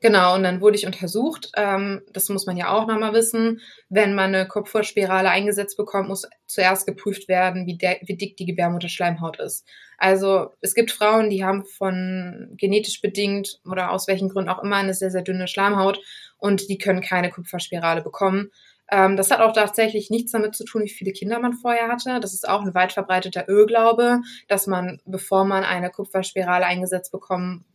Genau, 0.03 0.33
und 0.33 0.41
dann 0.41 0.61
wurde 0.61 0.77
ich 0.77 0.87
untersucht. 0.87 1.51
Ähm, 1.55 2.01
das 2.11 2.27
muss 2.29 2.47
man 2.47 2.57
ja 2.57 2.73
auch 2.73 2.87
nochmal 2.87 3.13
wissen. 3.13 3.61
Wenn 3.87 4.15
man 4.15 4.33
eine 4.33 4.47
Kupferspirale 4.47 5.29
eingesetzt 5.29 5.77
bekommt, 5.77 6.09
muss 6.09 6.27
zuerst 6.47 6.87
geprüft 6.87 7.27
werden, 7.27 7.67
wie, 7.67 7.77
wie 7.77 8.17
dick 8.17 8.35
die 8.35 8.47
Gebärmutterschleimhaut 8.47 9.39
ist. 9.39 9.63
Also 9.99 10.49
es 10.59 10.73
gibt 10.73 10.89
Frauen, 10.89 11.29
die 11.29 11.45
haben 11.45 11.65
von 11.65 12.49
genetisch 12.57 12.99
bedingt 13.01 13.59
oder 13.63 13.91
aus 13.91 14.07
welchen 14.07 14.29
Gründen 14.29 14.49
auch 14.49 14.63
immer 14.63 14.77
eine 14.77 14.95
sehr, 14.95 15.11
sehr 15.11 15.21
dünne 15.21 15.47
Schleimhaut 15.47 15.99
und 16.39 16.67
die 16.67 16.79
können 16.79 17.01
keine 17.01 17.29
Kupferspirale 17.29 18.01
bekommen. 18.01 18.49
Ähm, 18.89 19.17
das 19.17 19.29
hat 19.29 19.39
auch 19.39 19.53
tatsächlich 19.53 20.09
nichts 20.09 20.31
damit 20.31 20.55
zu 20.55 20.65
tun, 20.65 20.81
wie 20.83 20.89
viele 20.89 21.11
Kinder 21.11 21.39
man 21.39 21.53
vorher 21.53 21.89
hatte. 21.89 22.19
Das 22.19 22.33
ist 22.33 22.49
auch 22.49 22.63
ein 22.63 22.73
weit 22.73 22.91
verbreiteter 22.91 23.47
Irrglaube, 23.47 24.21
dass 24.47 24.65
man, 24.65 24.99
bevor 25.05 25.45
man 25.45 25.63
eine 25.63 25.91
Kupferspirale 25.91 26.65
eingesetzt 26.65 27.11
bekommen 27.11 27.65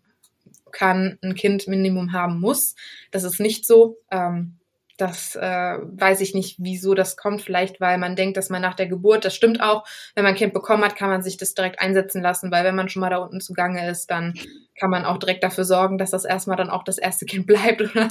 kann, 0.72 1.18
ein 1.22 1.34
Kind 1.34 1.68
Minimum 1.68 2.12
haben 2.12 2.40
muss. 2.40 2.74
Das 3.10 3.24
ist 3.24 3.40
nicht 3.40 3.66
so. 3.66 3.98
Ähm, 4.10 4.58
das 4.96 5.36
äh, 5.36 5.78
weiß 5.82 6.20
ich 6.22 6.34
nicht, 6.34 6.56
wieso 6.58 6.94
das 6.94 7.16
kommt. 7.16 7.42
Vielleicht, 7.42 7.80
weil 7.80 7.98
man 7.98 8.16
denkt, 8.16 8.36
dass 8.36 8.48
man 8.48 8.62
nach 8.62 8.74
der 8.74 8.86
Geburt, 8.86 9.24
das 9.24 9.34
stimmt 9.34 9.60
auch, 9.60 9.86
wenn 10.14 10.24
man 10.24 10.32
ein 10.32 10.38
Kind 10.38 10.54
bekommen 10.54 10.84
hat, 10.84 10.96
kann 10.96 11.10
man 11.10 11.22
sich 11.22 11.36
das 11.36 11.54
direkt 11.54 11.80
einsetzen 11.80 12.22
lassen, 12.22 12.50
weil 12.50 12.64
wenn 12.64 12.74
man 12.74 12.88
schon 12.88 13.00
mal 13.00 13.10
da 13.10 13.18
unten 13.18 13.40
zugange 13.40 13.88
ist, 13.88 14.10
dann 14.10 14.34
kann 14.78 14.90
man 14.90 15.04
auch 15.04 15.18
direkt 15.18 15.44
dafür 15.44 15.64
sorgen, 15.64 15.98
dass 15.98 16.10
das 16.10 16.24
erstmal 16.24 16.56
dann 16.56 16.70
auch 16.70 16.82
das 16.82 16.98
erste 16.98 17.26
Kind 17.26 17.46
bleibt 17.46 17.82
oder 17.82 18.08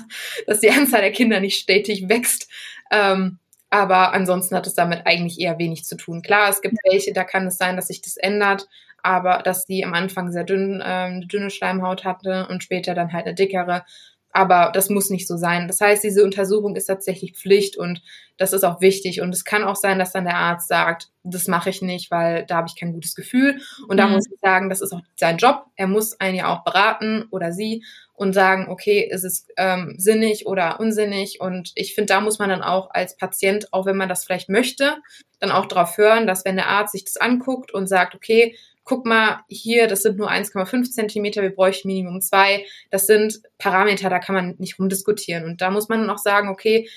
dass 0.47 0.59
die 0.59 0.69
Anzahl 0.69 1.01
der 1.01 1.11
Kinder 1.11 1.39
nicht 1.39 1.59
stetig 1.59 2.07
wächst. 2.07 2.49
Ähm, 2.91 3.39
aber 3.71 4.13
ansonsten 4.13 4.55
hat 4.55 4.67
es 4.67 4.75
damit 4.75 5.01
eigentlich 5.05 5.39
eher 5.39 5.57
wenig 5.57 5.85
zu 5.85 5.97
tun. 5.97 6.21
Klar, 6.21 6.49
es 6.49 6.61
gibt 6.61 6.75
welche, 6.89 7.13
da 7.13 7.23
kann 7.23 7.47
es 7.47 7.57
sein, 7.57 7.75
dass 7.75 7.87
sich 7.87 8.01
das 8.01 8.15
ändert, 8.15 8.67
aber 9.05 9.43
dass 9.43 9.65
die 9.65 9.85
am 9.85 9.93
Anfang 9.93 10.31
sehr 10.31 10.43
dünn, 10.43 10.81
äh, 10.81 10.83
eine 10.83 11.27
dünne 11.27 11.51
Schleimhaut 11.51 12.03
hatte 12.03 12.47
und 12.49 12.63
später 12.63 12.95
dann 12.95 13.13
halt 13.13 13.25
eine 13.25 13.35
dickere. 13.35 13.85
Aber 14.31 14.71
das 14.73 14.89
muss 14.89 15.09
nicht 15.09 15.27
so 15.27 15.37
sein. 15.37 15.69
Das 15.69 15.79
heißt, 15.79 16.03
diese 16.03 16.23
Untersuchung 16.23 16.75
ist 16.75 16.87
tatsächlich 16.87 17.37
Pflicht 17.37 17.77
und 17.77 18.01
das 18.35 18.51
ist 18.51 18.65
auch 18.65 18.81
wichtig. 18.81 19.21
Und 19.21 19.33
es 19.33 19.45
kann 19.45 19.63
auch 19.63 19.77
sein, 19.77 19.97
dass 19.97 20.11
dann 20.11 20.25
der 20.25 20.35
Arzt 20.35 20.67
sagt, 20.67 21.09
das 21.23 21.47
mache 21.47 21.69
ich 21.69 21.81
nicht, 21.81 22.11
weil 22.11 22.45
da 22.45 22.57
habe 22.57 22.67
ich 22.67 22.77
kein 22.77 22.91
gutes 22.91 23.15
Gefühl. 23.15 23.61
Und 23.87 23.95
da 23.95 24.07
mhm. 24.07 24.13
muss 24.13 24.27
ich 24.29 24.37
sagen, 24.41 24.69
das 24.69 24.81
ist 24.81 24.91
auch 24.91 25.01
sein 25.15 25.37
Job. 25.37 25.67
Er 25.77 25.87
muss 25.87 26.19
einen 26.19 26.35
ja 26.35 26.53
auch 26.53 26.65
beraten 26.65 27.25
oder 27.31 27.53
sie 27.53 27.85
und 28.13 28.33
sagen, 28.33 28.67
okay, 28.67 29.07
ist 29.09 29.23
es 29.23 29.47
ähm, 29.55 29.95
sinnig 29.97 30.47
oder 30.47 30.81
unsinnig. 30.81 31.39
Und 31.39 31.71
ich 31.75 31.95
finde, 31.95 32.13
da 32.13 32.19
muss 32.19 32.39
man 32.39 32.49
dann 32.49 32.61
auch 32.61 32.89
als 32.91 33.15
Patient, 33.15 33.71
auch 33.71 33.85
wenn 33.85 33.97
man 33.97 34.09
das 34.09 34.25
vielleicht 34.25 34.49
möchte, 34.49 34.97
dann 35.39 35.51
auch 35.51 35.65
darauf 35.65 35.97
hören, 35.97 36.27
dass 36.27 36.43
wenn 36.43 36.57
der 36.57 36.67
Arzt 36.67 36.91
sich 36.91 37.05
das 37.05 37.15
anguckt 37.15 37.73
und 37.73 37.87
sagt, 37.87 38.15
okay, 38.15 38.57
guck 38.85 39.05
mal, 39.05 39.41
hier, 39.49 39.87
das 39.87 40.03
sind 40.03 40.17
nur 40.17 40.31
1,5 40.31 40.91
Zentimeter, 40.91 41.41
wir 41.41 41.53
bräuchten 41.53 41.87
Minimum 41.87 42.21
zwei. 42.21 42.65
Das 42.91 43.07
sind 43.07 43.41
Parameter, 43.57 44.09
da 44.09 44.19
kann 44.19 44.35
man 44.35 44.55
nicht 44.59 44.79
rumdiskutieren. 44.79 45.43
Und 45.43 45.61
da 45.61 45.71
muss 45.71 45.89
man 45.89 46.01
dann 46.01 46.09
auch 46.09 46.19
sagen, 46.19 46.49
okay, 46.49 46.87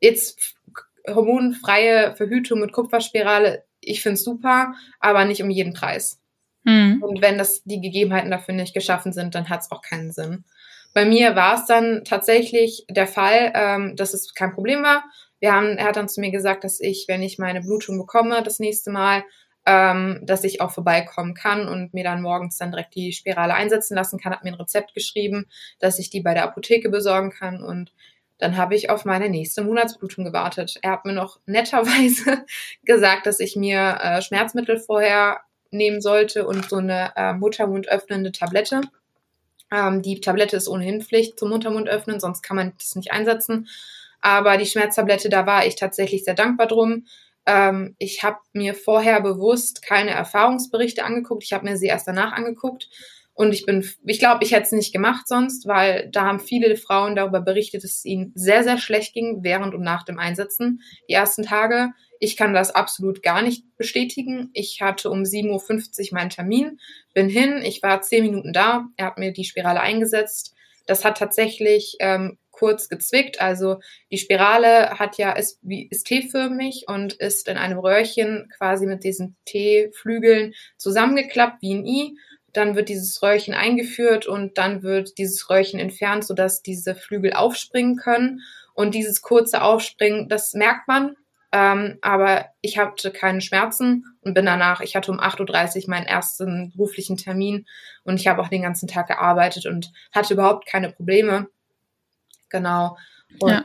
jetzt 0.00 0.56
hormonfreie 1.08 2.14
Verhütung 2.16 2.60
mit 2.60 2.72
Kupferspirale, 2.72 3.64
ich 3.80 4.02
finde 4.02 4.14
es 4.14 4.24
super, 4.24 4.74
aber 4.98 5.24
nicht 5.24 5.42
um 5.42 5.50
jeden 5.50 5.72
Preis. 5.72 6.20
Mhm. 6.64 7.02
Und 7.02 7.22
wenn 7.22 7.38
das 7.38 7.62
die 7.64 7.80
Gegebenheiten 7.80 8.30
dafür 8.30 8.54
nicht 8.54 8.74
geschaffen 8.74 9.12
sind, 9.12 9.34
dann 9.34 9.48
hat 9.48 9.60
es 9.60 9.70
auch 9.70 9.82
keinen 9.82 10.12
Sinn. 10.12 10.44
Bei 10.92 11.04
mir 11.04 11.36
war 11.36 11.54
es 11.54 11.66
dann 11.66 12.04
tatsächlich 12.04 12.84
der 12.90 13.06
Fall, 13.06 13.52
ähm, 13.54 13.96
dass 13.96 14.12
es 14.12 14.34
kein 14.34 14.52
Problem 14.52 14.82
war. 14.82 15.04
Wir 15.38 15.54
haben, 15.54 15.78
er 15.78 15.86
hat 15.86 15.96
dann 15.96 16.08
zu 16.08 16.20
mir 16.20 16.32
gesagt, 16.32 16.64
dass 16.64 16.80
ich, 16.80 17.06
wenn 17.08 17.22
ich 17.22 17.38
meine 17.38 17.60
Blutung 17.60 17.98
bekomme, 17.98 18.42
das 18.42 18.58
nächste 18.58 18.90
Mal, 18.90 19.22
ähm, 19.66 20.20
dass 20.22 20.44
ich 20.44 20.60
auch 20.60 20.70
vorbeikommen 20.70 21.34
kann 21.34 21.68
und 21.68 21.92
mir 21.92 22.04
dann 22.04 22.22
morgens 22.22 22.56
dann 22.56 22.70
direkt 22.70 22.94
die 22.94 23.12
Spirale 23.12 23.54
einsetzen 23.54 23.94
lassen 23.94 24.18
kann, 24.18 24.32
hat 24.32 24.44
mir 24.44 24.52
ein 24.52 24.60
Rezept 24.60 24.94
geschrieben, 24.94 25.46
dass 25.78 25.98
ich 25.98 26.10
die 26.10 26.20
bei 26.20 26.34
der 26.34 26.44
Apotheke 26.44 26.88
besorgen 26.88 27.30
kann 27.30 27.62
und 27.62 27.92
dann 28.38 28.56
habe 28.56 28.74
ich 28.74 28.88
auf 28.88 29.04
meine 29.04 29.28
nächste 29.28 29.62
Monatsblutung 29.62 30.24
gewartet. 30.24 30.78
Er 30.80 30.92
hat 30.92 31.04
mir 31.04 31.12
noch 31.12 31.38
netterweise 31.44 32.44
gesagt, 32.84 33.26
dass 33.26 33.38
ich 33.38 33.54
mir 33.54 33.98
äh, 34.00 34.22
Schmerzmittel 34.22 34.78
vorher 34.78 35.40
nehmen 35.70 36.00
sollte 36.00 36.46
und 36.46 36.68
so 36.68 36.76
eine 36.76 37.12
äh, 37.16 37.34
Muttermund 37.34 37.88
öffnende 37.88 38.32
Tablette. 38.32 38.80
Ähm, 39.70 40.02
die 40.02 40.20
Tablette 40.20 40.56
ist 40.56 40.68
ohnehin 40.68 41.02
Pflicht 41.02 41.38
zum 41.38 41.50
Muttermund 41.50 41.88
öffnen, 41.88 42.18
sonst 42.18 42.42
kann 42.42 42.56
man 42.56 42.72
das 42.78 42.96
nicht 42.96 43.12
einsetzen. 43.12 43.68
Aber 44.20 44.56
die 44.56 44.66
Schmerztablette, 44.66 45.28
da 45.28 45.46
war 45.46 45.66
ich 45.66 45.76
tatsächlich 45.76 46.24
sehr 46.24 46.34
dankbar 46.34 46.66
drum. 46.66 47.04
Ähm, 47.50 47.96
ich 47.98 48.22
habe 48.22 48.38
mir 48.52 48.74
vorher 48.74 49.20
bewusst 49.20 49.82
keine 49.82 50.12
Erfahrungsberichte 50.12 51.04
angeguckt. 51.04 51.42
Ich 51.42 51.52
habe 51.52 51.68
mir 51.68 51.76
sie 51.76 51.88
erst 51.88 52.06
danach 52.06 52.32
angeguckt. 52.32 52.88
Und 53.34 53.52
ich 53.52 53.64
bin, 53.66 53.88
ich 54.04 54.18
glaube, 54.20 54.44
ich 54.44 54.52
hätte 54.52 54.64
es 54.64 54.72
nicht 54.72 54.92
gemacht 54.92 55.26
sonst, 55.26 55.66
weil 55.66 56.08
da 56.12 56.26
haben 56.26 56.40
viele 56.40 56.76
Frauen 56.76 57.16
darüber 57.16 57.40
berichtet, 57.40 57.82
dass 57.82 57.90
es 57.90 58.04
ihnen 58.04 58.32
sehr, 58.36 58.62
sehr 58.62 58.78
schlecht 58.78 59.14
ging 59.14 59.42
während 59.42 59.74
und 59.74 59.82
nach 59.82 60.04
dem 60.04 60.18
Einsetzen. 60.18 60.80
Die 61.08 61.14
ersten 61.14 61.42
Tage. 61.42 61.90
Ich 62.20 62.36
kann 62.36 62.52
das 62.52 62.72
absolut 62.72 63.22
gar 63.22 63.42
nicht 63.42 63.64
bestätigen. 63.76 64.50
Ich 64.52 64.82
hatte 64.82 65.10
um 65.10 65.22
7.50 65.22 65.48
Uhr 65.48 66.18
meinen 66.18 66.30
Termin, 66.30 66.78
bin 67.14 67.30
hin, 67.30 67.62
ich 67.64 67.82
war 67.82 68.02
zehn 68.02 68.24
Minuten 68.24 68.52
da, 68.52 68.84
er 68.96 69.06
hat 69.06 69.18
mir 69.18 69.32
die 69.32 69.44
Spirale 69.44 69.80
eingesetzt. 69.80 70.54
Das 70.86 71.04
hat 71.04 71.16
tatsächlich 71.16 71.96
ähm, 72.00 72.36
kurz 72.60 72.90
gezwickt. 72.90 73.40
Also 73.40 73.80
die 74.12 74.18
Spirale 74.18 74.98
hat 74.98 75.16
ja 75.16 75.32
ist 75.32 75.58
wie 75.62 75.88
ist 75.88 76.04
T-förmig 76.04 76.84
und 76.86 77.14
ist 77.14 77.48
in 77.48 77.56
einem 77.56 77.78
Röhrchen 77.78 78.50
quasi 78.56 78.86
mit 78.86 79.02
diesen 79.02 79.36
T-Flügeln 79.46 80.52
zusammengeklappt 80.76 81.62
wie 81.62 81.74
ein 81.74 81.86
I. 81.86 82.18
Dann 82.52 82.76
wird 82.76 82.90
dieses 82.90 83.22
Röhrchen 83.22 83.54
eingeführt 83.54 84.26
und 84.26 84.58
dann 84.58 84.82
wird 84.82 85.16
dieses 85.16 85.48
Röhrchen 85.48 85.80
entfernt, 85.80 86.24
sodass 86.24 86.62
diese 86.62 86.94
Flügel 86.94 87.32
aufspringen 87.32 87.96
können. 87.96 88.40
Und 88.74 88.94
dieses 88.94 89.22
kurze 89.22 89.62
Aufspringen, 89.62 90.28
das 90.28 90.52
merkt 90.52 90.86
man, 90.86 91.16
ähm, 91.52 91.98
aber 92.02 92.46
ich 92.60 92.78
hatte 92.78 93.10
keine 93.10 93.40
Schmerzen 93.40 94.04
und 94.20 94.34
bin 94.34 94.46
danach, 94.46 94.80
ich 94.80 94.94
hatte 94.94 95.10
um 95.10 95.18
8.30 95.18 95.84
Uhr 95.84 95.90
meinen 95.90 96.06
ersten 96.06 96.70
beruflichen 96.72 97.16
Termin 97.16 97.66
und 98.04 98.20
ich 98.20 98.28
habe 98.28 98.40
auch 98.42 98.48
den 98.48 98.62
ganzen 98.62 98.86
Tag 98.86 99.08
gearbeitet 99.08 99.66
und 99.66 99.92
hatte 100.12 100.34
überhaupt 100.34 100.66
keine 100.66 100.92
Probleme. 100.92 101.48
Genau. 102.50 102.96
Und 103.38 103.50
ja. 103.50 103.64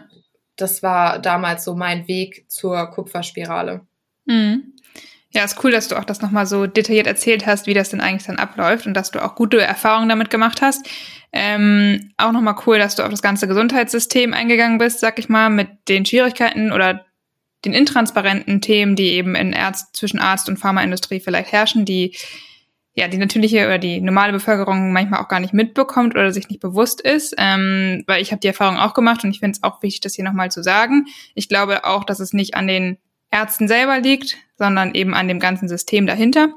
das 0.55 0.81
war 0.83 1.19
damals 1.19 1.63
so 1.63 1.75
mein 1.75 2.07
Weg 2.07 2.45
zur 2.49 2.85
Kupferspirale. 2.87 3.81
Mhm. 4.25 4.73
Ja, 5.35 5.43
ist 5.43 5.61
cool, 5.65 5.71
dass 5.71 5.89
du 5.89 5.97
auch 5.97 6.05
das 6.05 6.21
nochmal 6.21 6.45
so 6.45 6.65
detailliert 6.65 7.07
erzählt 7.07 7.45
hast, 7.45 7.67
wie 7.67 7.73
das 7.73 7.89
denn 7.89 7.99
eigentlich 7.99 8.25
dann 8.25 8.37
abläuft 8.37 8.87
und 8.87 8.93
dass 8.93 9.11
du 9.11 9.21
auch 9.21 9.35
gute 9.35 9.61
Erfahrungen 9.61 10.07
damit 10.07 10.29
gemacht 10.29 10.61
hast. 10.61 10.87
Ähm, 11.33 12.13
auch 12.15 12.31
nochmal 12.31 12.55
cool, 12.65 12.77
dass 12.77 12.95
du 12.95 13.03
auf 13.03 13.09
das 13.09 13.21
ganze 13.21 13.45
Gesundheitssystem 13.45 14.33
eingegangen 14.33 14.77
bist, 14.77 15.01
sag 15.01 15.19
ich 15.19 15.27
mal, 15.27 15.49
mit 15.49 15.67
den 15.89 16.05
Schwierigkeiten 16.05 16.71
oder 16.71 17.05
den 17.65 17.73
intransparenten 17.73 18.61
Themen, 18.61 18.95
die 18.95 19.09
eben 19.09 19.35
in 19.35 19.53
Arzt, 19.53 19.97
zwischen 19.97 20.19
Arzt 20.19 20.47
und 20.47 20.57
Pharmaindustrie 20.57 21.19
vielleicht 21.19 21.51
herrschen, 21.51 21.83
die 21.83 22.15
ja 22.95 23.09
die 23.09 23.17
natürliche 23.17 23.65
oder 23.65 23.77
die 23.77 23.99
normale 23.99 24.31
Bevölkerung 24.31 24.93
manchmal 24.93 25.21
auch 25.21 25.27
gar 25.27 25.41
nicht 25.41 25.53
mitbekommt 25.53 26.15
oder 26.15 26.31
sich 26.31 26.47
nicht 26.49 26.61
bewusst 26.61 27.01
ist. 27.01 27.35
Ähm, 27.37 28.03
weil 28.07 28.21
ich 28.21 28.31
habe 28.31 28.39
die 28.39 28.47
Erfahrung 28.47 28.77
auch 28.77 28.93
gemacht 28.93 29.23
und 29.23 29.31
ich 29.31 29.41
finde 29.41 29.57
es 29.57 29.63
auch 29.63 29.83
wichtig, 29.83 30.01
das 30.01 30.15
hier 30.15 30.23
nochmal 30.23 30.49
zu 30.49 30.63
sagen. 30.63 31.05
Ich 31.35 31.49
glaube 31.49 31.83
auch, 31.83 32.05
dass 32.05 32.19
es 32.19 32.33
nicht 32.33 32.55
an 32.55 32.67
den 32.67 32.97
Ärzten 33.31 33.67
selber 33.67 33.99
liegt, 33.99 34.37
sondern 34.57 34.95
eben 34.95 35.13
an 35.13 35.27
dem 35.27 35.39
ganzen 35.39 35.67
System 35.67 36.07
dahinter. 36.07 36.53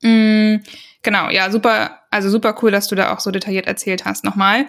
Mm, 0.00 0.56
genau, 1.02 1.28
ja, 1.28 1.50
super, 1.50 2.00
also 2.10 2.30
super 2.30 2.56
cool, 2.62 2.70
dass 2.70 2.88
du 2.88 2.94
da 2.94 3.12
auch 3.12 3.20
so 3.20 3.30
detailliert 3.30 3.66
erzählt 3.66 4.06
hast 4.06 4.24
nochmal. 4.24 4.64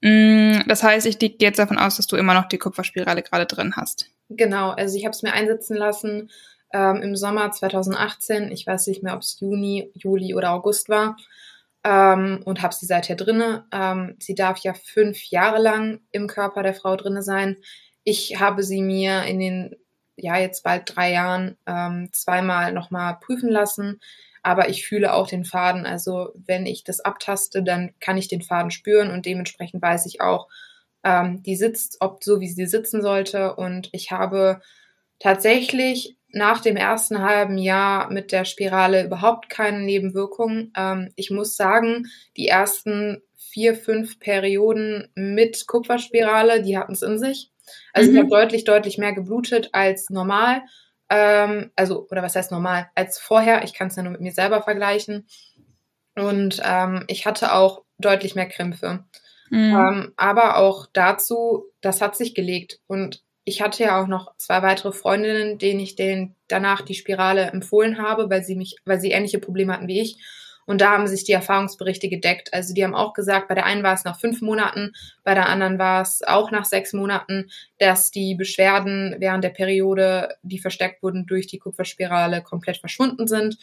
Mm, 0.00 0.60
das 0.66 0.82
heißt, 0.82 1.04
ich 1.04 1.18
gehe 1.18 1.36
jetzt 1.38 1.58
davon 1.58 1.78
aus, 1.78 1.96
dass 1.96 2.06
du 2.06 2.16
immer 2.16 2.32
noch 2.32 2.48
die 2.48 2.58
Kupferspirale 2.58 3.22
gerade 3.22 3.44
drin 3.44 3.74
hast. 3.76 4.10
Genau, 4.30 4.70
also 4.70 4.96
ich 4.96 5.04
habe 5.04 5.14
es 5.14 5.22
mir 5.22 5.34
einsetzen 5.34 5.76
lassen 5.76 6.30
ähm, 6.74 7.00
im 7.02 7.16
Sommer 7.16 7.52
2018. 7.52 8.50
Ich 8.50 8.66
weiß 8.66 8.88
nicht 8.88 9.02
mehr, 9.02 9.14
ob 9.14 9.22
es 9.22 9.38
Juni, 9.40 9.90
Juli 9.94 10.34
oder 10.34 10.52
August 10.52 10.88
war. 10.88 11.16
Ähm, 11.84 12.42
und 12.44 12.62
habe 12.62 12.74
sie 12.74 12.86
seither 12.86 13.14
drinne. 13.14 13.66
Ähm, 13.70 14.16
sie 14.18 14.34
darf 14.34 14.58
ja 14.58 14.74
fünf 14.74 15.22
Jahre 15.30 15.62
lang 15.62 16.00
im 16.10 16.26
Körper 16.26 16.62
der 16.62 16.74
Frau 16.74 16.96
drinne 16.96 17.22
sein. 17.22 17.56
Ich 18.02 18.40
habe 18.40 18.62
sie 18.62 18.82
mir 18.82 19.22
in 19.22 19.38
den, 19.38 19.76
ja, 20.16 20.36
jetzt 20.38 20.64
bald 20.64 20.82
drei 20.94 21.12
Jahren 21.12 21.56
ähm, 21.66 22.08
zweimal 22.12 22.72
nochmal 22.72 23.18
prüfen 23.20 23.50
lassen. 23.50 24.00
Aber 24.42 24.68
ich 24.68 24.86
fühle 24.86 25.14
auch 25.14 25.28
den 25.28 25.44
Faden. 25.44 25.86
Also 25.86 26.32
wenn 26.34 26.66
ich 26.66 26.84
das 26.84 27.00
abtaste, 27.00 27.62
dann 27.62 27.94
kann 28.00 28.18
ich 28.18 28.28
den 28.28 28.42
Faden 28.42 28.70
spüren 28.70 29.10
und 29.10 29.26
dementsprechend 29.26 29.80
weiß 29.80 30.06
ich 30.06 30.20
auch, 30.20 30.48
ähm, 31.04 31.42
die 31.42 31.56
sitzt, 31.56 31.98
ob 32.00 32.24
so 32.24 32.40
wie 32.40 32.48
sie 32.48 32.66
sitzen 32.66 33.00
sollte. 33.00 33.54
Und 33.54 33.90
ich 33.92 34.10
habe 34.10 34.60
tatsächlich 35.18 36.16
nach 36.34 36.60
dem 36.60 36.76
ersten 36.76 37.22
halben 37.22 37.58
Jahr 37.58 38.10
mit 38.10 38.32
der 38.32 38.44
Spirale 38.44 39.04
überhaupt 39.04 39.48
keine 39.48 39.80
Nebenwirkungen. 39.80 40.72
Ähm, 40.76 41.12
ich 41.16 41.30
muss 41.30 41.56
sagen, 41.56 42.06
die 42.36 42.48
ersten 42.48 43.22
vier, 43.36 43.74
fünf 43.74 44.18
Perioden 44.18 45.08
mit 45.14 45.66
Kupferspirale, 45.66 46.62
die 46.62 46.76
hatten 46.76 46.92
es 46.92 47.02
in 47.02 47.18
sich. 47.18 47.52
Also 47.92 48.10
mhm. 48.10 48.16
ich 48.16 48.22
habe 48.22 48.30
deutlich, 48.30 48.64
deutlich 48.64 48.98
mehr 48.98 49.12
geblutet 49.12 49.70
als 49.72 50.10
normal. 50.10 50.62
Ähm, 51.08 51.70
also, 51.76 52.06
oder 52.10 52.22
was 52.22 52.34
heißt 52.34 52.50
normal? 52.50 52.90
Als 52.94 53.18
vorher. 53.18 53.62
Ich 53.64 53.74
kann 53.74 53.88
es 53.88 53.96
ja 53.96 54.02
nur 54.02 54.12
mit 54.12 54.20
mir 54.20 54.32
selber 54.32 54.62
vergleichen. 54.62 55.26
Und 56.16 56.60
ähm, 56.64 57.04
ich 57.08 57.26
hatte 57.26 57.54
auch 57.54 57.82
deutlich 57.98 58.34
mehr 58.34 58.48
Krämpfe. 58.48 59.04
Mhm. 59.50 59.76
Ähm, 59.76 60.12
aber 60.16 60.56
auch 60.56 60.86
dazu, 60.92 61.64
das 61.80 62.00
hat 62.00 62.16
sich 62.16 62.34
gelegt. 62.34 62.80
Und 62.86 63.22
ich 63.44 63.60
hatte 63.60 63.84
ja 63.84 64.00
auch 64.00 64.06
noch 64.06 64.36
zwei 64.36 64.62
weitere 64.62 64.92
Freundinnen, 64.92 65.58
denen 65.58 65.80
ich 65.80 65.96
denen 65.96 66.34
danach 66.48 66.80
die 66.82 66.94
Spirale 66.94 67.42
empfohlen 67.50 67.98
habe, 67.98 68.30
weil 68.30 68.42
sie 68.42 68.56
mich, 68.56 68.76
weil 68.84 69.00
sie 69.00 69.10
ähnliche 69.10 69.38
Probleme 69.38 69.72
hatten 69.72 69.88
wie 69.88 70.00
ich. 70.00 70.18
Und 70.66 70.80
da 70.80 70.92
haben 70.92 71.06
sich 71.06 71.24
die 71.24 71.32
Erfahrungsberichte 71.32 72.08
gedeckt. 72.08 72.54
Also 72.54 72.72
die 72.72 72.84
haben 72.84 72.94
auch 72.94 73.12
gesagt, 73.12 73.48
bei 73.48 73.54
der 73.54 73.66
einen 73.66 73.82
war 73.82 73.92
es 73.92 74.04
nach 74.04 74.18
fünf 74.18 74.40
Monaten, 74.40 74.92
bei 75.22 75.34
der 75.34 75.48
anderen 75.50 75.78
war 75.78 76.00
es 76.00 76.22
auch 76.22 76.50
nach 76.50 76.64
sechs 76.64 76.94
Monaten, 76.94 77.50
dass 77.78 78.10
die 78.10 78.34
Beschwerden 78.34 79.16
während 79.18 79.44
der 79.44 79.50
Periode, 79.50 80.36
die 80.42 80.58
verstärkt 80.58 81.02
wurden 81.02 81.26
durch 81.26 81.46
die 81.46 81.58
Kupferspirale, 81.58 82.42
komplett 82.42 82.78
verschwunden 82.78 83.26
sind. 83.26 83.58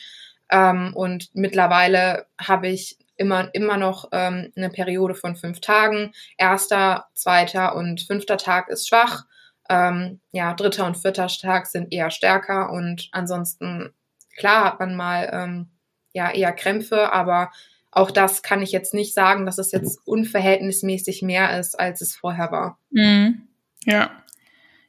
Ähm, 0.52 0.94
und 0.94 1.30
mittlerweile 1.34 2.28
habe 2.40 2.68
ich 2.68 2.98
immer, 3.18 3.50
immer 3.54 3.78
noch 3.78 4.10
ähm, 4.12 4.52
eine 4.56 4.70
Periode 4.70 5.16
von 5.16 5.36
fünf 5.36 5.60
Tagen. 5.60 6.12
Erster, 6.38 7.08
zweiter 7.16 7.76
und 7.76 8.02
fünfter 8.02 8.38
Tag 8.38 8.70
ist 8.70 8.88
schwach. 8.88 9.26
Ähm, 9.72 10.20
ja, 10.32 10.54
dritter 10.54 10.86
und 10.86 10.98
vierter 10.98 11.28
Tag 11.28 11.68
sind 11.68 11.94
eher 11.94 12.12
stärker 12.12 12.72
und 12.72 13.10
ansonsten, 13.12 13.94
klar 14.38 14.66
hat 14.66 14.80
man 14.80 14.96
mal 14.96 15.30
ähm, 15.32 15.70
ja 16.14 16.30
eher 16.32 16.52
Krämpfe, 16.52 17.12
aber 17.14 17.52
auch 17.92 18.12
das 18.12 18.42
kann 18.42 18.62
ich 18.62 18.72
jetzt 18.72 18.94
nicht 18.94 19.14
sagen, 19.14 19.46
dass 19.46 19.58
es 19.58 19.72
jetzt 19.72 20.00
unverhältnismäßig 20.06 21.22
mehr 21.22 21.60
ist, 21.60 21.80
als 21.80 22.02
es 22.02 22.16
vorher 22.16 22.52
war. 22.52 22.80
Mhm. 22.90 23.48
Ja. 23.86 24.12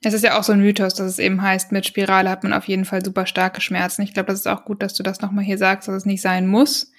Es 0.05 0.15
ist 0.15 0.25
ja 0.25 0.37
auch 0.39 0.43
so 0.43 0.53
ein 0.53 0.61
Mythos, 0.61 0.95
dass 0.95 1.07
es 1.07 1.19
eben 1.21 1.43
heißt, 1.43 1.71
mit 1.71 1.87
Spirale 1.87 2.29
hat 2.29 2.43
man 2.43 2.53
auf 2.53 2.67
jeden 2.67 2.85
Fall 2.85 3.05
super 3.05 3.27
starke 3.27 3.61
Schmerzen. 3.61 4.03
Ich 4.03 4.15
glaube, 4.15 4.33
das 4.33 4.41
ist 4.41 4.49
auch 4.49 4.65
gut, 4.65 4.83
dass 4.83 4.95
du 4.95 5.05
das 5.05 5.21
nochmal 5.21 5.45
hier 5.45 5.59
sagst, 5.59 5.87
dass 5.87 5.95
es 5.95 6.07
nicht 6.07 6.23
sein 6.23 6.49
muss. 6.49 6.91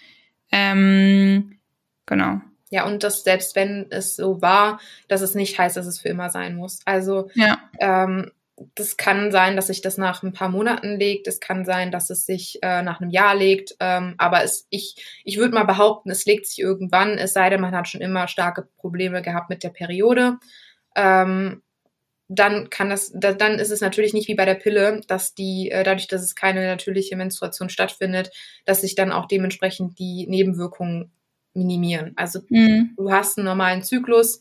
Ähm, 0.52 1.60
genau. 2.06 2.40
Ja, 2.74 2.88
und 2.88 3.04
dass 3.04 3.24
selbst 3.24 3.56
wenn 3.56 3.86
es 3.92 4.16
so 4.16 4.42
war, 4.42 4.80
dass 5.08 5.22
es 5.22 5.36
nicht 5.36 5.60
heißt, 5.60 5.78
dass 5.78 5.86
es 5.86 6.00
für 6.00 6.10
immer 6.10 6.32
sein 6.32 6.56
muss. 6.56 6.80
Also 6.86 7.30
ja. 7.36 7.60
ähm, 7.80 8.32
das 8.74 8.98
kann 8.98 9.32
sein, 9.32 9.56
dass 9.56 9.68
sich 9.68 9.82
das 9.82 10.00
nach 10.00 10.24
ein 10.24 10.34
paar 10.34 10.50
Monaten 10.50 10.98
legt. 10.98 11.28
Es 11.28 11.40
kann 11.40 11.66
sein, 11.66 11.92
dass 11.92 12.10
es 12.10 12.26
sich 12.26 12.58
äh, 12.64 12.82
nach 12.82 13.00
einem 13.00 13.12
Jahr 13.12 13.36
legt. 13.36 13.76
Ähm, 13.80 14.16
aber 14.18 14.44
es, 14.44 14.66
ich, 14.72 15.22
ich 15.24 15.38
würde 15.38 15.54
mal 15.54 15.66
behaupten, 15.66 16.10
es 16.10 16.26
legt 16.26 16.48
sich 16.48 16.58
irgendwann, 16.58 17.20
es 17.20 17.34
sei 17.34 17.52
denn, 17.52 17.62
man 17.62 17.76
hat 17.76 17.88
schon 17.88 18.02
immer 18.02 18.28
starke 18.28 18.68
Probleme 18.78 19.22
gehabt 19.22 19.52
mit 19.52 19.64
der 19.64 19.70
Periode. 19.70 20.40
Ähm, 20.96 21.62
dann 22.28 22.72
kann 22.72 22.90
das, 22.90 23.12
da, 23.14 23.34
dann 23.34 23.60
ist 23.60 23.70
es 23.70 23.82
natürlich 23.82 24.16
nicht 24.16 24.28
wie 24.28 24.36
bei 24.36 24.46
der 24.46 24.56
Pille, 24.56 25.02
dass 25.08 25.36
die, 25.36 25.70
äh, 25.70 25.84
dadurch, 25.84 26.08
dass 26.08 26.24
es 26.24 26.34
keine 26.34 26.66
natürliche 26.66 27.16
Menstruation 27.16 27.70
stattfindet, 27.70 28.32
dass 28.66 28.82
sich 28.82 28.96
dann 28.96 29.12
auch 29.12 29.28
dementsprechend 29.28 30.00
die 30.00 30.26
Nebenwirkungen 30.28 31.12
minimieren. 31.54 32.14
Also 32.16 32.40
mhm. 32.50 32.94
du 32.98 33.12
hast 33.12 33.38
einen 33.38 33.46
normalen 33.46 33.84
Zyklus, 33.84 34.40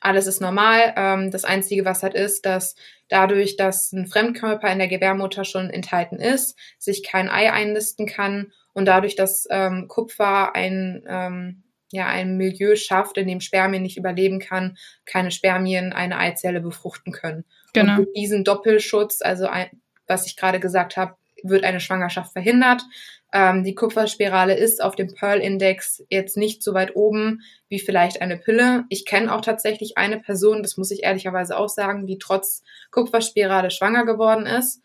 alles 0.00 0.26
ist 0.26 0.40
normal. 0.40 0.94
Ähm, 0.96 1.30
das 1.30 1.44
Einzige, 1.44 1.84
was 1.84 2.02
halt 2.02 2.14
ist, 2.14 2.46
dass 2.46 2.76
dadurch, 3.08 3.56
dass 3.56 3.92
ein 3.92 4.06
Fremdkörper 4.06 4.70
in 4.70 4.78
der 4.78 4.88
Gebärmutter 4.88 5.44
schon 5.44 5.70
enthalten 5.70 6.16
ist, 6.16 6.56
sich 6.78 7.02
kein 7.02 7.28
Ei 7.28 7.52
einnisten 7.52 8.06
kann 8.06 8.52
und 8.74 8.86
dadurch, 8.86 9.16
dass 9.16 9.46
ähm, 9.50 9.88
Kupfer 9.88 10.54
ein, 10.54 11.04
ähm, 11.08 11.64
ja, 11.90 12.06
ein 12.06 12.36
Milieu 12.36 12.76
schafft, 12.76 13.16
in 13.16 13.26
dem 13.26 13.40
Spermien 13.40 13.82
nicht 13.82 13.96
überleben 13.96 14.38
kann, 14.38 14.76
keine 15.06 15.30
Spermien 15.30 15.92
eine 15.92 16.18
Eizelle 16.18 16.60
befruchten 16.60 17.12
können. 17.12 17.44
Genau. 17.72 17.92
Und 17.92 17.98
mit 18.00 18.16
diesem 18.16 18.44
Doppelschutz, 18.44 19.20
also 19.22 19.46
ein, 19.46 19.68
was 20.06 20.26
ich 20.26 20.36
gerade 20.36 20.60
gesagt 20.60 20.96
habe, 20.96 21.16
wird 21.42 21.64
eine 21.64 21.80
Schwangerschaft 21.80 22.32
verhindert. 22.32 22.82
Ähm, 23.32 23.62
die 23.62 23.74
Kupferspirale 23.74 24.56
ist 24.56 24.82
auf 24.82 24.96
dem 24.96 25.12
Pearl-Index 25.12 26.02
jetzt 26.08 26.36
nicht 26.36 26.62
so 26.62 26.72
weit 26.72 26.96
oben 26.96 27.42
wie 27.68 27.78
vielleicht 27.78 28.22
eine 28.22 28.38
Pille. 28.38 28.84
Ich 28.88 29.04
kenne 29.04 29.34
auch 29.34 29.42
tatsächlich 29.42 29.98
eine 29.98 30.18
Person, 30.18 30.62
das 30.62 30.78
muss 30.78 30.90
ich 30.90 31.02
ehrlicherweise 31.02 31.56
auch 31.56 31.68
sagen, 31.68 32.06
die 32.06 32.18
trotz 32.18 32.62
Kupferspirale 32.90 33.70
schwanger 33.70 34.06
geworden 34.06 34.46
ist. 34.46 34.82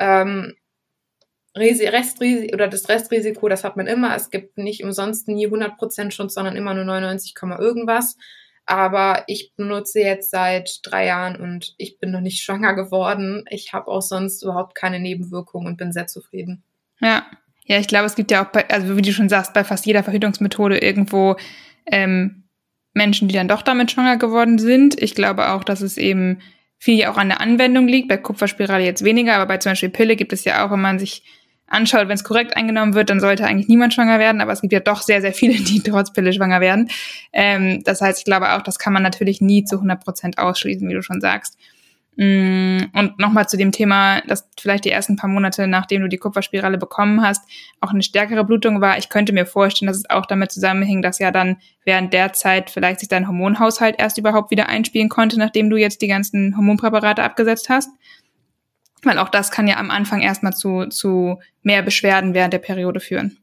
Ähm, 0.00 0.54
Restrisiko 1.54 2.54
oder 2.54 2.68
das 2.68 2.88
Restrisiko, 2.88 3.48
das 3.48 3.62
hat 3.62 3.76
man 3.76 3.86
immer. 3.86 4.16
Es 4.16 4.30
gibt 4.30 4.56
nicht 4.56 4.82
umsonst 4.82 5.28
nie 5.28 5.46
100% 5.46 6.10
Schutz, 6.10 6.32
sondern 6.32 6.56
immer 6.56 6.72
nur 6.72 6.84
99, 6.84 7.34
irgendwas. 7.58 8.16
Aber 8.64 9.24
ich 9.26 9.52
benutze 9.54 10.00
jetzt 10.00 10.30
seit 10.30 10.78
drei 10.82 11.06
Jahren 11.06 11.36
und 11.36 11.74
ich 11.76 11.98
bin 11.98 12.10
noch 12.10 12.20
nicht 12.20 12.42
schwanger 12.42 12.74
geworden. 12.74 13.44
Ich 13.50 13.74
habe 13.74 13.88
auch 13.88 14.00
sonst 14.00 14.42
überhaupt 14.42 14.74
keine 14.74 14.98
Nebenwirkungen 14.98 15.66
und 15.66 15.76
bin 15.76 15.92
sehr 15.92 16.06
zufrieden. 16.06 16.62
Ja, 17.00 17.26
ja, 17.64 17.78
ich 17.78 17.86
glaube, 17.86 18.06
es 18.06 18.14
gibt 18.14 18.30
ja 18.30 18.44
auch, 18.44 18.50
bei, 18.50 18.68
also 18.68 18.96
wie 18.96 19.02
du 19.02 19.12
schon 19.12 19.28
sagst, 19.28 19.52
bei 19.52 19.64
fast 19.64 19.86
jeder 19.86 20.02
Verhütungsmethode 20.02 20.78
irgendwo 20.78 21.36
ähm, 21.86 22.44
Menschen, 22.94 23.28
die 23.28 23.34
dann 23.34 23.48
doch 23.48 23.62
damit 23.62 23.90
schwanger 23.90 24.16
geworden 24.16 24.58
sind. 24.58 25.00
Ich 25.00 25.14
glaube 25.14 25.50
auch, 25.50 25.64
dass 25.64 25.80
es 25.80 25.96
eben 25.96 26.40
viel 26.78 26.98
ja 26.98 27.12
auch 27.12 27.16
an 27.16 27.28
der 27.28 27.40
Anwendung 27.40 27.86
liegt. 27.86 28.08
Bei 28.08 28.16
Kupferspirale 28.16 28.84
jetzt 28.84 29.04
weniger, 29.04 29.34
aber 29.34 29.46
bei 29.46 29.58
zum 29.58 29.72
Beispiel 29.72 29.88
Pille 29.88 30.16
gibt 30.16 30.32
es 30.32 30.44
ja 30.44 30.66
auch, 30.66 30.72
wenn 30.72 30.80
man 30.80 30.98
sich 30.98 31.22
anschaut, 31.72 32.08
wenn 32.08 32.16
es 32.16 32.24
korrekt 32.24 32.56
eingenommen 32.56 32.94
wird, 32.94 33.08
dann 33.08 33.20
sollte 33.20 33.46
eigentlich 33.46 33.68
niemand 33.68 33.94
schwanger 33.94 34.18
werden, 34.18 34.40
aber 34.40 34.52
es 34.52 34.60
gibt 34.60 34.72
ja 34.72 34.80
doch 34.80 35.00
sehr, 35.00 35.22
sehr 35.22 35.32
viele, 35.32 35.54
die 35.54 35.80
trotz 35.80 36.12
Pille 36.12 36.32
schwanger 36.32 36.60
werden. 36.60 36.90
Ähm, 37.32 37.82
das 37.84 38.00
heißt, 38.00 38.18
ich 38.18 38.24
glaube 38.24 38.52
auch, 38.52 38.62
das 38.62 38.78
kann 38.78 38.92
man 38.92 39.02
natürlich 39.02 39.40
nie 39.40 39.64
zu 39.64 39.76
100 39.76 40.04
Prozent 40.04 40.38
ausschließen, 40.38 40.86
wie 40.88 40.94
du 40.94 41.02
schon 41.02 41.20
sagst. 41.20 41.56
Mm, 42.16 42.90
und 42.92 43.18
nochmal 43.18 43.48
zu 43.48 43.56
dem 43.56 43.72
Thema, 43.72 44.20
dass 44.22 44.48
vielleicht 44.60 44.84
die 44.84 44.90
ersten 44.90 45.16
paar 45.16 45.30
Monate, 45.30 45.66
nachdem 45.66 46.02
du 46.02 46.08
die 46.08 46.18
Kupferspirale 46.18 46.76
bekommen 46.76 47.22
hast, 47.22 47.42
auch 47.80 47.90
eine 47.90 48.02
stärkere 48.02 48.44
Blutung 48.44 48.82
war. 48.82 48.98
Ich 48.98 49.08
könnte 49.08 49.32
mir 49.32 49.46
vorstellen, 49.46 49.86
dass 49.86 49.96
es 49.96 50.10
auch 50.10 50.26
damit 50.26 50.52
zusammenhing, 50.52 51.00
dass 51.00 51.18
ja 51.18 51.30
dann 51.30 51.56
während 51.84 52.12
der 52.12 52.34
Zeit 52.34 52.70
vielleicht 52.70 53.00
sich 53.00 53.08
dein 53.08 53.26
Hormonhaushalt 53.26 53.96
erst 53.98 54.18
überhaupt 54.18 54.50
wieder 54.50 54.68
einspielen 54.68 55.08
konnte, 55.08 55.38
nachdem 55.38 55.70
du 55.70 55.76
jetzt 55.76 56.02
die 56.02 56.08
ganzen 56.08 56.54
Hormonpräparate 56.56 57.22
abgesetzt 57.22 57.70
hast. 57.70 57.88
Weil 59.02 59.18
auch 59.18 59.30
das 59.30 59.50
kann 59.50 59.66
ja 59.66 59.78
am 59.78 59.90
Anfang 59.90 60.20
erstmal 60.20 60.52
zu, 60.52 60.86
zu 60.86 61.40
mehr 61.62 61.82
Beschwerden 61.82 62.34
während 62.34 62.52
der 62.52 62.58
Periode 62.58 63.00
führen. 63.00 63.41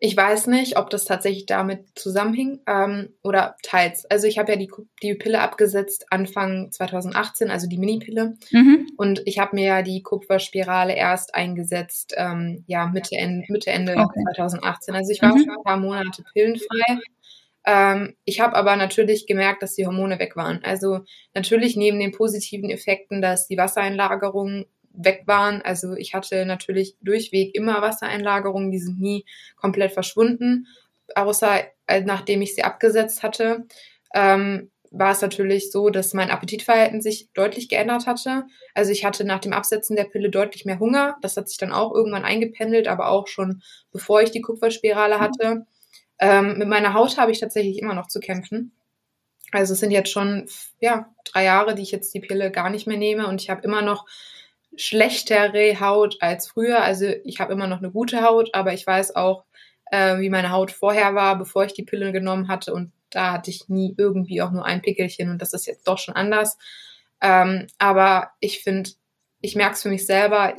Ich 0.00 0.16
weiß 0.16 0.46
nicht, 0.46 0.76
ob 0.76 0.90
das 0.90 1.04
tatsächlich 1.04 1.46
damit 1.46 1.86
zusammenhing 1.98 2.60
ähm, 2.68 3.14
oder 3.24 3.56
teils. 3.62 4.04
Also 4.04 4.28
ich 4.28 4.38
habe 4.38 4.52
ja 4.52 4.58
die, 4.58 4.70
die 5.02 5.14
Pille 5.14 5.40
abgesetzt 5.40 6.06
Anfang 6.10 6.70
2018, 6.70 7.50
also 7.50 7.66
die 7.66 7.78
Mini-Pille. 7.78 8.36
Mhm. 8.52 8.90
Und 8.96 9.22
ich 9.24 9.40
habe 9.40 9.56
mir 9.56 9.66
ja 9.66 9.82
die 9.82 10.02
Kupferspirale 10.02 10.94
erst 10.94 11.34
eingesetzt, 11.34 12.14
ähm, 12.16 12.62
ja, 12.68 12.86
Mitte, 12.86 13.16
Ende, 13.16 13.44
Mitte 13.48 13.70
Ende 13.70 13.96
okay. 13.96 14.22
2018. 14.34 14.94
Also 14.94 15.10
ich 15.10 15.20
war 15.20 15.34
mhm. 15.34 15.40
schon 15.40 15.50
ein 15.50 15.64
paar 15.64 15.78
Monate 15.78 16.22
pillenfrei. 16.32 17.00
Ähm, 17.66 18.14
ich 18.24 18.40
habe 18.40 18.54
aber 18.56 18.76
natürlich 18.76 19.26
gemerkt, 19.26 19.62
dass 19.62 19.74
die 19.74 19.84
Hormone 19.84 20.18
weg 20.18 20.36
waren. 20.36 20.60
Also 20.62 21.00
natürlich 21.34 21.76
neben 21.76 21.98
den 21.98 22.12
positiven 22.12 22.70
Effekten, 22.70 23.20
dass 23.20 23.48
die 23.48 23.58
Wassereinlagerung 23.58 24.64
weg 24.98 25.22
waren. 25.26 25.62
Also 25.62 25.94
ich 25.94 26.14
hatte 26.14 26.44
natürlich 26.44 26.96
durchweg 27.00 27.54
immer 27.54 27.80
Wassereinlagerungen, 27.80 28.70
die 28.70 28.80
sind 28.80 29.00
nie 29.00 29.24
komplett 29.56 29.92
verschwunden, 29.92 30.66
außer 31.14 31.62
äh, 31.86 32.00
nachdem 32.02 32.42
ich 32.42 32.54
sie 32.54 32.64
abgesetzt 32.64 33.22
hatte. 33.22 33.66
Ähm, 34.14 34.70
war 34.90 35.12
es 35.12 35.20
natürlich 35.20 35.70
so, 35.70 35.90
dass 35.90 36.14
mein 36.14 36.30
Appetitverhalten 36.30 37.02
sich 37.02 37.30
deutlich 37.34 37.68
geändert 37.68 38.06
hatte. 38.06 38.44
Also 38.74 38.90
ich 38.90 39.04
hatte 39.04 39.24
nach 39.24 39.40
dem 39.40 39.52
Absetzen 39.52 39.96
der 39.96 40.04
Pille 40.04 40.30
deutlich 40.30 40.64
mehr 40.64 40.78
Hunger. 40.78 41.16
Das 41.20 41.36
hat 41.36 41.48
sich 41.48 41.58
dann 41.58 41.72
auch 41.72 41.94
irgendwann 41.94 42.24
eingependelt, 42.24 42.88
aber 42.88 43.08
auch 43.08 43.26
schon 43.26 43.62
bevor 43.92 44.22
ich 44.22 44.30
die 44.30 44.40
Kupferspirale 44.40 45.20
hatte. 45.20 45.66
Ähm, 46.18 46.58
mit 46.58 46.68
meiner 46.68 46.94
Haut 46.94 47.18
habe 47.18 47.32
ich 47.32 47.40
tatsächlich 47.40 47.78
immer 47.78 47.94
noch 47.94 48.08
zu 48.08 48.18
kämpfen. 48.18 48.72
Also 49.52 49.74
es 49.74 49.80
sind 49.80 49.90
jetzt 49.90 50.10
schon 50.10 50.48
ja 50.80 51.14
drei 51.24 51.44
Jahre, 51.44 51.74
die 51.74 51.82
ich 51.82 51.92
jetzt 51.92 52.12
die 52.14 52.20
Pille 52.20 52.50
gar 52.50 52.70
nicht 52.70 52.86
mehr 52.86 52.98
nehme 52.98 53.26
und 53.28 53.40
ich 53.40 53.50
habe 53.50 53.62
immer 53.62 53.82
noch 53.82 54.06
schlechtere 54.76 55.80
Haut 55.80 56.16
als 56.20 56.48
früher. 56.48 56.82
Also 56.82 57.06
ich 57.24 57.40
habe 57.40 57.52
immer 57.52 57.66
noch 57.66 57.78
eine 57.78 57.90
gute 57.90 58.22
Haut, 58.22 58.50
aber 58.54 58.72
ich 58.72 58.86
weiß 58.86 59.16
auch, 59.16 59.44
äh, 59.90 60.18
wie 60.18 60.30
meine 60.30 60.50
Haut 60.50 60.70
vorher 60.70 61.14
war, 61.14 61.38
bevor 61.38 61.64
ich 61.64 61.72
die 61.72 61.84
Pille 61.84 62.12
genommen 62.12 62.48
hatte. 62.48 62.74
Und 62.74 62.92
da 63.10 63.32
hatte 63.32 63.50
ich 63.50 63.68
nie 63.68 63.94
irgendwie 63.96 64.42
auch 64.42 64.50
nur 64.50 64.64
ein 64.64 64.82
Pickelchen 64.82 65.30
und 65.30 65.40
das 65.40 65.52
ist 65.52 65.66
jetzt 65.66 65.88
doch 65.88 65.98
schon 65.98 66.14
anders. 66.14 66.58
Ähm, 67.20 67.66
aber 67.78 68.30
ich 68.40 68.62
finde, 68.62 68.90
ich 69.40 69.56
merke 69.56 69.74
es 69.74 69.82
für 69.82 69.88
mich 69.88 70.06
selber, 70.06 70.54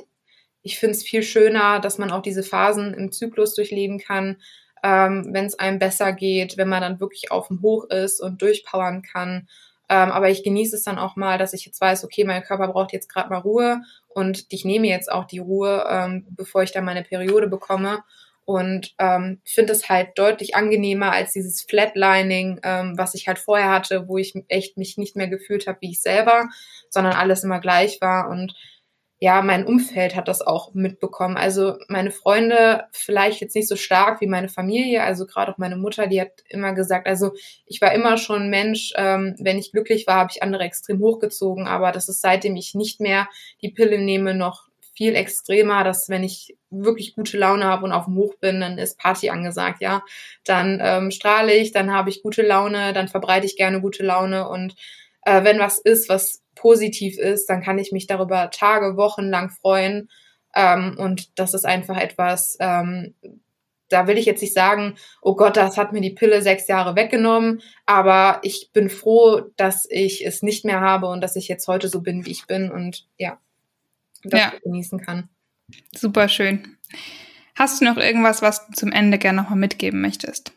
ich 0.62 0.80
finde 0.80 0.96
es 0.96 1.04
viel 1.04 1.24
schöner, 1.24 1.80
dass 1.80 1.98
man 1.98 2.12
auch 2.12 2.22
diese 2.22 2.44
Phasen 2.44 2.94
im 2.94 3.12
Zyklus 3.12 3.56
durchleben 3.56 4.00
kann, 4.00 4.38
ähm, 4.84 5.30
wenn 5.32 5.46
es 5.46 5.58
einem 5.58 5.80
besser 5.80 6.14
geht, 6.14 6.58
wenn 6.58 6.70
man 6.70 6.82
dann 6.82 7.00
wirklich 7.00 7.32
auf 7.32 7.48
dem 7.48 7.62
Hoch 7.62 7.86
ist 7.90 8.22
und 8.22 8.42
durchpowern 8.42 9.02
kann. 9.02 9.48
Ähm, 9.90 10.12
aber 10.12 10.30
ich 10.30 10.44
genieße 10.44 10.76
es 10.76 10.84
dann 10.84 11.00
auch 11.00 11.16
mal, 11.16 11.38
dass 11.38 11.54
ich 11.54 11.66
jetzt 11.66 11.82
weiß, 11.82 12.04
okay, 12.04 12.24
mein 12.24 12.44
Körper 12.44 12.68
braucht 12.68 12.94
jetzt 12.94 13.10
gerade 13.10 13.30
mal 13.30 13.40
Ruhe 13.40 13.82
und 14.08 14.46
ich 14.50 14.64
nehme 14.64 14.88
jetzt 14.88 15.12
auch 15.12 15.26
die 15.26 15.40
Ruhe, 15.40 15.86
ähm, 15.90 16.28
bevor 16.30 16.64
ich 16.64 16.72
dann 16.72 16.86
meine 16.86 17.04
Periode 17.04 17.48
bekomme. 17.48 18.04
Und 18.46 18.96
ähm, 18.98 19.42
finde 19.46 19.74
es 19.74 19.90
halt 19.90 20.18
deutlich 20.18 20.56
angenehmer 20.56 21.12
als 21.12 21.34
dieses 21.34 21.62
Flatlining, 21.62 22.60
ähm, 22.64 22.98
was 22.98 23.14
ich 23.14 23.28
halt 23.28 23.38
vorher 23.38 23.70
hatte, 23.70 24.08
wo 24.08 24.18
ich 24.18 24.34
echt 24.48 24.76
mich 24.76 24.98
nicht 24.98 25.16
mehr 25.16 25.28
gefühlt 25.28 25.68
habe 25.68 25.78
wie 25.82 25.92
ich 25.92 26.02
selber, 26.02 26.50
sondern 26.90 27.14
alles 27.14 27.44
immer 27.44 27.60
gleich 27.60 28.02
war. 28.02 28.28
Und 28.28 28.56
ja, 29.22 29.42
mein 29.42 29.66
Umfeld 29.66 30.16
hat 30.16 30.30
das 30.30 30.42
auch 30.42 30.74
mitbekommen. 30.74 31.36
Also 31.36 31.78
meine 31.90 32.12
Freunde 32.12 32.86
vielleicht 32.92 33.42
jetzt 33.42 33.54
nicht 33.56 33.68
so 33.68 33.76
stark 33.76 34.22
wie 34.22 34.28
meine 34.28 34.48
Familie, 34.48 35.04
also 35.04 35.26
gerade 35.26 35.52
auch 35.52 35.58
meine 35.58 35.76
Mutter, 35.76 36.08
die 36.08 36.22
hat 36.22 36.32
immer 36.48 36.74
gesagt, 36.74 37.06
also 37.06 37.34
ich 37.66 37.82
war 37.82 37.94
immer 37.94 38.18
schon 38.18 38.50
Mensch, 38.50 38.94
ähm, 38.96 39.36
wenn 39.40 39.60
ich 39.60 39.74
glücklich 39.74 40.08
war, 40.08 40.16
habe 40.16 40.32
ich 40.34 40.42
andere 40.42 40.64
extrem 40.64 41.00
hochgezogen, 41.00 41.68
aber 41.68 41.92
das 41.92 42.08
ist 42.08 42.22
seitdem 42.22 42.56
ich 42.56 42.76
nicht 42.76 43.02
mehr 43.02 43.28
die 43.62 43.72
Pille 43.72 44.00
nehme 44.00 44.34
noch 44.34 44.70
viel 44.96 45.16
extremer, 45.16 45.84
dass 45.84 46.10
wenn 46.10 46.24
ich 46.24 46.58
wirklich 46.70 47.16
gute 47.16 47.38
Laune 47.38 47.66
habe 47.66 47.86
und 47.86 47.92
auf 47.94 48.06
dem 48.06 48.16
Hoch 48.16 48.36
bin, 48.36 48.62
dann 48.62 48.78
ist 48.78 49.00
Party 49.00 49.30
angesagt, 49.30 49.82
ja. 49.82 50.04
Dann 50.46 50.80
ähm, 50.82 51.12
strahle 51.12 51.56
ich, 51.56 51.72
dann 51.72 51.94
habe 51.94 52.10
ich 52.10 52.22
gute 52.22 52.42
Laune, 52.42 52.94
dann 52.94 53.08
verbreite 53.08 53.46
ich 53.46 53.56
gerne 53.56 53.82
gute 53.82 54.04
Laune 54.04 54.48
und 54.50 54.76
äh, 55.24 55.44
wenn 55.44 55.60
was 55.60 55.80
ist, 55.80 56.10
was 56.10 56.42
positiv 56.56 57.18
ist, 57.18 57.48
dann 57.48 57.62
kann 57.62 57.78
ich 57.78 57.92
mich 57.92 58.08
darüber 58.08 58.50
Tage, 58.52 58.98
Wochen 58.98 59.30
lang 59.30 59.50
freuen. 59.50 60.10
Ähm, 60.56 60.96
und 60.98 61.40
das 61.40 61.54
ist 61.54 61.66
einfach 61.66 61.98
etwas, 61.98 62.58
ähm, 62.60 63.14
da 63.90 64.08
will 64.08 64.18
ich 64.18 64.26
jetzt 64.26 64.42
nicht 64.42 64.54
sagen, 64.54 64.96
oh 65.22 65.36
Gott, 65.36 65.58
das 65.58 65.78
hat 65.78 65.94
mir 65.94 66.02
die 66.02 66.12
Pille 66.12 66.42
sechs 66.42 66.68
Jahre 66.68 66.96
weggenommen, 66.96 67.62
aber 67.86 68.40
ich 68.44 68.70
bin 68.72 68.90
froh, 68.90 69.42
dass 69.58 69.86
ich 69.90 70.26
es 70.26 70.44
nicht 70.44 70.64
mehr 70.64 70.80
habe 70.80 71.08
und 71.08 71.22
dass 71.22 71.36
ich 71.36 71.48
jetzt 71.48 71.68
heute 71.68 71.90
so 71.90 72.02
bin, 72.02 72.26
wie 72.26 72.32
ich 72.32 72.46
bin 72.46 72.72
und 72.72 73.08
ja, 73.18 73.40
das 74.24 74.40
ja. 74.40 74.54
genießen 74.64 75.02
kann. 75.02 75.30
Super 75.96 76.30
schön. 76.30 76.78
Hast 77.56 77.82
du 77.82 77.86
noch 77.86 77.98
irgendwas, 77.98 78.42
was 78.42 78.68
du 78.68 78.74
zum 78.74 78.92
Ende 78.92 79.18
gerne 79.18 79.42
nochmal 79.42 79.60
mitgeben 79.60 80.02
möchtest? 80.02 80.54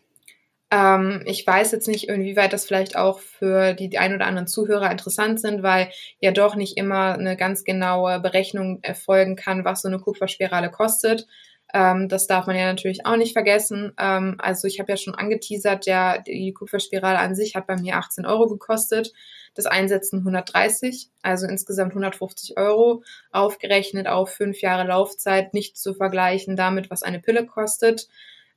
Ähm, 0.72 1.22
ich 1.26 1.46
weiß 1.46 1.70
jetzt 1.72 1.86
nicht, 1.86 2.08
inwieweit 2.08 2.54
das 2.54 2.64
vielleicht 2.64 2.96
auch 2.96 3.20
für 3.20 3.74
die, 3.74 3.98
ein 3.98 4.14
oder 4.14 4.24
anderen 4.26 4.48
Zuhörer 4.48 4.90
interessant 4.90 5.38
sind, 5.38 5.62
weil 5.62 5.90
ja 6.18 6.30
doch 6.30 6.56
nicht 6.56 6.78
immer 6.78 7.12
eine 7.12 7.36
ganz 7.36 7.64
genaue 7.64 8.18
Berechnung 8.20 8.78
erfolgen 8.80 9.36
kann, 9.36 9.66
was 9.66 9.82
so 9.82 9.88
eine 9.88 9.98
Kupferspirale 9.98 10.70
kostet. 10.70 11.26
Ähm, 11.74 12.08
das 12.08 12.26
darf 12.26 12.46
man 12.46 12.56
ja 12.56 12.64
natürlich 12.64 13.04
auch 13.04 13.16
nicht 13.16 13.34
vergessen. 13.34 13.92
Ähm, 13.98 14.36
also 14.38 14.66
ich 14.66 14.80
habe 14.80 14.90
ja 14.90 14.96
schon 14.96 15.14
angeteasert, 15.14 15.84
ja, 15.84 16.16
die 16.18 16.54
Kupferspirale 16.54 17.18
an 17.18 17.34
sich 17.34 17.54
hat 17.54 17.66
bei 17.66 17.76
mir 17.76 17.96
18 17.96 18.24
Euro 18.24 18.48
gekostet. 18.48 19.12
Das 19.54 19.66
Einsetzen 19.66 20.20
130, 20.20 21.10
also 21.20 21.46
insgesamt 21.46 21.92
150 21.92 22.56
Euro, 22.56 23.02
aufgerechnet 23.30 24.06
auf 24.06 24.30
fünf 24.30 24.62
Jahre 24.62 24.88
Laufzeit, 24.88 25.52
nicht 25.52 25.76
zu 25.76 25.92
vergleichen 25.92 26.56
damit, 26.56 26.90
was 26.90 27.02
eine 27.02 27.20
Pille 27.20 27.44
kostet. 27.44 28.08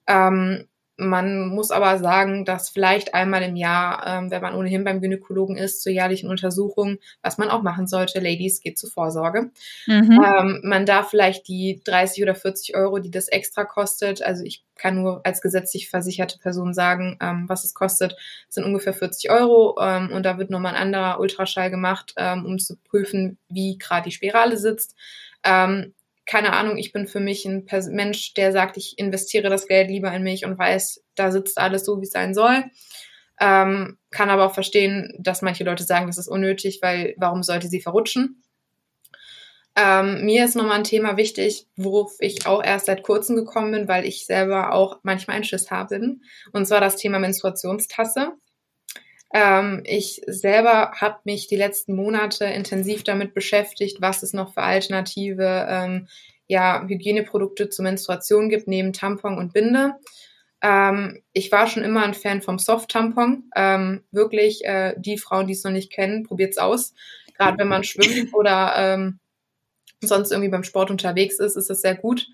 Ähm, 0.07 0.69
man 0.97 1.47
muss 1.47 1.71
aber 1.71 1.99
sagen, 1.99 2.45
dass 2.45 2.69
vielleicht 2.69 3.13
einmal 3.13 3.43
im 3.43 3.55
Jahr, 3.55 4.05
ähm, 4.07 4.31
wenn 4.31 4.41
man 4.41 4.55
ohnehin 4.55 4.83
beim 4.83 5.01
Gynäkologen 5.01 5.57
ist, 5.57 5.81
zur 5.81 5.91
jährlichen 5.91 6.29
Untersuchung, 6.29 6.97
was 7.21 7.37
man 7.37 7.49
auch 7.49 7.61
machen 7.61 7.87
sollte, 7.87 8.19
Ladies, 8.19 8.61
geht 8.61 8.77
zur 8.77 8.89
Vorsorge. 8.89 9.51
Mhm. 9.87 10.23
Ähm, 10.25 10.61
man 10.63 10.85
darf 10.85 11.09
vielleicht 11.09 11.47
die 11.47 11.81
30 11.83 12.23
oder 12.23 12.35
40 12.35 12.75
Euro, 12.75 12.99
die 12.99 13.11
das 13.11 13.27
extra 13.27 13.65
kostet, 13.65 14.21
also 14.21 14.43
ich 14.43 14.63
kann 14.75 15.01
nur 15.01 15.21
als 15.25 15.41
gesetzlich 15.41 15.89
versicherte 15.89 16.39
Person 16.39 16.73
sagen, 16.73 17.17
ähm, 17.21 17.45
was 17.47 17.63
es 17.63 17.73
kostet, 17.73 18.15
sind 18.49 18.65
ungefähr 18.65 18.93
40 18.93 19.29
Euro 19.31 19.77
ähm, 19.81 20.11
und 20.11 20.23
da 20.23 20.37
wird 20.37 20.49
nochmal 20.49 20.75
ein 20.75 20.81
anderer 20.81 21.19
Ultraschall 21.19 21.69
gemacht, 21.71 22.13
ähm, 22.17 22.45
um 22.45 22.59
zu 22.59 22.77
prüfen, 22.77 23.37
wie 23.49 23.77
gerade 23.77 24.05
die 24.05 24.15
Spirale 24.15 24.57
sitzt. 24.57 24.95
Ähm, 25.43 25.93
keine 26.25 26.53
Ahnung, 26.53 26.77
ich 26.77 26.91
bin 26.91 27.07
für 27.07 27.19
mich 27.19 27.45
ein 27.45 27.67
Mensch, 27.91 28.33
der 28.33 28.51
sagt, 28.51 28.77
ich 28.77 28.97
investiere 28.97 29.49
das 29.49 29.67
Geld 29.67 29.89
lieber 29.89 30.11
in 30.13 30.23
mich 30.23 30.45
und 30.45 30.57
weiß, 30.57 31.03
da 31.15 31.31
sitzt 31.31 31.57
alles 31.57 31.85
so, 31.85 31.99
wie 31.99 32.05
es 32.05 32.11
sein 32.11 32.33
soll. 32.33 32.63
Ähm, 33.39 33.97
kann 34.11 34.29
aber 34.29 34.45
auch 34.45 34.53
verstehen, 34.53 35.13
dass 35.19 35.41
manche 35.41 35.63
Leute 35.63 35.83
sagen, 35.83 36.07
das 36.07 36.17
ist 36.17 36.27
unnötig, 36.27 36.79
weil 36.81 37.15
warum 37.17 37.43
sollte 37.43 37.67
sie 37.67 37.81
verrutschen? 37.81 38.41
Ähm, 39.75 40.23
mir 40.23 40.45
ist 40.45 40.55
nochmal 40.55 40.77
ein 40.77 40.83
Thema 40.85 41.17
wichtig, 41.17 41.67
worauf 41.75 42.13
ich 42.19 42.47
auch 42.47 42.63
erst 42.63 42.85
seit 42.85 43.03
kurzem 43.03 43.35
gekommen 43.35 43.73
bin, 43.73 43.87
weil 43.89 44.05
ich 44.05 44.25
selber 44.25 44.71
auch 44.71 44.99
manchmal 45.03 45.35
einen 45.35 45.43
Schiss 45.43 45.69
habe. 45.69 46.15
Und 46.53 46.65
zwar 46.65 46.79
das 46.79 46.95
Thema 46.95 47.19
Menstruationstasse. 47.19 48.31
Ähm, 49.37 49.81
ich 49.83 50.21
selber 50.27 50.93
habe 50.95 51.19
mich 51.25 51.47
die 51.47 51.57
letzten 51.57 51.93
Monate 51.93 52.45
intensiv 52.45 53.03
damit 53.03 53.33
beschäftigt, 53.33 53.97
was 53.99 54.23
es 54.23 54.31
noch 54.31 54.53
für 54.53 54.61
alternative 54.61 55.67
ähm, 55.69 56.07
ja, 56.47 56.85
Hygieneprodukte 56.87 57.67
zur 57.67 57.83
Menstruation 57.83 58.47
gibt, 58.47 58.69
neben 58.69 58.93
Tampon 58.93 59.37
und 59.37 59.51
Binde. 59.51 59.95
Ähm, 60.61 61.21
ich 61.33 61.51
war 61.51 61.67
schon 61.67 61.83
immer 61.83 62.05
ein 62.05 62.13
Fan 62.13 62.41
vom 62.41 62.59
Soft-Tampon. 62.59 63.49
Ähm, 63.57 64.05
wirklich, 64.09 64.63
äh, 64.63 64.93
die 64.97 65.17
Frauen, 65.17 65.47
die 65.47 65.53
es 65.53 65.65
noch 65.65 65.71
nicht 65.73 65.91
kennen, 65.91 66.23
probiert's 66.23 66.57
aus. 66.57 66.93
Gerade 67.37 67.57
wenn 67.57 67.67
man 67.67 67.83
schwimmt 67.83 68.33
oder 68.33 68.73
ähm, 68.77 69.19
sonst 69.99 70.31
irgendwie 70.31 70.49
beim 70.49 70.63
Sport 70.63 70.91
unterwegs 70.91 71.39
ist, 71.39 71.57
ist 71.57 71.69
es 71.69 71.81
sehr 71.81 71.95
gut. 71.95 72.25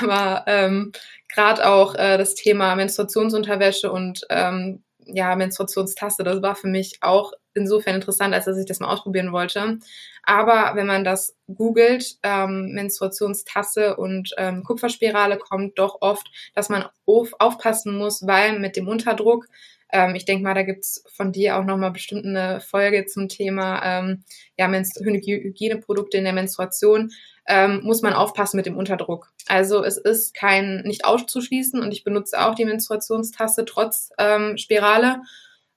Aber 0.00 0.42
ähm, 0.48 0.90
gerade 1.28 1.68
auch 1.68 1.94
äh, 1.94 2.18
das 2.18 2.34
Thema 2.34 2.74
Menstruationsunterwäsche 2.74 3.92
und 3.92 4.26
ähm, 4.28 4.82
ja, 5.06 5.34
Menstruationstasse, 5.36 6.24
das 6.24 6.42
war 6.42 6.56
für 6.56 6.68
mich 6.68 6.98
auch 7.00 7.32
insofern 7.54 7.94
interessant, 7.94 8.34
als 8.34 8.44
dass 8.44 8.58
ich 8.58 8.66
das 8.66 8.80
mal 8.80 8.92
ausprobieren 8.92 9.32
wollte. 9.32 9.78
Aber 10.22 10.72
wenn 10.74 10.86
man 10.86 11.04
das 11.04 11.36
googelt, 11.46 12.16
ähm, 12.22 12.72
Menstruationstasse 12.72 13.96
und 13.96 14.34
ähm, 14.36 14.62
Kupferspirale, 14.64 15.38
kommt 15.38 15.78
doch 15.78 15.98
oft, 16.00 16.26
dass 16.54 16.68
man 16.68 16.84
auf, 17.06 17.32
aufpassen 17.38 17.96
muss, 17.96 18.26
weil 18.26 18.58
mit 18.58 18.76
dem 18.76 18.88
Unterdruck, 18.88 19.46
ähm, 19.92 20.14
ich 20.16 20.24
denke 20.24 20.42
mal, 20.42 20.54
da 20.54 20.62
gibt's 20.62 21.04
von 21.14 21.32
dir 21.32 21.56
auch 21.56 21.64
nochmal 21.64 21.92
bestimmt 21.92 22.26
eine 22.26 22.60
Folge 22.60 23.06
zum 23.06 23.28
Thema 23.28 23.80
ähm, 23.84 24.24
ja, 24.58 24.68
Hygieneprodukte 24.68 26.18
in 26.18 26.24
der 26.24 26.32
Menstruation, 26.32 27.12
ähm, 27.46 27.80
muss 27.82 28.02
man 28.02 28.12
aufpassen 28.12 28.56
mit 28.56 28.66
dem 28.66 28.76
Unterdruck. 28.76 29.32
Also 29.46 29.84
es 29.84 29.96
ist 29.96 30.34
kein 30.34 30.82
nicht 30.82 31.04
auszuschließen 31.04 31.80
und 31.80 31.92
ich 31.92 32.04
benutze 32.04 32.40
auch 32.40 32.54
die 32.54 32.64
Menstruationstasse 32.64 33.64
trotz 33.64 34.10
ähm, 34.18 34.56
Spirale. 34.58 35.22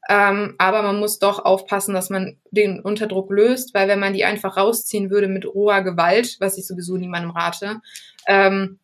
Ähm, 0.08 0.56
aber 0.58 0.82
man 0.82 1.00
muss 1.00 1.20
doch 1.20 1.46
aufpassen, 1.46 1.94
dass 1.94 2.10
man 2.10 2.38
den 2.50 2.80
Unterdruck 2.80 3.30
löst, 3.30 3.76
weil 3.76 3.88
wenn 3.88 4.00
man 4.00 4.14
die 4.14 4.26
einfach 4.26 4.58
rausziehen 4.58 5.12
würde 5.12 5.28
mit 5.28 5.46
roher 5.46 5.84
Gewalt, 5.84 6.38
was 6.40 6.58
ich 6.58 6.66
sowieso 6.66 6.98
niemandem 6.98 7.32
rate, 7.32 7.82
ähm, 8.26 8.80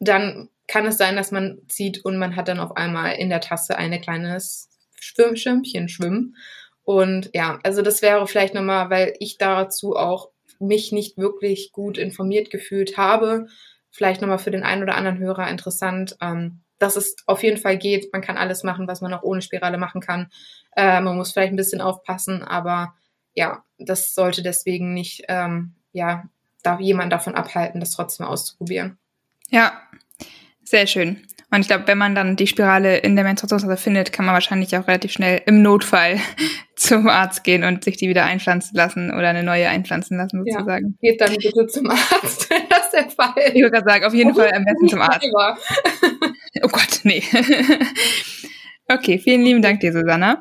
dann 0.00 0.50
kann 0.66 0.84
es 0.84 0.98
sein, 0.98 1.16
dass 1.16 1.30
man 1.30 1.60
zieht 1.68 2.04
und 2.04 2.18
man 2.18 2.36
hat 2.36 2.48
dann 2.48 2.60
auf 2.60 2.76
einmal 2.76 3.14
in 3.14 3.30
der 3.30 3.40
Tasse 3.40 3.78
ein 3.78 3.98
kleines 4.00 4.68
Schwimm 5.00 5.36
schwimmen. 5.36 6.36
Und 6.82 7.30
ja, 7.34 7.58
also 7.62 7.82
das 7.82 8.02
wäre 8.02 8.26
vielleicht 8.26 8.54
nochmal, 8.54 8.90
weil 8.90 9.14
ich 9.18 9.38
dazu 9.38 9.96
auch 9.96 10.30
mich 10.60 10.92
nicht 10.92 11.16
wirklich 11.18 11.72
gut 11.72 11.98
informiert 11.98 12.50
gefühlt 12.50 12.96
habe. 12.96 13.46
Vielleicht 13.90 14.20
nochmal 14.20 14.38
für 14.38 14.50
den 14.50 14.62
einen 14.62 14.82
oder 14.82 14.96
anderen 14.96 15.18
Hörer 15.18 15.48
interessant, 15.48 16.16
ähm, 16.20 16.60
dass 16.78 16.96
es 16.96 17.16
auf 17.26 17.42
jeden 17.42 17.56
Fall 17.56 17.78
geht. 17.78 18.12
Man 18.12 18.22
kann 18.22 18.36
alles 18.36 18.62
machen, 18.62 18.86
was 18.88 19.00
man 19.00 19.14
auch 19.14 19.22
ohne 19.22 19.42
Spirale 19.42 19.78
machen 19.78 20.00
kann. 20.00 20.28
Äh, 20.76 21.00
man 21.00 21.16
muss 21.16 21.32
vielleicht 21.32 21.52
ein 21.52 21.56
bisschen 21.56 21.80
aufpassen, 21.80 22.42
aber 22.42 22.94
ja, 23.34 23.64
das 23.78 24.14
sollte 24.14 24.42
deswegen 24.42 24.94
nicht, 24.94 25.24
ähm, 25.28 25.74
ja, 25.92 26.24
darf 26.62 26.80
jemand 26.80 27.12
davon 27.12 27.34
abhalten, 27.34 27.80
das 27.80 27.92
trotzdem 27.92 28.26
auszuprobieren. 28.26 28.98
Ja, 29.48 29.80
sehr 30.66 30.86
schön. 30.86 31.22
Und 31.50 31.60
ich 31.60 31.68
glaube, 31.68 31.84
wenn 31.86 31.96
man 31.96 32.14
dann 32.14 32.34
die 32.34 32.48
Spirale 32.48 32.98
in 32.98 33.14
der 33.14 33.24
Menstruationsphase 33.24 33.76
findet, 33.76 34.12
kann 34.12 34.26
man 34.26 34.34
wahrscheinlich 34.34 34.76
auch 34.76 34.88
relativ 34.88 35.12
schnell 35.12 35.40
im 35.46 35.62
Notfall 35.62 36.18
zum 36.76 37.08
Arzt 37.08 37.44
gehen 37.44 37.62
und 37.62 37.84
sich 37.84 37.96
die 37.96 38.08
wieder 38.08 38.24
einpflanzen 38.24 38.76
lassen 38.76 39.10
oder 39.10 39.28
eine 39.28 39.44
neue 39.44 39.68
einpflanzen 39.68 40.18
lassen, 40.18 40.44
sozusagen. 40.44 40.98
Ja, 41.00 41.12
geht 41.12 41.20
dann 41.20 41.34
bitte 41.36 41.66
zum 41.68 41.88
Arzt, 41.88 42.50
wenn 42.50 42.68
das 42.68 42.90
der 42.90 43.08
Fall 43.10 43.34
ist. 43.36 43.54
Ich 43.54 43.62
würde 43.62 43.70
gerade 43.70 43.88
sagen, 43.88 44.04
auf 44.04 44.14
jeden 44.14 44.34
Fall 44.34 44.52
am 44.52 44.64
besten 44.64 44.88
zum 44.88 45.00
Arzt. 45.00 45.24
oh 46.62 46.68
Gott, 46.68 47.00
nee. 47.04 47.22
okay, 48.88 49.18
vielen 49.18 49.42
lieben 49.42 49.62
Dank 49.62 49.80
dir, 49.80 49.92
Susanna. 49.92 50.40